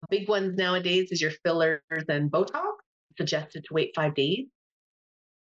Big 0.09 0.27
ones 0.27 0.57
nowadays 0.57 1.11
is 1.11 1.21
your 1.21 1.31
fillers 1.43 1.81
and 1.89 2.31
Botox. 2.31 2.73
Suggested 3.17 3.63
to 3.63 3.73
wait 3.73 3.91
five 3.95 4.15
days. 4.15 4.47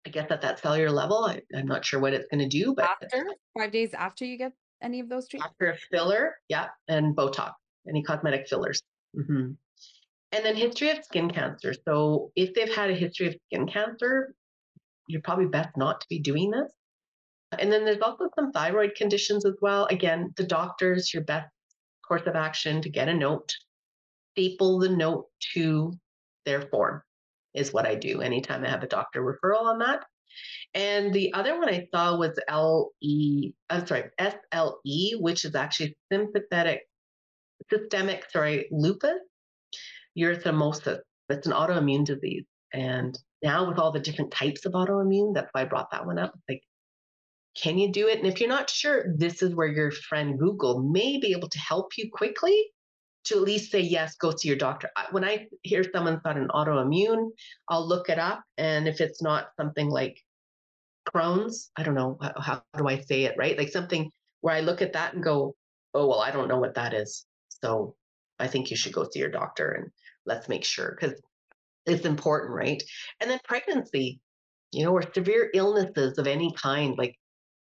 I 0.09 0.11
guess 0.11 0.31
at 0.31 0.41
that 0.41 0.59
cellular 0.59 0.91
level, 0.91 1.27
I, 1.27 1.43
am 1.55 1.67
not 1.67 1.85
sure 1.85 2.01
what 2.01 2.15
it's 2.15 2.27
going 2.31 2.41
to 2.41 2.49
do, 2.49 2.73
but 2.75 2.87
after 2.87 3.27
five 3.59 3.71
days 3.71 3.93
after 3.93 4.25
you 4.25 4.39
get 4.39 4.53
any 4.83 5.01
of 5.01 5.11
those 5.11 5.29
treatments, 5.29 5.53
after 5.53 5.71
a 5.73 5.77
filler, 5.91 6.35
yeah, 6.49 6.69
and 6.89 7.15
Botox, 7.15 7.53
any 7.87 8.03
cosmetic 8.03 8.49
fillers. 8.49 8.83
Mm-hmm. 9.15 9.51
And 10.33 10.45
then 10.45 10.57
history 10.57 10.89
of 10.89 11.05
skin 11.05 11.31
cancer. 11.31 11.75
So 11.87 12.33
if 12.37 12.55
they've 12.55 12.75
had 12.75 12.89
a 12.89 12.95
history 12.95 13.27
of 13.27 13.37
skin 13.49 13.67
cancer, 13.67 14.35
you're 15.09 15.21
probably 15.21 15.45
best 15.45 15.77
not 15.77 16.01
to 16.01 16.07
be 16.09 16.21
doing 16.21 16.51
this. 16.53 16.73
And 17.59 17.71
then 17.71 17.85
there's 17.85 18.01
also 18.01 18.31
some 18.35 18.51
thyroid 18.51 18.95
conditions 18.97 19.45
as 19.45 19.57
well. 19.61 19.85
Again, 19.91 20.33
the 20.39 20.45
doctors, 20.45 21.13
your 21.13 21.25
best 21.25 21.51
course 22.07 22.23
of 22.25 22.35
action 22.35 22.81
to 22.81 22.89
get 22.89 23.09
a 23.09 23.15
note, 23.15 23.53
staple 24.33 24.79
the 24.79 24.89
note 24.89 25.27
to 25.53 25.93
their 26.47 26.63
form 26.63 27.03
is 27.55 27.73
what 27.73 27.87
I 27.87 27.95
do 27.95 28.21
anytime 28.21 28.65
I 28.65 28.71
have 28.71 28.83
a 28.83 28.89
doctor 28.89 29.23
referral 29.23 29.63
on 29.63 29.79
that. 29.81 30.05
And 30.75 31.13
the 31.13 31.33
other 31.33 31.59
one 31.59 31.69
I 31.69 31.87
saw 31.93 32.17
was 32.17 32.39
LE, 32.51 33.53
I'm 33.71 33.87
sorry, 33.87 34.05
SLE, 34.21 35.21
which 35.21 35.45
is 35.45 35.55
actually 35.55 35.97
sympathetic, 36.13 36.83
systemic, 37.71 38.31
sorry, 38.31 38.69
lupus 38.71 39.21
erythemosis. 40.17 41.01
It's 41.29 41.47
an 41.47 41.53
autoimmune 41.53 42.05
disease. 42.05 42.45
And 42.73 43.19
now 43.43 43.69
with 43.69 43.79
all 43.79 43.93
the 43.93 44.01
different 44.01 44.31
types 44.31 44.67
of 44.67 44.73
autoimmune, 44.73 45.35
that's 45.35 45.49
why 45.53 45.63
I 45.63 45.65
brought 45.65 45.91
that 45.93 46.07
one 46.07 46.19
up. 46.19 46.33
Like, 46.49 46.63
can 47.61 47.79
you 47.79 47.91
do 47.91 48.09
it? 48.09 48.19
And 48.19 48.27
if 48.27 48.41
you're 48.41 48.49
not 48.49 48.71
sure, 48.71 49.07
this 49.17 49.43
is 49.43 49.55
where 49.55 49.69
your 49.69 49.91
friend 49.91 50.39
Google 50.39 50.83
may 50.83 51.19
be 51.19 51.33
able 51.33 51.49
to 51.49 51.59
help 51.59 51.93
you 51.97 52.11
quickly 52.13 52.71
to 53.25 53.37
at 53.37 53.43
least 53.43 53.71
say, 53.71 53.81
yes, 53.81 54.17
go 54.17 54.33
see 54.35 54.49
your 54.49 54.57
doctor. 54.57 54.91
When 55.11 55.25
I 55.25 55.47
hear 55.63 55.85
someone's 55.93 56.23
got 56.23 56.37
an 56.37 56.49
autoimmune, 56.49 57.31
I'll 57.69 57.87
look 57.87 58.09
it 58.09 58.19
up. 58.19 58.43
And 58.57 58.89
if 58.89 59.01
it's 59.01 59.23
not 59.23 59.49
something 59.57 59.91
like 59.91 60.23
Crohn's, 61.09 61.71
I 61.77 61.83
don't 61.83 61.95
know, 61.95 62.19
how, 62.21 62.33
how 62.41 62.63
do 62.77 62.89
I 62.89 63.01
say 63.01 63.25
it, 63.25 63.35
right? 63.39 63.59
Like 63.59 63.71
something 63.71 64.11
where 64.41 64.55
I 64.55 64.61
look 64.61 64.83
at 64.83 64.93
that 64.95 65.15
and 65.15 65.23
go, 65.23 65.55
oh, 65.95 66.07
well, 66.07 66.21
I 66.21 66.31
don't 66.31 66.49
know 66.49 66.59
what 66.59 66.75
that 66.75 66.95
is. 66.95 67.27
So 67.63 67.97
I 68.39 68.47
think 68.47 68.71
you 68.71 68.77
should 68.77 68.93
go 68.93 69.09
see 69.11 69.19
your 69.19 69.31
doctor 69.31 69.73
and 69.73 69.91
let's 70.25 70.49
make 70.49 70.65
sure 70.65 70.97
because 70.99 71.21
it's 71.87 72.05
important, 72.05 72.55
right? 72.55 72.83
And 73.21 73.31
then 73.31 73.41
pregnancy, 73.45 74.21
you 74.73 74.85
know, 74.85 74.93
or 74.93 75.03
severe 75.15 75.51
illnesses 75.55 76.19
of 76.19 76.27
any 76.27 76.53
kind. 76.53 76.97
Like, 76.97 77.17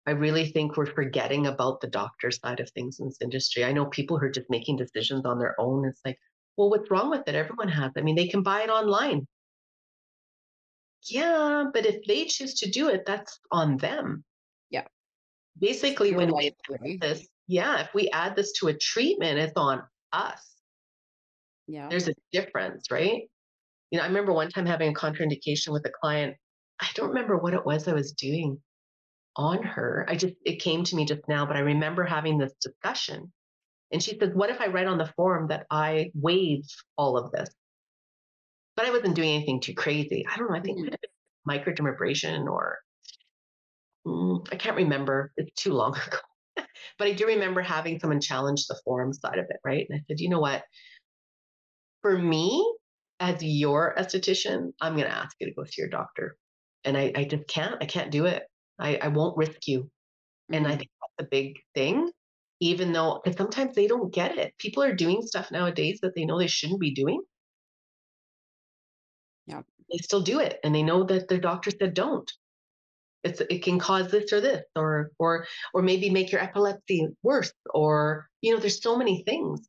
I 0.07 0.11
really 0.11 0.51
think 0.51 0.77
we're 0.77 0.85
forgetting 0.85 1.47
about 1.47 1.81
the 1.81 1.87
doctor 1.87 2.29
side 2.29 2.59
of 2.59 2.69
things 2.69 2.99
in 2.99 3.07
this 3.07 3.17
industry. 3.21 3.65
I 3.65 3.71
know 3.71 3.85
people 3.87 4.19
who 4.19 4.27
are 4.27 4.31
just 4.31 4.49
making 4.49 4.77
decisions 4.77 5.25
on 5.25 5.39
their 5.39 5.59
own. 5.59 5.85
It's 5.85 6.01
like, 6.05 6.19
well, 6.57 6.69
what's 6.69 6.91
wrong 6.91 7.09
with 7.09 7.27
it? 7.27 7.33
Everyone 7.33 7.67
has. 7.69 7.91
I 7.97 8.01
mean, 8.01 8.15
they 8.15 8.27
can 8.27 8.43
buy 8.43 8.61
it 8.61 8.69
online. 8.69 9.27
Yeah, 11.07 11.65
but 11.73 11.85
if 11.85 12.05
they 12.07 12.25
choose 12.25 12.53
to 12.55 12.69
do 12.69 12.89
it, 12.89 13.05
that's 13.05 13.39
on 13.51 13.77
them. 13.77 14.23
Yeah. 14.69 14.85
Basically, 15.59 16.15
when 16.15 16.35
we 16.35 16.47
add 16.47 17.01
this, 17.01 17.27
yeah, 17.47 17.81
if 17.81 17.93
we 17.93 18.09
add 18.09 18.35
this 18.35 18.53
to 18.59 18.67
a 18.67 18.73
treatment, 18.73 19.39
it's 19.39 19.53
on 19.55 19.83
us. 20.13 20.55
Yeah. 21.67 21.89
There's 21.89 22.07
a 22.07 22.15
difference, 22.31 22.91
right? 22.91 23.23
You 23.89 23.97
know, 23.97 24.03
I 24.03 24.07
remember 24.07 24.33
one 24.33 24.49
time 24.49 24.65
having 24.65 24.91
a 24.91 24.93
contraindication 24.93 25.69
with 25.69 25.85
a 25.85 25.91
client. 25.91 26.35
I 26.79 26.87
don't 26.93 27.09
remember 27.09 27.37
what 27.37 27.53
it 27.53 27.65
was 27.65 27.87
I 27.87 27.93
was 27.93 28.11
doing 28.11 28.59
on 29.35 29.63
her. 29.63 30.05
I 30.07 30.15
just, 30.15 30.35
it 30.45 30.61
came 30.61 30.83
to 30.85 30.95
me 30.95 31.05
just 31.05 31.27
now, 31.27 31.45
but 31.45 31.55
I 31.55 31.61
remember 31.61 32.03
having 32.03 32.37
this 32.37 32.53
discussion. 32.61 33.31
And 33.91 34.01
she 34.01 34.17
says, 34.17 34.33
What 34.33 34.49
if 34.49 34.59
I 34.59 34.67
write 34.67 34.87
on 34.87 34.97
the 34.97 35.11
form 35.15 35.47
that 35.49 35.65
I 35.69 36.11
waive 36.13 36.65
all 36.97 37.17
of 37.17 37.31
this? 37.31 37.49
But 38.75 38.85
I 38.85 38.91
wasn't 38.91 39.15
doing 39.15 39.29
anything 39.29 39.61
too 39.61 39.73
crazy. 39.73 40.25
I 40.31 40.37
don't 40.37 40.49
know. 40.49 40.57
I 40.57 40.61
think 40.61 40.79
mm-hmm. 40.79 41.49
microdermabrasion 41.49 42.47
or 42.47 42.79
mm, 44.05 44.47
I 44.51 44.55
can't 44.55 44.75
remember. 44.75 45.31
It's 45.37 45.53
too 45.61 45.73
long 45.73 45.95
ago. 46.07 46.17
but 46.97 47.07
I 47.07 47.13
do 47.13 47.27
remember 47.27 47.61
having 47.61 47.99
someone 47.99 48.21
challenge 48.21 48.67
the 48.67 48.79
form 48.83 49.13
side 49.13 49.39
of 49.39 49.45
it, 49.49 49.57
right? 49.63 49.85
And 49.89 49.99
I 49.99 50.03
said, 50.07 50.19
you 50.19 50.29
know 50.29 50.39
what? 50.39 50.63
for 52.05 52.15
me, 52.15 52.63
as 53.19 53.41
your 53.41 53.95
esthetician, 53.97 54.73
I'm 54.79 54.93
going 54.93 55.07
to 55.07 55.17
ask 55.17 55.35
you 55.39 55.47
to 55.47 55.53
go 55.55 55.63
see 55.63 55.81
your 55.81 55.89
doctor. 55.89 56.37
And 56.83 56.95
I, 56.95 57.11
I 57.15 57.23
just 57.23 57.47
can't, 57.47 57.81
I 57.81 57.87
can't 57.87 58.11
do 58.11 58.27
it. 58.27 58.43
I, 58.79 58.97
I 58.97 59.07
won't 59.09 59.37
risk 59.37 59.67
you. 59.67 59.83
Mm-hmm. 59.83 60.53
And 60.53 60.67
I 60.67 60.69
mm-hmm. 60.71 60.79
think 60.79 60.89
that's 61.01 61.27
a 61.27 61.29
big 61.29 61.59
thing, 61.73 62.11
even 62.59 62.91
though, 62.91 63.21
because 63.23 63.37
sometimes 63.37 63.75
they 63.75 63.87
don't 63.87 64.13
get 64.13 64.37
it. 64.37 64.53
People 64.57 64.83
are 64.83 64.93
doing 64.93 65.21
stuff 65.21 65.51
nowadays 65.51 65.99
that 66.01 66.15
they 66.15 66.25
know 66.25 66.37
they 66.37 66.47
shouldn't 66.47 66.79
be 66.79 66.91
doing. 66.91 67.21
Yeah. 69.47 69.61
They 69.91 69.97
still 69.97 70.21
do 70.21 70.39
it 70.39 70.59
and 70.63 70.73
they 70.73 70.83
know 70.83 71.03
that 71.03 71.27
their 71.27 71.39
doctor 71.39 71.71
said 71.71 71.93
don't. 71.93 72.31
It's, 73.23 73.41
it 73.41 73.63
can 73.63 73.79
cause 73.79 74.11
this 74.11 74.31
or 74.31 74.39
this 74.39 74.63
or 74.75 75.11
or 75.17 75.47
or 75.73 75.81
maybe 75.81 76.11
make 76.11 76.31
your 76.31 76.41
epilepsy 76.41 77.07
worse 77.23 77.51
or 77.73 78.29
you 78.41 78.53
know 78.53 78.59
there's 78.59 78.83
so 78.83 78.95
many 78.95 79.23
things 79.23 79.67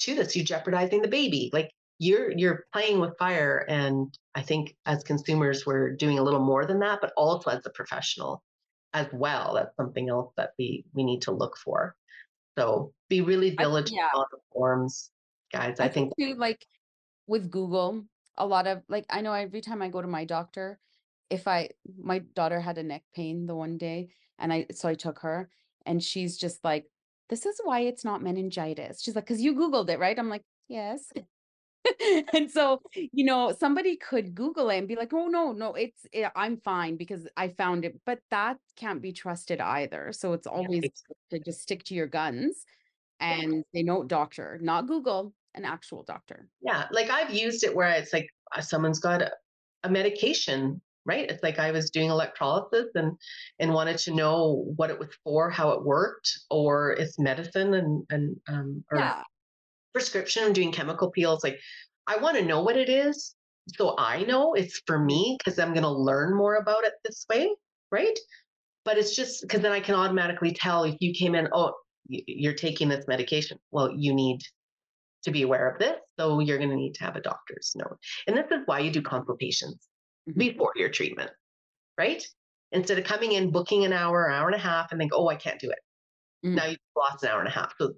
to 0.00 0.14
this. 0.14 0.34
You're 0.34 0.44
jeopardizing 0.46 1.02
the 1.02 1.08
baby. 1.08 1.50
Like 1.52 1.70
you're 1.98 2.30
you're 2.32 2.66
playing 2.72 3.00
with 3.00 3.16
fire. 3.18 3.64
And 3.68 4.16
I 4.34 4.42
think 4.42 4.76
as 4.86 5.04
consumers, 5.04 5.64
we're 5.66 5.90
doing 5.90 6.18
a 6.18 6.22
little 6.22 6.44
more 6.44 6.66
than 6.66 6.80
that, 6.80 7.00
but 7.00 7.12
also 7.16 7.50
as 7.50 7.64
a 7.66 7.70
professional 7.70 8.42
as 8.92 9.06
well. 9.12 9.54
That's 9.54 9.76
something 9.76 10.08
else 10.08 10.32
that 10.36 10.50
we 10.58 10.84
we 10.92 11.04
need 11.04 11.22
to 11.22 11.32
look 11.32 11.56
for. 11.56 11.96
So 12.58 12.92
be 13.08 13.20
really 13.20 13.50
diligent 13.50 13.98
I, 14.00 14.04
yeah. 14.04 14.18
on 14.18 14.26
the 14.30 14.38
forms, 14.52 15.10
guys. 15.52 15.80
I, 15.80 15.84
I 15.84 15.88
think, 15.88 16.12
think 16.16 16.34
too, 16.34 16.38
like 16.38 16.64
with 17.26 17.50
Google, 17.50 18.04
a 18.36 18.46
lot 18.46 18.66
of 18.66 18.82
like 18.88 19.06
I 19.10 19.20
know 19.20 19.32
every 19.32 19.60
time 19.60 19.82
I 19.82 19.88
go 19.88 20.02
to 20.02 20.08
my 20.08 20.24
doctor, 20.24 20.78
if 21.30 21.46
I 21.48 21.70
my 22.00 22.20
daughter 22.34 22.60
had 22.60 22.78
a 22.78 22.82
neck 22.82 23.02
pain 23.14 23.46
the 23.46 23.54
one 23.54 23.78
day 23.78 24.10
and 24.38 24.52
I 24.52 24.66
so 24.72 24.88
I 24.88 24.94
took 24.94 25.20
her 25.20 25.48
and 25.86 26.02
she's 26.02 26.36
just 26.36 26.64
like 26.64 26.86
this 27.30 27.46
is 27.46 27.60
why 27.64 27.80
it's 27.80 28.04
not 28.04 28.22
meningitis. 28.22 29.02
She's 29.02 29.14
like, 29.14 29.24
because 29.24 29.40
you 29.40 29.54
Googled 29.54 29.88
it, 29.88 29.98
right? 29.98 30.18
I'm 30.18 30.28
like, 30.28 30.44
yes. 30.68 31.10
and 32.34 32.50
so, 32.50 32.80
you 32.94 33.24
know, 33.24 33.52
somebody 33.58 33.96
could 33.96 34.34
Google 34.34 34.70
it 34.70 34.78
and 34.78 34.88
be 34.88 34.96
like, 34.96 35.12
oh, 35.12 35.26
no, 35.26 35.52
no, 35.52 35.74
it's, 35.74 36.06
it, 36.12 36.22
eh, 36.22 36.30
I'm 36.34 36.58
fine 36.58 36.96
because 36.96 37.26
I 37.36 37.48
found 37.48 37.84
it. 37.84 38.00
But 38.06 38.20
that 38.30 38.58
can't 38.76 39.02
be 39.02 39.12
trusted 39.12 39.60
either. 39.60 40.12
So 40.12 40.32
it's 40.32 40.46
always 40.46 40.82
yeah. 40.82 41.38
to 41.38 41.44
just 41.44 41.62
stick 41.62 41.84
to 41.84 41.94
your 41.94 42.06
guns 42.06 42.64
and 43.20 43.64
they 43.72 43.82
know 43.82 44.04
doctor, 44.04 44.58
not 44.62 44.86
Google, 44.86 45.32
an 45.54 45.64
actual 45.64 46.02
doctor. 46.02 46.48
Yeah. 46.62 46.86
Like 46.90 47.10
I've 47.10 47.32
used 47.32 47.64
it 47.64 47.74
where 47.74 47.90
it's 47.90 48.12
like 48.12 48.28
uh, 48.56 48.60
someone's 48.60 48.98
got 48.98 49.22
a, 49.22 49.30
a 49.84 49.90
medication 49.90 50.80
right 51.06 51.30
it's 51.30 51.42
like 51.42 51.58
i 51.58 51.70
was 51.70 51.90
doing 51.90 52.08
electrolysis 52.08 52.86
and 52.94 53.12
and 53.58 53.72
wanted 53.72 53.98
to 53.98 54.14
know 54.14 54.64
what 54.76 54.90
it 54.90 54.98
was 54.98 55.08
for 55.22 55.50
how 55.50 55.70
it 55.70 55.84
worked 55.84 56.30
or 56.50 56.92
it's 56.92 57.18
medicine 57.18 57.74
and 57.74 58.04
and 58.10 58.36
um 58.48 58.82
or 58.90 58.98
yeah. 58.98 59.22
Prescription 59.94 60.44
i'm 60.44 60.52
doing 60.52 60.72
chemical 60.72 61.10
peels 61.10 61.42
like 61.42 61.58
i 62.06 62.16
want 62.16 62.36
to 62.36 62.44
know 62.44 62.60
what 62.62 62.76
it 62.76 62.88
is 62.88 63.34
so 63.76 63.94
i 63.98 64.22
know 64.24 64.52
it's 64.54 64.82
for 64.86 64.98
me 64.98 65.36
because 65.38 65.58
i'm 65.58 65.72
going 65.72 65.82
to 65.82 65.88
learn 65.88 66.36
more 66.36 66.56
about 66.56 66.84
it 66.84 66.92
this 67.04 67.24
way 67.30 67.48
right 67.90 68.18
but 68.84 68.98
it's 68.98 69.16
just 69.16 69.42
because 69.42 69.60
then 69.60 69.72
i 69.72 69.80
can 69.80 69.94
automatically 69.94 70.52
tell 70.52 70.84
if 70.84 70.96
you 71.00 71.12
came 71.14 71.34
in 71.34 71.48
oh 71.52 71.72
you're 72.08 72.52
taking 72.52 72.88
this 72.88 73.06
medication 73.08 73.58
well 73.70 73.90
you 73.96 74.12
need 74.12 74.40
to 75.22 75.30
be 75.30 75.40
aware 75.40 75.70
of 75.70 75.78
this 75.78 75.96
so 76.18 76.40
you're 76.40 76.58
going 76.58 76.68
to 76.68 76.76
need 76.76 76.92
to 76.92 77.02
have 77.02 77.16
a 77.16 77.22
doctor's 77.22 77.72
note 77.74 77.96
and 78.26 78.36
this 78.36 78.50
is 78.50 78.60
why 78.66 78.78
you 78.78 78.90
do 78.90 79.00
consultations 79.00 79.88
mm-hmm. 80.28 80.38
before 80.38 80.72
your 80.76 80.88
treatment, 80.88 81.30
right? 81.98 82.24
Instead 82.72 82.98
of 82.98 83.04
coming 83.04 83.32
in, 83.32 83.52
booking 83.52 83.84
an 83.84 83.92
hour, 83.92 84.30
hour 84.30 84.46
and 84.46 84.56
a 84.56 84.58
half, 84.58 84.90
and 84.90 84.98
think, 84.98 85.12
oh, 85.14 85.28
I 85.28 85.36
can't 85.36 85.60
do 85.60 85.70
it. 85.70 85.78
Mm-hmm. 86.44 86.56
Now 86.56 86.66
you've 86.66 86.78
lost 86.96 87.22
an 87.22 87.30
hour 87.30 87.38
and 87.38 87.48
a 87.48 87.52
half. 87.52 87.72
So, 87.80 87.92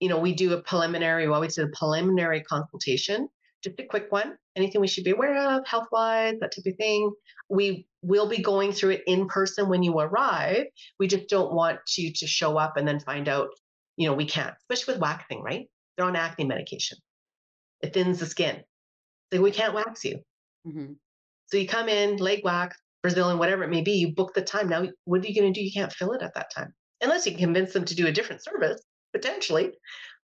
you 0.00 0.08
know, 0.08 0.18
we 0.18 0.34
do 0.34 0.52
a 0.52 0.62
preliminary, 0.62 1.24
well, 1.28 1.40
we 1.40 1.46
always 1.46 1.56
do 1.56 1.64
a 1.64 1.68
preliminary 1.68 2.42
consultation, 2.42 3.28
just 3.62 3.80
a 3.80 3.84
quick 3.84 4.10
one. 4.10 4.36
Anything 4.54 4.80
we 4.80 4.88
should 4.88 5.04
be 5.04 5.10
aware 5.10 5.36
of, 5.36 5.66
health 5.66 5.88
wise, 5.90 6.34
that 6.40 6.54
type 6.54 6.66
of 6.66 6.76
thing. 6.76 7.12
We 7.48 7.86
will 8.02 8.28
be 8.28 8.42
going 8.42 8.72
through 8.72 8.90
it 8.90 9.04
in 9.06 9.26
person 9.26 9.68
when 9.68 9.82
you 9.82 9.98
arrive. 9.98 10.66
We 10.98 11.08
just 11.08 11.28
don't 11.28 11.52
want 11.52 11.80
you 11.96 12.12
to 12.12 12.26
show 12.26 12.56
up 12.56 12.76
and 12.76 12.86
then 12.86 13.00
find 13.00 13.28
out, 13.28 13.48
you 13.96 14.08
know, 14.08 14.14
we 14.14 14.26
can't, 14.26 14.54
especially 14.60 14.94
with 14.94 15.02
waxing, 15.02 15.42
right? 15.42 15.68
They're 15.96 16.06
on 16.06 16.16
acne 16.16 16.44
medication. 16.44 16.98
It 17.82 17.92
thins 17.92 18.20
the 18.20 18.26
skin. 18.26 18.62
So 19.32 19.40
we 19.40 19.50
can't 19.50 19.74
wax 19.74 20.04
you. 20.04 20.20
Mm-hmm. 20.66 20.92
So 21.46 21.56
you 21.56 21.66
come 21.66 21.88
in, 21.88 22.16
leg 22.16 22.44
wax, 22.44 22.76
Brazilian, 23.02 23.38
whatever 23.38 23.62
it 23.64 23.70
may 23.70 23.82
be, 23.82 23.92
you 23.92 24.14
book 24.14 24.34
the 24.34 24.42
time. 24.42 24.68
Now, 24.68 24.86
what 25.04 25.24
are 25.24 25.28
you 25.28 25.40
going 25.40 25.52
to 25.52 25.58
do? 25.58 25.64
You 25.64 25.72
can't 25.72 25.92
fill 25.92 26.12
it 26.12 26.22
at 26.22 26.34
that 26.34 26.52
time 26.54 26.74
unless 27.02 27.26
you 27.26 27.32
can 27.32 27.40
convince 27.40 27.72
them 27.72 27.84
to 27.84 27.94
do 27.94 28.06
a 28.06 28.12
different 28.12 28.42
service, 28.42 28.80
potentially. 29.12 29.72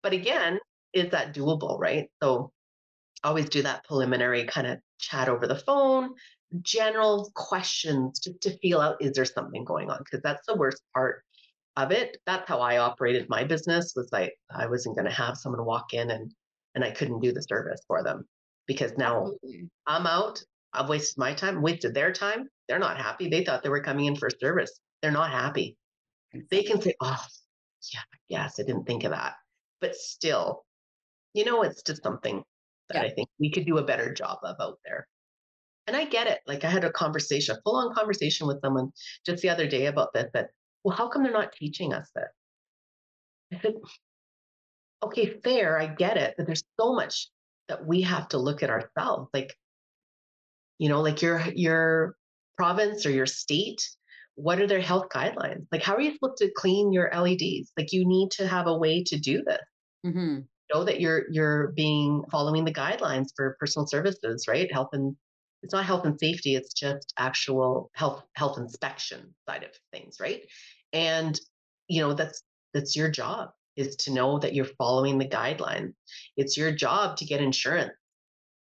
But 0.03 0.13
again, 0.13 0.59
is 0.93 1.11
that 1.11 1.33
doable, 1.33 1.79
right? 1.79 2.09
So 2.21 2.51
always 3.23 3.49
do 3.49 3.61
that 3.63 3.83
preliminary 3.85 4.45
kind 4.45 4.67
of 4.67 4.79
chat 4.99 5.29
over 5.29 5.47
the 5.47 5.55
phone, 5.55 6.11
general 6.61 7.31
questions 7.35 8.19
just 8.19 8.41
to 8.41 8.57
feel 8.59 8.79
out 8.79 8.97
is 9.01 9.13
there 9.13 9.25
something 9.25 9.63
going 9.63 9.89
on? 9.89 9.99
Because 9.99 10.21
that's 10.21 10.45
the 10.47 10.55
worst 10.55 10.81
part 10.93 11.23
of 11.77 11.91
it. 11.91 12.17
That's 12.25 12.47
how 12.47 12.59
I 12.59 12.77
operated 12.77 13.29
my 13.29 13.43
business 13.43 13.93
was 13.95 14.09
like 14.11 14.33
I 14.53 14.67
wasn't 14.67 14.95
going 14.95 15.07
to 15.07 15.13
have 15.13 15.37
someone 15.37 15.65
walk 15.65 15.93
in 15.93 16.11
and 16.11 16.33
and 16.75 16.83
I 16.83 16.91
couldn't 16.91 17.21
do 17.21 17.31
the 17.31 17.41
service 17.41 17.81
for 17.87 18.03
them 18.03 18.25
because 18.67 18.93
now 18.97 19.21
Absolutely. 19.21 19.69
I'm 19.87 20.07
out. 20.07 20.41
I've 20.73 20.89
wasted 20.89 21.17
my 21.17 21.33
time, 21.33 21.61
wasted 21.61 21.93
their 21.93 22.13
time. 22.13 22.47
They're 22.67 22.79
not 22.79 22.97
happy. 22.97 23.29
They 23.29 23.43
thought 23.43 23.63
they 23.63 23.69
were 23.69 23.83
coming 23.83 24.05
in 24.05 24.15
for 24.15 24.29
service. 24.29 24.79
They're 25.01 25.11
not 25.11 25.31
happy. 25.31 25.77
They 26.49 26.63
can 26.63 26.81
say, 26.81 26.93
"Oh, 27.01 27.25
yeah, 27.93 28.01
yes, 28.29 28.59
I 28.59 28.63
didn't 28.63 28.85
think 28.85 29.03
of 29.03 29.11
that," 29.11 29.33
but 29.79 29.95
still, 29.95 30.65
you 31.33 31.45
know, 31.45 31.63
it's 31.63 31.81
just 31.83 32.03
something 32.03 32.43
that 32.89 33.03
yeah. 33.03 33.09
I 33.09 33.13
think 33.13 33.29
we 33.39 33.51
could 33.51 33.65
do 33.65 33.77
a 33.77 33.83
better 33.83 34.13
job 34.13 34.39
of 34.43 34.55
out 34.59 34.79
there. 34.85 35.07
And 35.87 35.95
I 35.95 36.05
get 36.05 36.27
it. 36.27 36.39
Like 36.47 36.63
I 36.63 36.69
had 36.69 36.83
a 36.83 36.91
conversation, 36.91 37.55
a 37.55 37.61
full 37.63 37.75
on 37.75 37.93
conversation 37.93 38.47
with 38.47 38.61
someone 38.61 38.91
just 39.25 39.41
the 39.41 39.49
other 39.49 39.67
day 39.67 39.87
about 39.87 40.13
this. 40.13 40.29
That 40.33 40.49
well, 40.83 40.95
how 40.95 41.07
come 41.07 41.23
they're 41.23 41.31
not 41.31 41.53
teaching 41.53 41.93
us 41.93 42.09
this? 42.15 42.25
I 43.53 43.59
said, 43.61 43.73
okay, 45.03 45.39
fair, 45.43 45.79
I 45.79 45.87
get 45.87 46.17
it, 46.17 46.35
but 46.37 46.45
there's 46.45 46.63
so 46.79 46.93
much 46.93 47.29
that 47.67 47.85
we 47.85 48.01
have 48.03 48.29
to 48.29 48.37
look 48.37 48.63
at 48.63 48.69
ourselves. 48.69 49.29
Like, 49.33 49.55
you 50.77 50.89
know, 50.89 51.01
like 51.01 51.21
your 51.21 51.41
your 51.55 52.15
province 52.57 53.05
or 53.05 53.11
your 53.11 53.25
state, 53.25 53.81
what 54.35 54.61
are 54.61 54.67
their 54.67 54.81
health 54.81 55.07
guidelines? 55.13 55.65
Like, 55.71 55.83
how 55.83 55.95
are 55.95 56.01
you 56.01 56.13
supposed 56.13 56.37
to 56.37 56.51
clean 56.55 56.93
your 56.93 57.11
LEDs? 57.13 57.71
Like, 57.77 57.91
you 57.91 58.07
need 58.07 58.31
to 58.31 58.47
have 58.47 58.67
a 58.67 58.77
way 58.77 59.03
to 59.03 59.19
do 59.19 59.43
this. 59.45 59.59
Mm-hmm. 60.05 60.39
Know 60.73 60.83
that 60.85 61.01
you're 61.01 61.25
you're 61.29 61.73
being 61.75 62.23
following 62.31 62.63
the 62.63 62.73
guidelines 62.73 63.27
for 63.35 63.57
personal 63.59 63.87
services, 63.87 64.45
right? 64.47 64.71
Health 64.71 64.89
and 64.93 65.15
it's 65.63 65.73
not 65.73 65.85
health 65.85 66.05
and 66.05 66.17
safety; 66.17 66.55
it's 66.55 66.73
just 66.73 67.13
actual 67.19 67.91
health 67.93 68.23
health 68.35 68.57
inspection 68.57 69.35
side 69.47 69.63
of 69.63 69.71
things, 69.91 70.17
right? 70.19 70.43
And 70.93 71.39
you 71.89 72.01
know 72.01 72.13
that's 72.13 72.41
that's 72.73 72.95
your 72.95 73.11
job 73.11 73.49
is 73.75 73.95
to 73.97 74.13
know 74.13 74.39
that 74.39 74.53
you're 74.53 74.65
following 74.65 75.17
the 75.17 75.27
guidelines. 75.27 75.93
It's 76.37 76.57
your 76.57 76.71
job 76.71 77.17
to 77.17 77.25
get 77.25 77.41
insurance. 77.41 77.91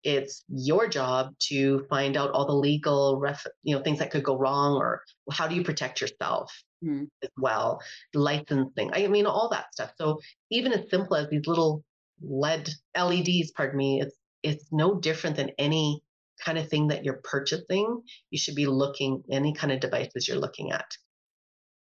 It's 0.04 0.44
your 0.48 0.88
job 0.88 1.34
to 1.50 1.86
find 1.90 2.16
out 2.16 2.32
all 2.32 2.46
the 2.46 2.54
legal, 2.54 3.20
ref, 3.20 3.46
you 3.64 3.76
know, 3.76 3.82
things 3.82 4.00
that 4.00 4.12
could 4.12 4.24
go 4.24 4.38
wrong, 4.38 4.76
or 4.76 5.02
how 5.32 5.48
do 5.48 5.56
you 5.56 5.64
protect 5.64 6.02
yourself 6.02 6.52
mm. 6.84 7.08
as 7.24 7.30
well, 7.38 7.82
licensing. 8.14 8.92
I 8.94 9.08
mean, 9.08 9.26
all 9.26 9.50
that 9.50 9.74
stuff. 9.74 9.92
So 9.98 10.20
even 10.52 10.74
as 10.74 10.90
simple 10.90 11.16
as 11.16 11.30
these 11.30 11.48
little 11.48 11.84
LED 12.22 12.70
LEDs, 12.98 13.52
pardon 13.52 13.78
me, 13.78 14.02
it's 14.02 14.16
it's 14.44 14.66
no 14.72 15.00
different 15.00 15.36
than 15.36 15.52
any 15.58 16.02
kind 16.44 16.58
of 16.58 16.70
thing 16.70 16.88
that 16.88 17.04
you're 17.04 17.22
purchasing. 17.24 18.02
You 18.30 18.38
should 18.38 18.56
be 18.56 18.68
looking 18.68 19.24
any 19.32 19.54
kind 19.54 19.72
of 19.74 19.80
devices 19.80 20.28
you're 20.28 20.38
looking 20.38 20.72
at. 20.72 20.90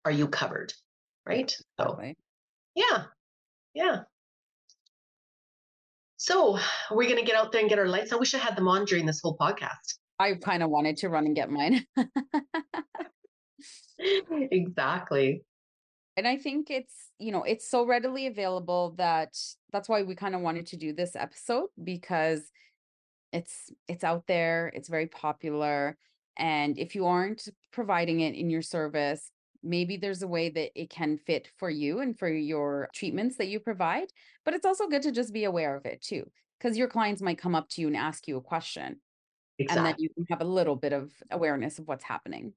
Are 0.05 0.11
you 0.11 0.28
covered? 0.28 0.74
Right. 1.26 1.55
So 1.80 1.99
yeah. 2.76 3.03
Yeah. 3.74 4.01
So 6.24 6.57
we're 6.89 7.09
going 7.09 7.19
to 7.19 7.26
get 7.26 7.36
out 7.36 7.51
there 7.51 7.59
and 7.59 7.69
get 7.69 7.80
our 7.80 7.89
lights 7.89 8.13
I 8.13 8.15
wish 8.15 8.34
I 8.34 8.38
had 8.38 8.55
them 8.55 8.69
on 8.69 8.86
during 8.86 9.05
this 9.05 9.19
whole 9.19 9.36
podcast. 9.36 9.97
I 10.17 10.36
kind 10.36 10.63
of 10.63 10.69
wanted 10.69 10.95
to 10.99 11.09
run 11.09 11.26
and 11.26 11.36
get 11.36 11.51
mine. 11.51 11.86
exactly. 13.99 15.43
And 16.15 16.26
I 16.26 16.38
think 16.38 16.71
it's, 16.71 16.93
you 17.19 17.34
know, 17.34 17.43
it's 17.43 17.69
so 17.69 17.86
readily 17.86 18.28
available 18.28 18.95
that 18.97 19.38
that's 19.74 19.89
why 19.89 20.03
we 20.03 20.15
kind 20.15 20.34
of 20.34 20.39
wanted 20.39 20.67
to 20.67 20.78
do 20.78 20.93
this 20.93 21.17
episode 21.17 21.67
because 21.84 22.43
it's 23.34 23.69
it's 23.89 24.05
out 24.05 24.26
there, 24.26 24.71
it's 24.74 24.88
very 24.88 25.07
popular 25.07 25.97
and 26.38 26.80
if 26.80 26.95
you 26.95 27.05
aren't 27.05 27.49
providing 27.74 28.21
it 28.21 28.34
in 28.34 28.49
your 28.49 28.61
service, 28.61 29.30
maybe 29.64 29.97
there's 29.97 30.22
a 30.22 30.28
way 30.28 30.49
that 30.49 30.72
it 30.80 30.89
can 30.89 31.18
fit 31.18 31.49
for 31.57 31.70
you 31.70 31.99
and 31.99 32.18
for 32.18 32.30
your 32.30 32.89
treatments 32.93 33.38
that 33.38 33.47
you 33.47 33.59
provide. 33.59 34.09
But 34.45 34.53
it's 34.53 34.66
also 34.66 34.88
good 34.88 35.01
to 35.03 35.11
just 35.11 35.34
be 35.34 35.45
aware 35.45 35.76
of 35.76 35.86
it 35.86 36.01
too, 36.01 36.30
because 36.59 36.78
your 36.78 36.88
clients 36.88 37.22
might 37.22 37.38
come 37.38 37.55
up 37.55 37.70
to 37.70 37.82
you 37.82 37.88
and 37.88 37.97
ask 37.97 38.28
you 38.28 38.38
a 38.38 38.41
question. 38.41 38.99
Exactly. 39.59 39.78
And 39.78 39.86
then 39.88 39.95
you 39.99 40.09
can 40.16 40.26
have 40.30 40.41
a 40.41 40.49
little 40.49 40.76
bit 40.76 40.93
of 40.93 41.11
awareness 41.32 41.80
of 41.80 41.88
what's 41.88 42.03
happening. 42.03 42.53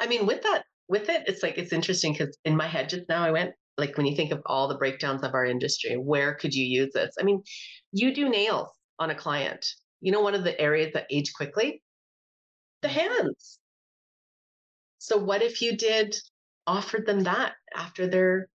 I 0.00 0.06
mean, 0.06 0.26
with 0.26 0.42
that, 0.42 0.64
with 0.88 1.08
it, 1.08 1.24
it's 1.26 1.42
like 1.42 1.58
it's 1.58 1.72
interesting 1.72 2.12
because 2.12 2.36
in 2.44 2.56
my 2.56 2.66
head 2.66 2.88
just 2.88 3.08
now 3.08 3.24
I 3.24 3.30
went, 3.30 3.52
like 3.78 3.96
when 3.96 4.06
you 4.06 4.14
think 4.14 4.32
of 4.32 4.42
all 4.46 4.68
the 4.68 4.76
breakdowns 4.76 5.22
of 5.22 5.34
our 5.34 5.44
industry, 5.44 5.96
where 5.96 6.34
could 6.34 6.54
you 6.54 6.64
use 6.64 6.92
this? 6.92 7.14
I 7.18 7.24
mean, 7.24 7.42
you 7.92 8.14
do 8.14 8.28
nails 8.28 8.68
on 8.98 9.10
a 9.10 9.14
client. 9.14 9.66
You 10.00 10.12
know, 10.12 10.20
one 10.20 10.34
of 10.34 10.44
the 10.44 10.58
areas 10.60 10.92
that 10.94 11.06
age 11.10 11.32
quickly? 11.32 11.82
The 12.82 12.88
mm. 12.88 12.92
hands. 12.92 13.58
So 15.02 15.16
what 15.16 15.42
if 15.42 15.60
you 15.60 15.76
did 15.76 16.14
offered 16.64 17.06
them 17.06 17.24
that 17.24 17.54
after 17.74 18.06
their 18.06 18.48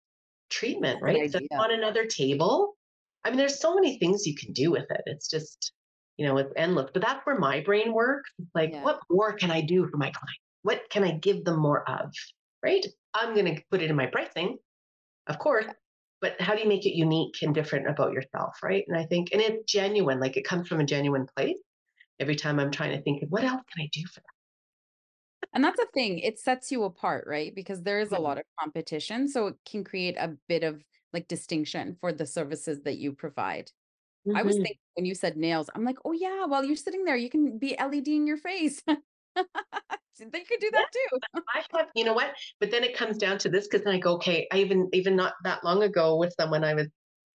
treatment, 0.51 1.01
right? 1.01 1.32
So 1.32 1.38
on 1.53 1.72
another 1.72 2.05
table. 2.05 2.74
I 3.24 3.30
mean, 3.30 3.38
there's 3.38 3.59
so 3.59 3.74
many 3.74 3.99
things 3.99 4.26
you 4.26 4.34
can 4.36 4.53
do 4.53 4.70
with 4.70 4.84
it. 4.90 5.01
It's 5.07 5.26
just, 5.26 5.72
you 6.18 6.26
know, 6.26 6.36
it's 6.36 6.53
endless. 6.55 6.90
But 6.92 7.01
that's 7.01 7.24
where 7.24 7.38
my 7.38 7.61
brain 7.61 7.95
works. 7.95 8.30
Like, 8.55 8.72
yeah. 8.72 8.84
what 8.84 9.01
more 9.11 9.32
can 9.32 9.51
I 9.51 9.62
do 9.62 9.88
for 9.88 9.97
my 9.97 10.11
client? 10.11 10.38
What 10.61 10.82
can 10.90 11.03
I 11.03 11.12
give 11.12 11.47
them 11.47 11.59
more 11.59 11.88
of? 11.88 12.12
Right? 12.62 12.84
I'm 13.14 13.32
going 13.32 13.47
to 13.47 13.62
put 13.70 13.80
it 13.80 13.88
in 13.88 13.97
my 13.97 14.07
pricing, 14.07 14.59
of 15.26 15.38
course. 15.38 15.64
But 16.20 16.38
how 16.42 16.55
do 16.55 16.61
you 16.61 16.68
make 16.68 16.84
it 16.84 16.95
unique 16.95 17.36
and 17.40 17.55
different 17.55 17.88
about 17.88 18.12
yourself? 18.12 18.59
Right. 18.62 18.84
And 18.86 18.99
I 18.99 19.07
think, 19.07 19.30
and 19.32 19.40
it's 19.40 19.64
genuine, 19.72 20.20
like 20.20 20.36
it 20.36 20.45
comes 20.45 20.68
from 20.68 20.80
a 20.80 20.84
genuine 20.84 21.26
place. 21.34 21.57
Every 22.20 22.36
time 22.36 22.61
I'm 22.61 22.70
trying 22.70 22.95
to 22.95 23.03
think 23.03 23.22
of 23.22 23.30
what 23.30 23.45
else 23.45 23.62
can 23.74 23.82
I 23.82 23.88
do 23.95 24.03
for 24.12 24.20
them? 24.20 24.34
And 25.55 25.62
that's 25.62 25.78
a 25.78 25.86
thing, 25.94 26.18
it 26.18 26.38
sets 26.38 26.72
you 26.72 26.82
apart, 26.82 27.26
right? 27.28 27.55
Because 27.55 27.82
there 27.82 28.00
is 28.00 28.11
a 28.11 28.18
lot 28.18 28.38
of 28.38 28.44
competition. 28.59 29.28
So 29.28 29.46
it 29.46 29.57
can 29.64 29.84
create 29.84 30.16
a 30.18 30.36
bit 30.48 30.64
of 30.64 30.82
like 31.12 31.28
distinction 31.28 31.96
for 32.00 32.12
the 32.12 32.26
services 32.26 32.82
that 32.82 32.98
you 32.98 33.12
provide. 33.12 33.70
Mm-hmm. 34.26 34.36
I 34.36 34.42
was 34.42 34.57
mm-hmm. 34.57 34.64
thinking 34.64 34.80
when 34.94 35.07
you 35.07 35.14
said 35.14 35.36
nails, 35.36 35.70
I'm 35.74 35.84
like, 35.84 35.98
oh 36.05 36.12
yeah, 36.12 36.46
while 36.46 36.64
you're 36.64 36.76
sitting 36.76 37.05
there, 37.05 37.16
you 37.16 37.30
can 37.30 37.59
be 37.59 37.76
LED 37.78 38.09
in 38.09 38.26
your 38.26 38.36
face. 38.36 38.82
they 38.86 40.40
could 40.40 40.61
do 40.61 40.70
that 40.72 40.86
too. 40.92 41.18
I 41.55 41.62
have, 41.78 41.88
you 41.94 42.05
know 42.05 42.14
what? 42.14 42.32
But 42.59 42.70
then 42.70 42.84
it 42.84 42.96
comes 42.96 43.18
down 43.18 43.38
to 43.38 43.48
this 43.48 43.68
because 43.68 43.84
then 43.84 43.94
I 43.94 43.98
go, 43.98 44.14
okay, 44.14 44.46
I 44.52 44.59
even 44.59 44.88
even 44.92 45.14
not 45.14 45.34
that 45.44 45.64
long 45.64 45.82
ago 45.82 46.16
with 46.16 46.34
someone 46.38 46.64
I 46.64 46.74
was 46.74 46.88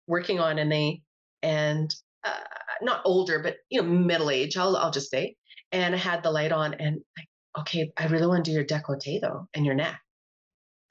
working 0.06 0.38
on, 0.38 0.58
and 0.58 0.70
they 0.70 1.02
and 1.42 1.94
uh, 2.24 2.40
not 2.82 3.02
older, 3.04 3.40
but 3.40 3.56
you 3.70 3.82
know, 3.82 3.88
middle 3.88 4.30
age. 4.30 4.56
I'll 4.56 4.76
I'll 4.76 4.90
just 4.90 5.10
say, 5.10 5.36
and 5.72 5.94
I 5.94 5.98
had 5.98 6.22
the 6.22 6.30
light 6.30 6.52
on, 6.52 6.74
and 6.74 7.00
I 7.18 7.22
okay, 7.58 7.92
I 7.96 8.06
really 8.06 8.26
want 8.26 8.44
to 8.44 8.50
do 8.50 8.54
your 8.54 8.64
décolleté 8.64 9.20
though 9.20 9.48
and 9.54 9.64
your 9.64 9.74
neck, 9.74 10.00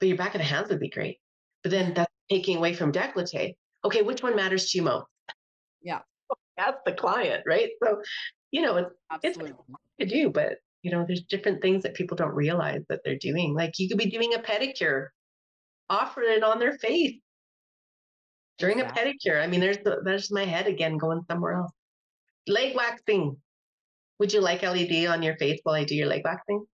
but 0.00 0.08
your 0.08 0.18
back 0.18 0.34
of 0.34 0.40
the 0.40 0.46
hands 0.46 0.68
would 0.68 0.80
be 0.80 0.90
great. 0.90 1.18
But 1.62 1.70
then 1.70 1.94
that's 1.94 2.12
taking 2.30 2.56
away 2.56 2.74
from 2.74 2.92
décolleté. 2.92 3.56
Okay, 3.84 4.02
which 4.02 4.22
one 4.22 4.36
matters 4.36 4.70
to 4.70 4.78
you 4.78 4.84
most? 4.84 5.06
Yeah. 5.82 6.00
That's 6.56 6.78
the 6.86 6.92
client, 6.92 7.44
right? 7.46 7.68
So, 7.84 8.00
you 8.50 8.62
know, 8.62 8.76
it's, 8.76 8.90
Absolutely. 9.12 9.52
it's 9.98 10.10
to 10.10 10.16
do, 10.16 10.30
but 10.30 10.56
you 10.82 10.90
know, 10.90 11.04
there's 11.06 11.24
different 11.24 11.60
things 11.60 11.82
that 11.82 11.94
people 11.94 12.16
don't 12.16 12.34
realize 12.34 12.82
that 12.88 13.00
they're 13.04 13.18
doing. 13.18 13.54
Like 13.54 13.78
you 13.78 13.88
could 13.88 13.98
be 13.98 14.08
doing 14.08 14.34
a 14.34 14.38
pedicure, 14.38 15.08
offer 15.90 16.22
it 16.22 16.44
on 16.44 16.58
their 16.58 16.78
face 16.78 17.16
during 18.58 18.80
a 18.80 18.84
pedicure. 18.84 19.42
I 19.42 19.48
mean, 19.48 19.60
there's 19.60 19.78
the, 19.78 20.00
there's 20.04 20.30
my 20.30 20.44
head 20.44 20.66
again 20.66 20.96
going 20.96 21.22
somewhere 21.28 21.54
else. 21.54 21.72
Leg 22.46 22.74
waxing. 22.76 23.36
Would 24.18 24.32
you 24.32 24.40
like 24.40 24.62
LED 24.62 25.06
on 25.06 25.22
your 25.22 25.36
face 25.36 25.60
while 25.62 25.74
I 25.74 25.84
do 25.84 25.94
your 25.94 26.06
leg 26.06 26.22
waxing? 26.24 26.64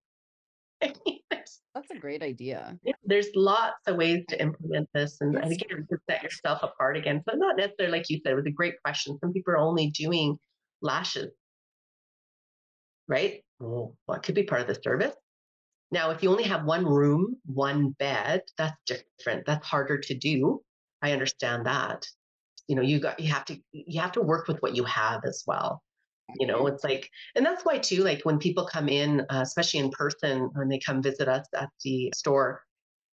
That's 1.31 1.89
a 1.91 1.97
great 1.97 2.21
idea. 2.21 2.77
There's 3.03 3.29
lots 3.35 3.87
of 3.87 3.95
ways 3.95 4.23
to 4.29 4.39
implement 4.39 4.87
this 4.93 5.17
and, 5.21 5.35
and 5.35 5.51
again 5.51 5.87
to 5.89 5.97
set 6.09 6.21
yourself 6.21 6.61
apart 6.61 6.97
again. 6.97 7.23
So 7.27 7.35
not 7.35 7.57
necessarily 7.57 7.97
like 7.97 8.09
you 8.09 8.19
said, 8.23 8.33
it 8.33 8.35
was 8.35 8.45
a 8.45 8.51
great 8.51 8.75
question. 8.83 9.17
Some 9.19 9.33
people 9.33 9.53
are 9.53 9.57
only 9.57 9.89
doing 9.89 10.37
lashes. 10.81 11.31
Right? 13.07 13.43
Oh. 13.59 13.69
Well, 13.69 13.97
what 14.05 14.23
could 14.23 14.35
be 14.35 14.43
part 14.43 14.61
of 14.61 14.67
the 14.67 14.79
service? 14.81 15.15
Now, 15.91 16.11
if 16.11 16.23
you 16.23 16.29
only 16.29 16.43
have 16.43 16.65
one 16.65 16.85
room, 16.85 17.37
one 17.45 17.89
bed, 17.99 18.41
that's 18.57 18.77
different. 18.85 19.45
That's 19.45 19.65
harder 19.65 19.97
to 19.97 20.13
do. 20.15 20.61
I 21.01 21.11
understand 21.11 21.65
that. 21.65 22.03
You 22.67 22.75
know, 22.75 22.81
you 22.81 22.99
got 22.99 23.19
you 23.19 23.31
have 23.31 23.45
to 23.45 23.57
you 23.71 23.99
have 23.99 24.13
to 24.13 24.21
work 24.21 24.47
with 24.47 24.59
what 24.59 24.75
you 24.75 24.83
have 24.85 25.21
as 25.25 25.43
well 25.45 25.81
you 26.39 26.47
know 26.47 26.67
it's 26.67 26.83
like 26.83 27.09
and 27.35 27.45
that's 27.45 27.63
why 27.63 27.77
too 27.77 28.03
like 28.03 28.21
when 28.23 28.37
people 28.37 28.65
come 28.65 28.89
in 28.89 29.21
uh, 29.29 29.41
especially 29.41 29.79
in 29.79 29.89
person 29.91 30.49
when 30.53 30.69
they 30.69 30.79
come 30.79 31.01
visit 31.01 31.27
us 31.27 31.45
at 31.55 31.69
the 31.83 32.11
store 32.15 32.61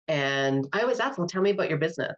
and 0.09 0.67
i 0.73 0.81
always 0.81 1.01
ask 1.01 1.17
them 1.17 1.27
tell 1.27 1.43
me 1.43 1.51
about 1.51 1.69
your 1.69 1.79
business. 1.79 2.15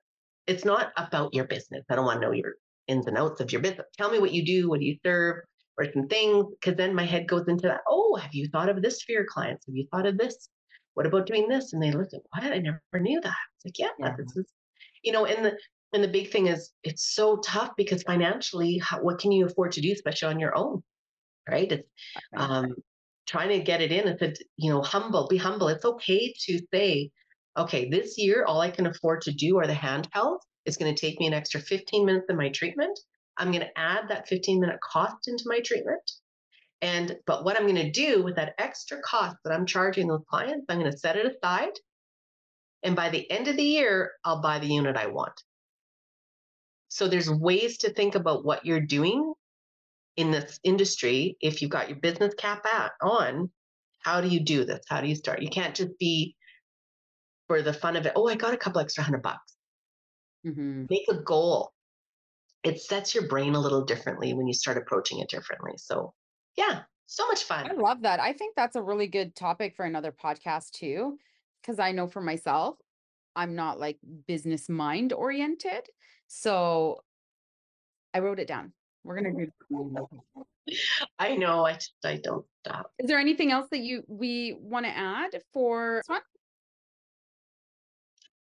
It's 0.46 0.64
not 0.64 0.92
about 0.96 1.34
your 1.34 1.44
business. 1.44 1.84
I 1.90 1.94
don't 1.94 2.06
want 2.06 2.22
to 2.22 2.26
know 2.26 2.32
your 2.32 2.54
ins 2.86 3.06
and 3.06 3.18
outs 3.18 3.40
of 3.42 3.52
your 3.52 3.60
business. 3.60 3.86
Tell 3.98 4.10
me 4.10 4.18
what 4.18 4.32
you 4.32 4.44
do 4.44 4.68
what 4.68 4.80
do 4.80 4.86
you 4.86 4.96
serve 5.04 5.42
or 5.76 5.92
some 5.92 6.08
things 6.08 6.46
because 6.60 6.76
then 6.76 6.94
my 6.94 7.04
head 7.04 7.28
goes 7.28 7.46
into 7.48 7.68
that 7.68 7.80
oh 7.88 8.16
have 8.16 8.34
you 8.34 8.48
thought 8.48 8.68
of 8.68 8.82
this 8.82 9.02
for 9.02 9.12
your 9.12 9.26
clients? 9.26 9.66
Have 9.66 9.76
you 9.76 9.86
thought 9.90 10.06
of 10.06 10.18
this? 10.18 10.48
What 10.94 11.06
about 11.06 11.26
doing 11.26 11.48
this? 11.48 11.72
And 11.72 11.82
they 11.82 11.92
look 11.92 12.08
at 12.12 12.20
what? 12.30 12.52
I 12.52 12.58
never 12.58 12.80
knew 13.00 13.20
that. 13.20 13.36
It's 13.56 13.64
like 13.64 13.78
yeah, 13.78 13.94
yeah. 13.98 14.14
this 14.16 14.36
is 14.36 14.46
you 15.02 15.12
know 15.12 15.26
and 15.26 15.44
the 15.44 15.56
and 15.92 16.04
the 16.04 16.08
big 16.08 16.30
thing 16.30 16.48
is 16.48 16.72
it's 16.82 17.14
so 17.14 17.38
tough 17.38 17.70
because 17.76 18.02
financially 18.02 18.78
how, 18.78 19.00
what 19.00 19.18
can 19.18 19.32
you 19.32 19.46
afford 19.46 19.72
to 19.72 19.80
do 19.80 19.92
especially 19.92 20.28
on 20.28 20.40
your 20.40 20.56
own 20.56 20.82
right 21.50 21.72
it's 21.72 21.88
um, 22.36 22.74
trying 23.26 23.48
to 23.48 23.60
get 23.60 23.80
it 23.80 23.92
in 23.92 24.08
it's 24.08 24.22
a 24.22 24.34
you 24.56 24.70
know 24.70 24.82
humble 24.82 25.26
be 25.28 25.36
humble 25.36 25.68
it's 25.68 25.84
okay 25.84 26.32
to 26.38 26.60
say 26.72 27.10
okay, 27.58 27.88
this 27.88 28.16
year, 28.16 28.44
all 28.44 28.60
I 28.60 28.70
can 28.70 28.86
afford 28.86 29.22
to 29.22 29.32
do 29.32 29.58
are 29.58 29.66
the 29.66 29.74
handheld. 29.74 30.38
It's 30.64 30.76
going 30.76 30.94
to 30.94 31.00
take 31.00 31.18
me 31.18 31.26
an 31.26 31.34
extra 31.34 31.60
15 31.60 32.06
minutes 32.06 32.26
in 32.28 32.36
my 32.36 32.50
treatment. 32.50 32.98
I'm 33.36 33.50
going 33.50 33.64
to 33.64 33.78
add 33.78 34.08
that 34.08 34.28
15 34.28 34.60
minute 34.60 34.78
cost 34.80 35.28
into 35.28 35.44
my 35.46 35.60
treatment. 35.60 36.10
And, 36.80 37.16
but 37.26 37.44
what 37.44 37.56
I'm 37.56 37.66
going 37.66 37.74
to 37.76 37.90
do 37.90 38.22
with 38.22 38.36
that 38.36 38.54
extra 38.58 39.00
cost 39.02 39.36
that 39.44 39.52
I'm 39.52 39.66
charging 39.66 40.06
those 40.06 40.22
clients, 40.30 40.66
I'm 40.68 40.78
going 40.78 40.90
to 40.90 40.98
set 40.98 41.16
it 41.16 41.26
aside. 41.26 41.72
And 42.84 42.94
by 42.94 43.10
the 43.10 43.28
end 43.30 43.48
of 43.48 43.56
the 43.56 43.64
year, 43.64 44.12
I'll 44.24 44.40
buy 44.40 44.60
the 44.60 44.68
unit 44.68 44.96
I 44.96 45.08
want. 45.08 45.42
So 46.88 47.08
there's 47.08 47.30
ways 47.30 47.78
to 47.78 47.92
think 47.92 48.14
about 48.14 48.44
what 48.44 48.64
you're 48.64 48.80
doing 48.80 49.34
in 50.18 50.32
this 50.32 50.58
industry. 50.64 51.36
If 51.40 51.62
you've 51.62 51.70
got 51.70 51.88
your 51.88 51.98
business 52.00 52.34
cap 52.34 52.66
at, 52.66 52.90
on, 53.00 53.50
how 54.00 54.20
do 54.20 54.28
you 54.28 54.40
do 54.40 54.64
this? 54.64 54.80
How 54.88 55.00
do 55.00 55.06
you 55.06 55.14
start? 55.14 55.42
You 55.42 55.48
can't 55.48 55.74
just 55.74 55.96
be 55.98 56.34
for 57.46 57.62
the 57.62 57.72
fun 57.72 57.96
of 57.96 58.04
it. 58.04 58.12
Oh, 58.16 58.28
I 58.28 58.34
got 58.34 58.52
a 58.52 58.58
couple 58.58 58.80
extra 58.80 59.04
hundred 59.04 59.22
bucks. 59.22 59.54
Mm-hmm. 60.44 60.86
Make 60.90 61.06
a 61.08 61.22
goal. 61.22 61.72
It 62.64 62.80
sets 62.80 63.14
your 63.14 63.28
brain 63.28 63.54
a 63.54 63.60
little 63.60 63.84
differently 63.84 64.34
when 64.34 64.48
you 64.48 64.54
start 64.54 64.76
approaching 64.76 65.20
it 65.20 65.30
differently. 65.30 65.74
So, 65.76 66.12
yeah, 66.56 66.80
so 67.06 67.26
much 67.28 67.44
fun. 67.44 67.70
I 67.70 67.74
love 67.74 68.02
that. 68.02 68.18
I 68.18 68.32
think 68.32 68.56
that's 68.56 68.76
a 68.76 68.82
really 68.82 69.06
good 69.06 69.36
topic 69.36 69.76
for 69.76 69.84
another 69.84 70.12
podcast 70.12 70.72
too, 70.72 71.16
because 71.62 71.78
I 71.78 71.92
know 71.92 72.08
for 72.08 72.20
myself, 72.20 72.76
I'm 73.36 73.54
not 73.54 73.78
like 73.78 73.98
business 74.26 74.68
mind 74.68 75.12
oriented. 75.12 75.86
So, 76.26 77.04
I 78.12 78.18
wrote 78.18 78.40
it 78.40 78.48
down. 78.48 78.72
We're 79.08 79.14
gonna 79.14 79.32
do. 79.32 80.76
I 81.18 81.34
know. 81.34 81.64
I 81.64 81.72
just 81.72 81.94
I 82.04 82.20
don't 82.22 82.44
stop. 82.60 82.92
Is 82.98 83.08
there 83.08 83.18
anything 83.18 83.50
else 83.50 83.68
that 83.70 83.80
you 83.80 84.02
we 84.06 84.54
want 84.60 84.84
to 84.84 84.94
add 84.94 85.30
for 85.54 86.00
this 86.00 86.08
one? 86.08 86.20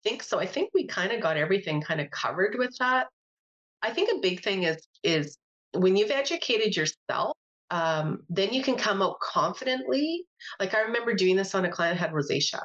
think 0.04 0.24
so. 0.24 0.40
I 0.40 0.46
think 0.46 0.72
we 0.74 0.88
kind 0.88 1.14
of 1.14 1.22
got 1.22 1.38
everything 1.38 1.82
kind 1.82 2.02
of 2.02 2.12
covered 2.12 2.56
with 2.58 2.76
that. 2.80 3.08
I 3.82 3.92
think 3.92 4.10
a 4.12 4.20
big 4.20 4.44
thing 4.44 4.64
is 4.64 4.78
is 5.04 5.38
when 5.74 5.96
you've 5.96 6.12
educated 6.12 6.76
yourself, 6.76 7.38
um, 7.70 8.20
then 8.28 8.52
you 8.52 8.62
can 8.62 8.76
come 8.76 9.02
out 9.02 9.22
confidently. 9.22 10.26
Like 10.60 10.76
I 10.76 10.82
remember 10.82 11.14
doing 11.14 11.38
this 11.38 11.56
on 11.56 11.64
a 11.64 11.72
client 11.72 11.98
had 11.98 12.12
rosacea. 12.12 12.62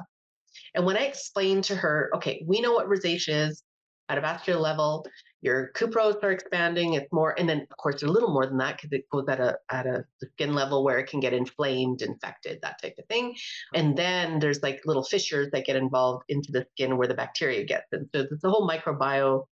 And 0.74 0.84
when 0.84 0.96
I 0.96 1.02
explained 1.02 1.62
to 1.64 1.76
her, 1.76 2.10
okay, 2.16 2.42
we 2.48 2.60
know 2.60 2.72
what 2.72 2.88
rosacea 2.88 3.48
is 3.48 3.62
at 4.08 4.18
a 4.18 4.20
vascular 4.20 4.58
level, 4.58 5.06
your 5.42 5.70
couperose 5.74 6.22
are 6.22 6.32
expanding. 6.32 6.94
It's 6.94 7.12
more, 7.12 7.38
and 7.38 7.48
then 7.48 7.66
of 7.70 7.76
course 7.76 8.02
a 8.02 8.06
little 8.06 8.32
more 8.32 8.46
than 8.46 8.58
that 8.58 8.76
because 8.76 8.92
it 8.92 9.08
goes 9.10 9.26
at 9.28 9.40
a 9.40 9.58
at 9.70 9.86
a 9.86 10.04
skin 10.22 10.54
level 10.54 10.82
where 10.84 10.98
it 10.98 11.08
can 11.08 11.20
get 11.20 11.32
inflamed, 11.32 12.02
infected, 12.02 12.58
that 12.62 12.80
type 12.80 12.94
of 12.98 13.06
thing. 13.06 13.36
And 13.74 13.96
then 13.96 14.38
there's 14.38 14.62
like 14.62 14.80
little 14.86 15.04
fissures 15.04 15.48
that 15.52 15.66
get 15.66 15.76
involved 15.76 16.24
into 16.28 16.52
the 16.52 16.66
skin 16.72 16.96
where 16.96 17.08
the 17.08 17.14
bacteria 17.14 17.64
gets. 17.64 17.86
And 17.92 18.08
so 18.14 18.22
there's 18.22 18.44
a 18.44 18.50
whole 18.50 18.68
microbiome 18.68 19.44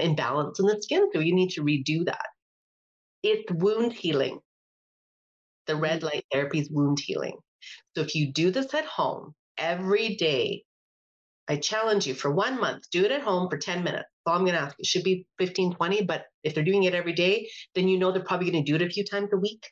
imbalance 0.00 0.58
in 0.58 0.66
the 0.66 0.82
skin. 0.82 1.08
So 1.12 1.20
you 1.20 1.34
need 1.34 1.50
to 1.50 1.62
redo 1.62 2.04
that. 2.06 2.26
It's 3.22 3.50
wound 3.52 3.92
healing. 3.92 4.40
The 5.66 5.76
red 5.76 6.00
mm. 6.00 6.04
light 6.04 6.24
therapy 6.32 6.60
is 6.60 6.70
wound 6.70 6.98
healing. 7.00 7.38
So 7.94 8.02
if 8.02 8.14
you 8.14 8.32
do 8.32 8.50
this 8.50 8.72
at 8.74 8.84
home 8.84 9.34
every 9.56 10.16
day, 10.16 10.64
I 11.48 11.56
challenge 11.56 12.06
you 12.06 12.14
for 12.14 12.30
one 12.30 12.60
month, 12.60 12.84
do 12.90 13.04
it 13.04 13.10
at 13.10 13.22
home 13.22 13.48
for 13.48 13.58
10 13.58 13.82
minutes 13.82 14.08
all 14.28 14.36
I'm 14.36 14.44
going 14.44 14.54
to 14.54 14.60
ask. 14.60 14.76
It 14.78 14.86
should 14.86 15.04
be 15.04 15.26
15, 15.38 15.74
20, 15.74 16.04
but 16.04 16.26
if 16.44 16.54
they're 16.54 16.64
doing 16.64 16.84
it 16.84 16.94
every 16.94 17.14
day, 17.14 17.48
then 17.74 17.88
you 17.88 17.98
know 17.98 18.12
they're 18.12 18.22
probably 18.22 18.50
going 18.50 18.64
to 18.64 18.70
do 18.70 18.76
it 18.76 18.86
a 18.86 18.90
few 18.90 19.04
times 19.04 19.30
a 19.32 19.36
week, 19.36 19.66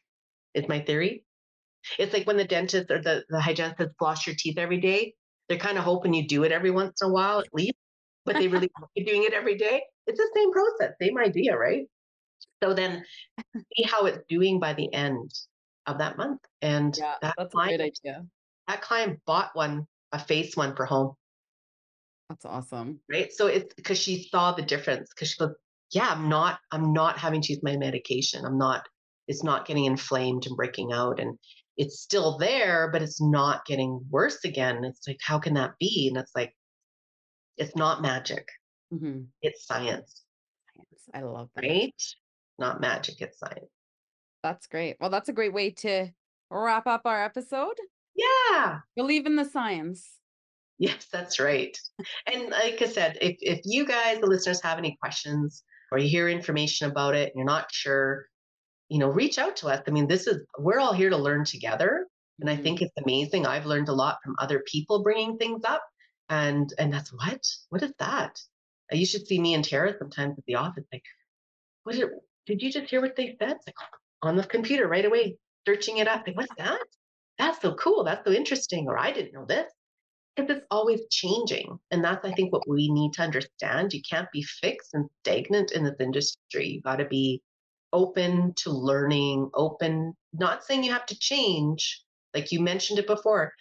is 0.55 0.69
my 0.69 0.81
theory. 0.81 1.25
It's 1.99 2.13
like 2.13 2.27
when 2.27 2.37
the 2.37 2.45
dentist 2.45 2.91
or 2.91 3.01
the, 3.01 3.25
the 3.29 3.41
hygienist 3.41 3.77
says 3.79 3.91
floss 3.99 4.27
your 4.27 4.35
teeth 4.37 4.59
every 4.59 4.81
day, 4.81 5.15
they're 5.49 5.59
kind 5.59 5.79
of 5.79 5.85
hoping 5.85 6.15
you 6.15 6.27
do 6.27 6.43
it 6.43 6.51
every 6.51 6.73
once 6.73 7.01
in 7.01 7.11
a 7.11 7.13
while 7.13 7.39
at 7.39 7.47
least, 7.53 7.77
but 8.25 8.35
they 8.37 8.49
really 8.49 8.71
be 8.97 9.05
doing 9.05 9.23
it 9.23 9.33
every 9.33 9.57
day. 9.57 9.83
It's 10.07 10.19
the 10.19 10.31
same 10.35 10.53
process, 10.53 10.97
same 11.01 11.19
idea, 11.19 11.57
right? 11.57 11.87
So 12.63 12.75
then 12.75 13.05
see 13.77 13.85
how 13.85 14.07
it's 14.07 14.19
doing 14.29 14.59
by 14.59 14.73
the 14.73 14.93
end 14.93 15.31
of 15.87 15.99
that 15.99 16.17
month. 16.17 16.41
And 16.63 16.97
yeah, 16.99 17.15
that 17.23 17.35
that's 17.39 17.53
client, 17.53 17.75
a 17.75 17.77
good 17.77 17.85
idea. 17.85 18.27
That 18.67 18.83
client 18.83 19.21
bought 19.27 19.51
one, 19.55 19.87
a 20.11 20.19
face 20.19 20.57
one 20.57 20.75
for 20.75 20.87
home. 20.87 21.15
That's 22.29 22.45
awesome. 22.45 23.01
Right. 23.11 23.33
So 23.33 23.47
it's 23.47 23.73
because 23.75 23.99
she 23.99 24.29
saw 24.31 24.53
the 24.53 24.63
difference 24.63 25.11
because 25.15 25.31
she 25.31 25.39
goes, 25.39 25.55
yeah, 25.93 26.09
I'm 26.09 26.29
not, 26.29 26.59
I'm 26.73 26.93
not 26.93 27.19
having 27.19 27.41
to 27.43 27.53
use 27.53 27.63
my 27.63 27.77
medication. 27.77 28.45
I'm 28.45 28.59
not, 28.59 28.85
it's 29.29 29.45
not 29.45 29.67
getting 29.67 29.85
inflamed 29.85 30.47
and 30.47 30.57
breaking 30.57 30.93
out. 30.93 31.21
And 31.21 31.39
it's 31.77 32.01
still 32.01 32.39
there, 32.39 32.91
but 32.91 33.03
it's 33.03 33.21
not 33.21 33.65
getting 33.67 34.01
worse 34.11 34.45
again. 34.45 34.83
It's 34.85 35.07
like, 35.07 35.19
how 35.23 35.39
can 35.39 35.55
that 35.55 35.73
be? 35.79 36.09
And 36.09 36.17
it's 36.17 36.33
like, 36.35 36.53
it's 37.57 37.77
not 37.77 38.03
magic. 38.03 38.49
Mm-hmm. 38.93 39.23
It's 39.43 39.67
science. 39.67 40.23
Science. 40.75 41.09
I 41.15 41.21
love 41.21 41.49
that. 41.55 41.65
Right? 41.65 42.03
Not 42.59 42.81
magic, 42.81 43.21
it's 43.21 43.39
science. 43.39 43.71
That's 44.43 44.67
great. 44.67 44.97
Well, 45.01 45.11
that's 45.11 45.29
a 45.29 45.33
great 45.33 45.53
way 45.53 45.71
to 45.71 46.09
wrap 46.51 46.87
up 46.87 47.03
our 47.05 47.25
episode. 47.25 47.77
Yeah. 48.15 48.79
Believe 48.97 49.27
in 49.27 49.37
the 49.37 49.45
science. 49.45 50.09
Yes, 50.79 51.07
that's 51.11 51.41
right. 51.41 51.77
And 52.27 52.51
like 52.51 52.83
I 52.83 52.87
said, 52.87 53.17
if, 53.21 53.37
if 53.41 53.61
you 53.65 53.87
guys, 53.87 54.21
the 54.21 54.27
listeners, 54.27 54.61
have 54.63 54.79
any 54.79 54.97
questions 55.01 55.65
or 55.91 55.99
you 55.99 56.09
hear 56.09 56.29
information 56.29 56.91
about 56.91 57.15
it 57.15 57.29
and 57.29 57.33
you're 57.37 57.47
not 57.47 57.73
sure, 57.73 58.27
you 58.89 58.99
know, 58.99 59.09
reach 59.09 59.39
out 59.39 59.57
to 59.57 59.69
us. 59.69 59.83
I 59.87 59.91
mean, 59.91 60.07
this 60.07 60.27
is, 60.27 60.45
we're 60.59 60.79
all 60.79 60.93
here 60.93 61.11
to 61.11 61.17
learn 61.17 61.45
together. 61.45 62.07
And 62.41 62.51
I 62.51 62.55
mm-hmm. 62.55 62.63
think 62.63 62.83
it's 62.83 62.93
amazing. 63.03 63.47
I've 63.47 63.65
learned 63.65 63.89
a 63.89 63.95
lot 63.95 64.19
from 64.23 64.37
other 64.39 64.63
people 64.67 65.03
bringing 65.03 65.39
things 65.39 65.63
up. 65.65 65.83
And, 66.29 66.71
and 66.79 66.93
that's 66.93 67.13
what? 67.13 67.41
What 67.71 67.83
is 67.83 67.95
that? 67.99 68.39
You 68.93 69.07
should 69.07 69.27
see 69.27 69.41
me 69.41 69.55
and 69.55 69.65
Tara 69.65 69.95
sometimes 69.99 70.37
at 70.39 70.45
the 70.47 70.57
office. 70.57 70.85
Like, 70.93 71.05
what 71.85 71.97
did, 71.97 72.11
did 72.47 72.61
you 72.61 72.71
just 72.71 72.91
hear 72.91 73.01
what 73.01 73.17
they 73.17 73.35
said? 73.39 73.53
It's 73.53 73.67
like 73.67 73.75
on 74.23 74.37
the 74.37 74.45
computer 74.45 74.87
right 74.87 75.05
away, 75.05 75.39
searching 75.67 75.99
it 75.99 76.09
up. 76.09 76.27
Like, 76.27 76.37
what's 76.37 76.55
that? 76.59 76.85
That's 77.39 77.63
so 77.63 77.75
cool. 77.75 78.05
That's 78.05 78.27
so 78.27 78.33
interesting. 78.33 78.89
Or 78.89 78.99
I 78.99 79.13
didn't 79.13 79.33
know 79.33 79.47
this 79.47 79.73
because 80.37 80.57
it's 80.57 80.67
always 80.71 81.01
changing. 81.11 81.79
And 81.91 82.05
that's, 82.05 82.25
I 82.25 82.33
think, 82.33 82.53
what 82.53 82.69
we 82.69 82.91
need 82.91 83.13
to 83.15 83.23
understand. 83.23 83.93
You 83.93 84.03
can't 84.09 84.31
be 84.33 84.43
fixed 84.43 84.95
and 84.95 85.09
stagnant 85.21 85.73
in 85.73 85.85
this 85.85 85.97
industry. 86.01 86.69
You 86.69 86.81
got 86.83 86.97
to 86.97 87.07
be 87.07 87.43
open 87.93 88.53
to 88.57 88.71
learning, 88.71 89.51
open, 89.55 90.15
not 90.33 90.65
saying 90.65 90.85
you 90.85 90.93
have 90.93 91.07
to 91.07 91.19
change. 91.19 92.03
Like 92.35 92.53
you 92.53 92.61
mentioned 92.61 92.99
it 92.99 93.07
before, 93.07 93.53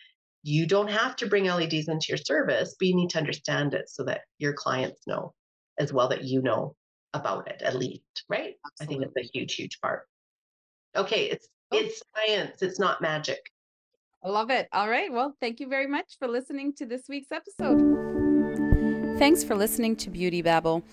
you 0.43 0.67
don't 0.67 0.89
have 0.89 1.15
to 1.17 1.27
bring 1.27 1.45
LEDs 1.45 1.87
into 1.87 2.07
your 2.09 2.17
service, 2.17 2.75
but 2.77 2.87
you 2.87 2.95
need 2.95 3.09
to 3.11 3.17
understand 3.17 3.73
it 3.73 3.89
so 3.89 4.03
that 4.03 4.21
your 4.37 4.53
clients 4.53 5.07
know 5.07 5.33
as 5.79 5.93
well 5.93 6.09
that 6.09 6.23
you 6.23 6.41
know 6.41 6.75
about 7.13 7.47
it 7.47 7.61
at 7.61 7.75
least, 7.75 8.23
right? 8.29 8.55
Absolutely. 8.65 8.81
I 8.81 8.85
think 8.85 9.11
it's 9.15 9.29
a 9.29 9.37
huge, 9.37 9.55
huge 9.55 9.79
part. 9.81 10.03
Okay, 10.95 11.29
it's 11.29 11.47
oh. 11.71 11.77
it's 11.77 12.03
science, 12.15 12.61
it's 12.61 12.79
not 12.79 13.01
magic. 13.01 13.39
Love 14.25 14.49
it. 14.49 14.67
All 14.73 14.89
right. 14.89 15.11
Well, 15.11 15.35
thank 15.39 15.59
you 15.59 15.67
very 15.67 15.87
much 15.87 16.17
for 16.17 16.27
listening 16.27 16.73
to 16.73 16.85
this 16.85 17.07
week's 17.07 17.31
episode. 17.31 17.79
Thanks 19.19 19.43
for 19.43 19.55
listening 19.55 19.95
to 19.97 20.09
Beauty 20.09 20.41
Babble. 20.41 20.83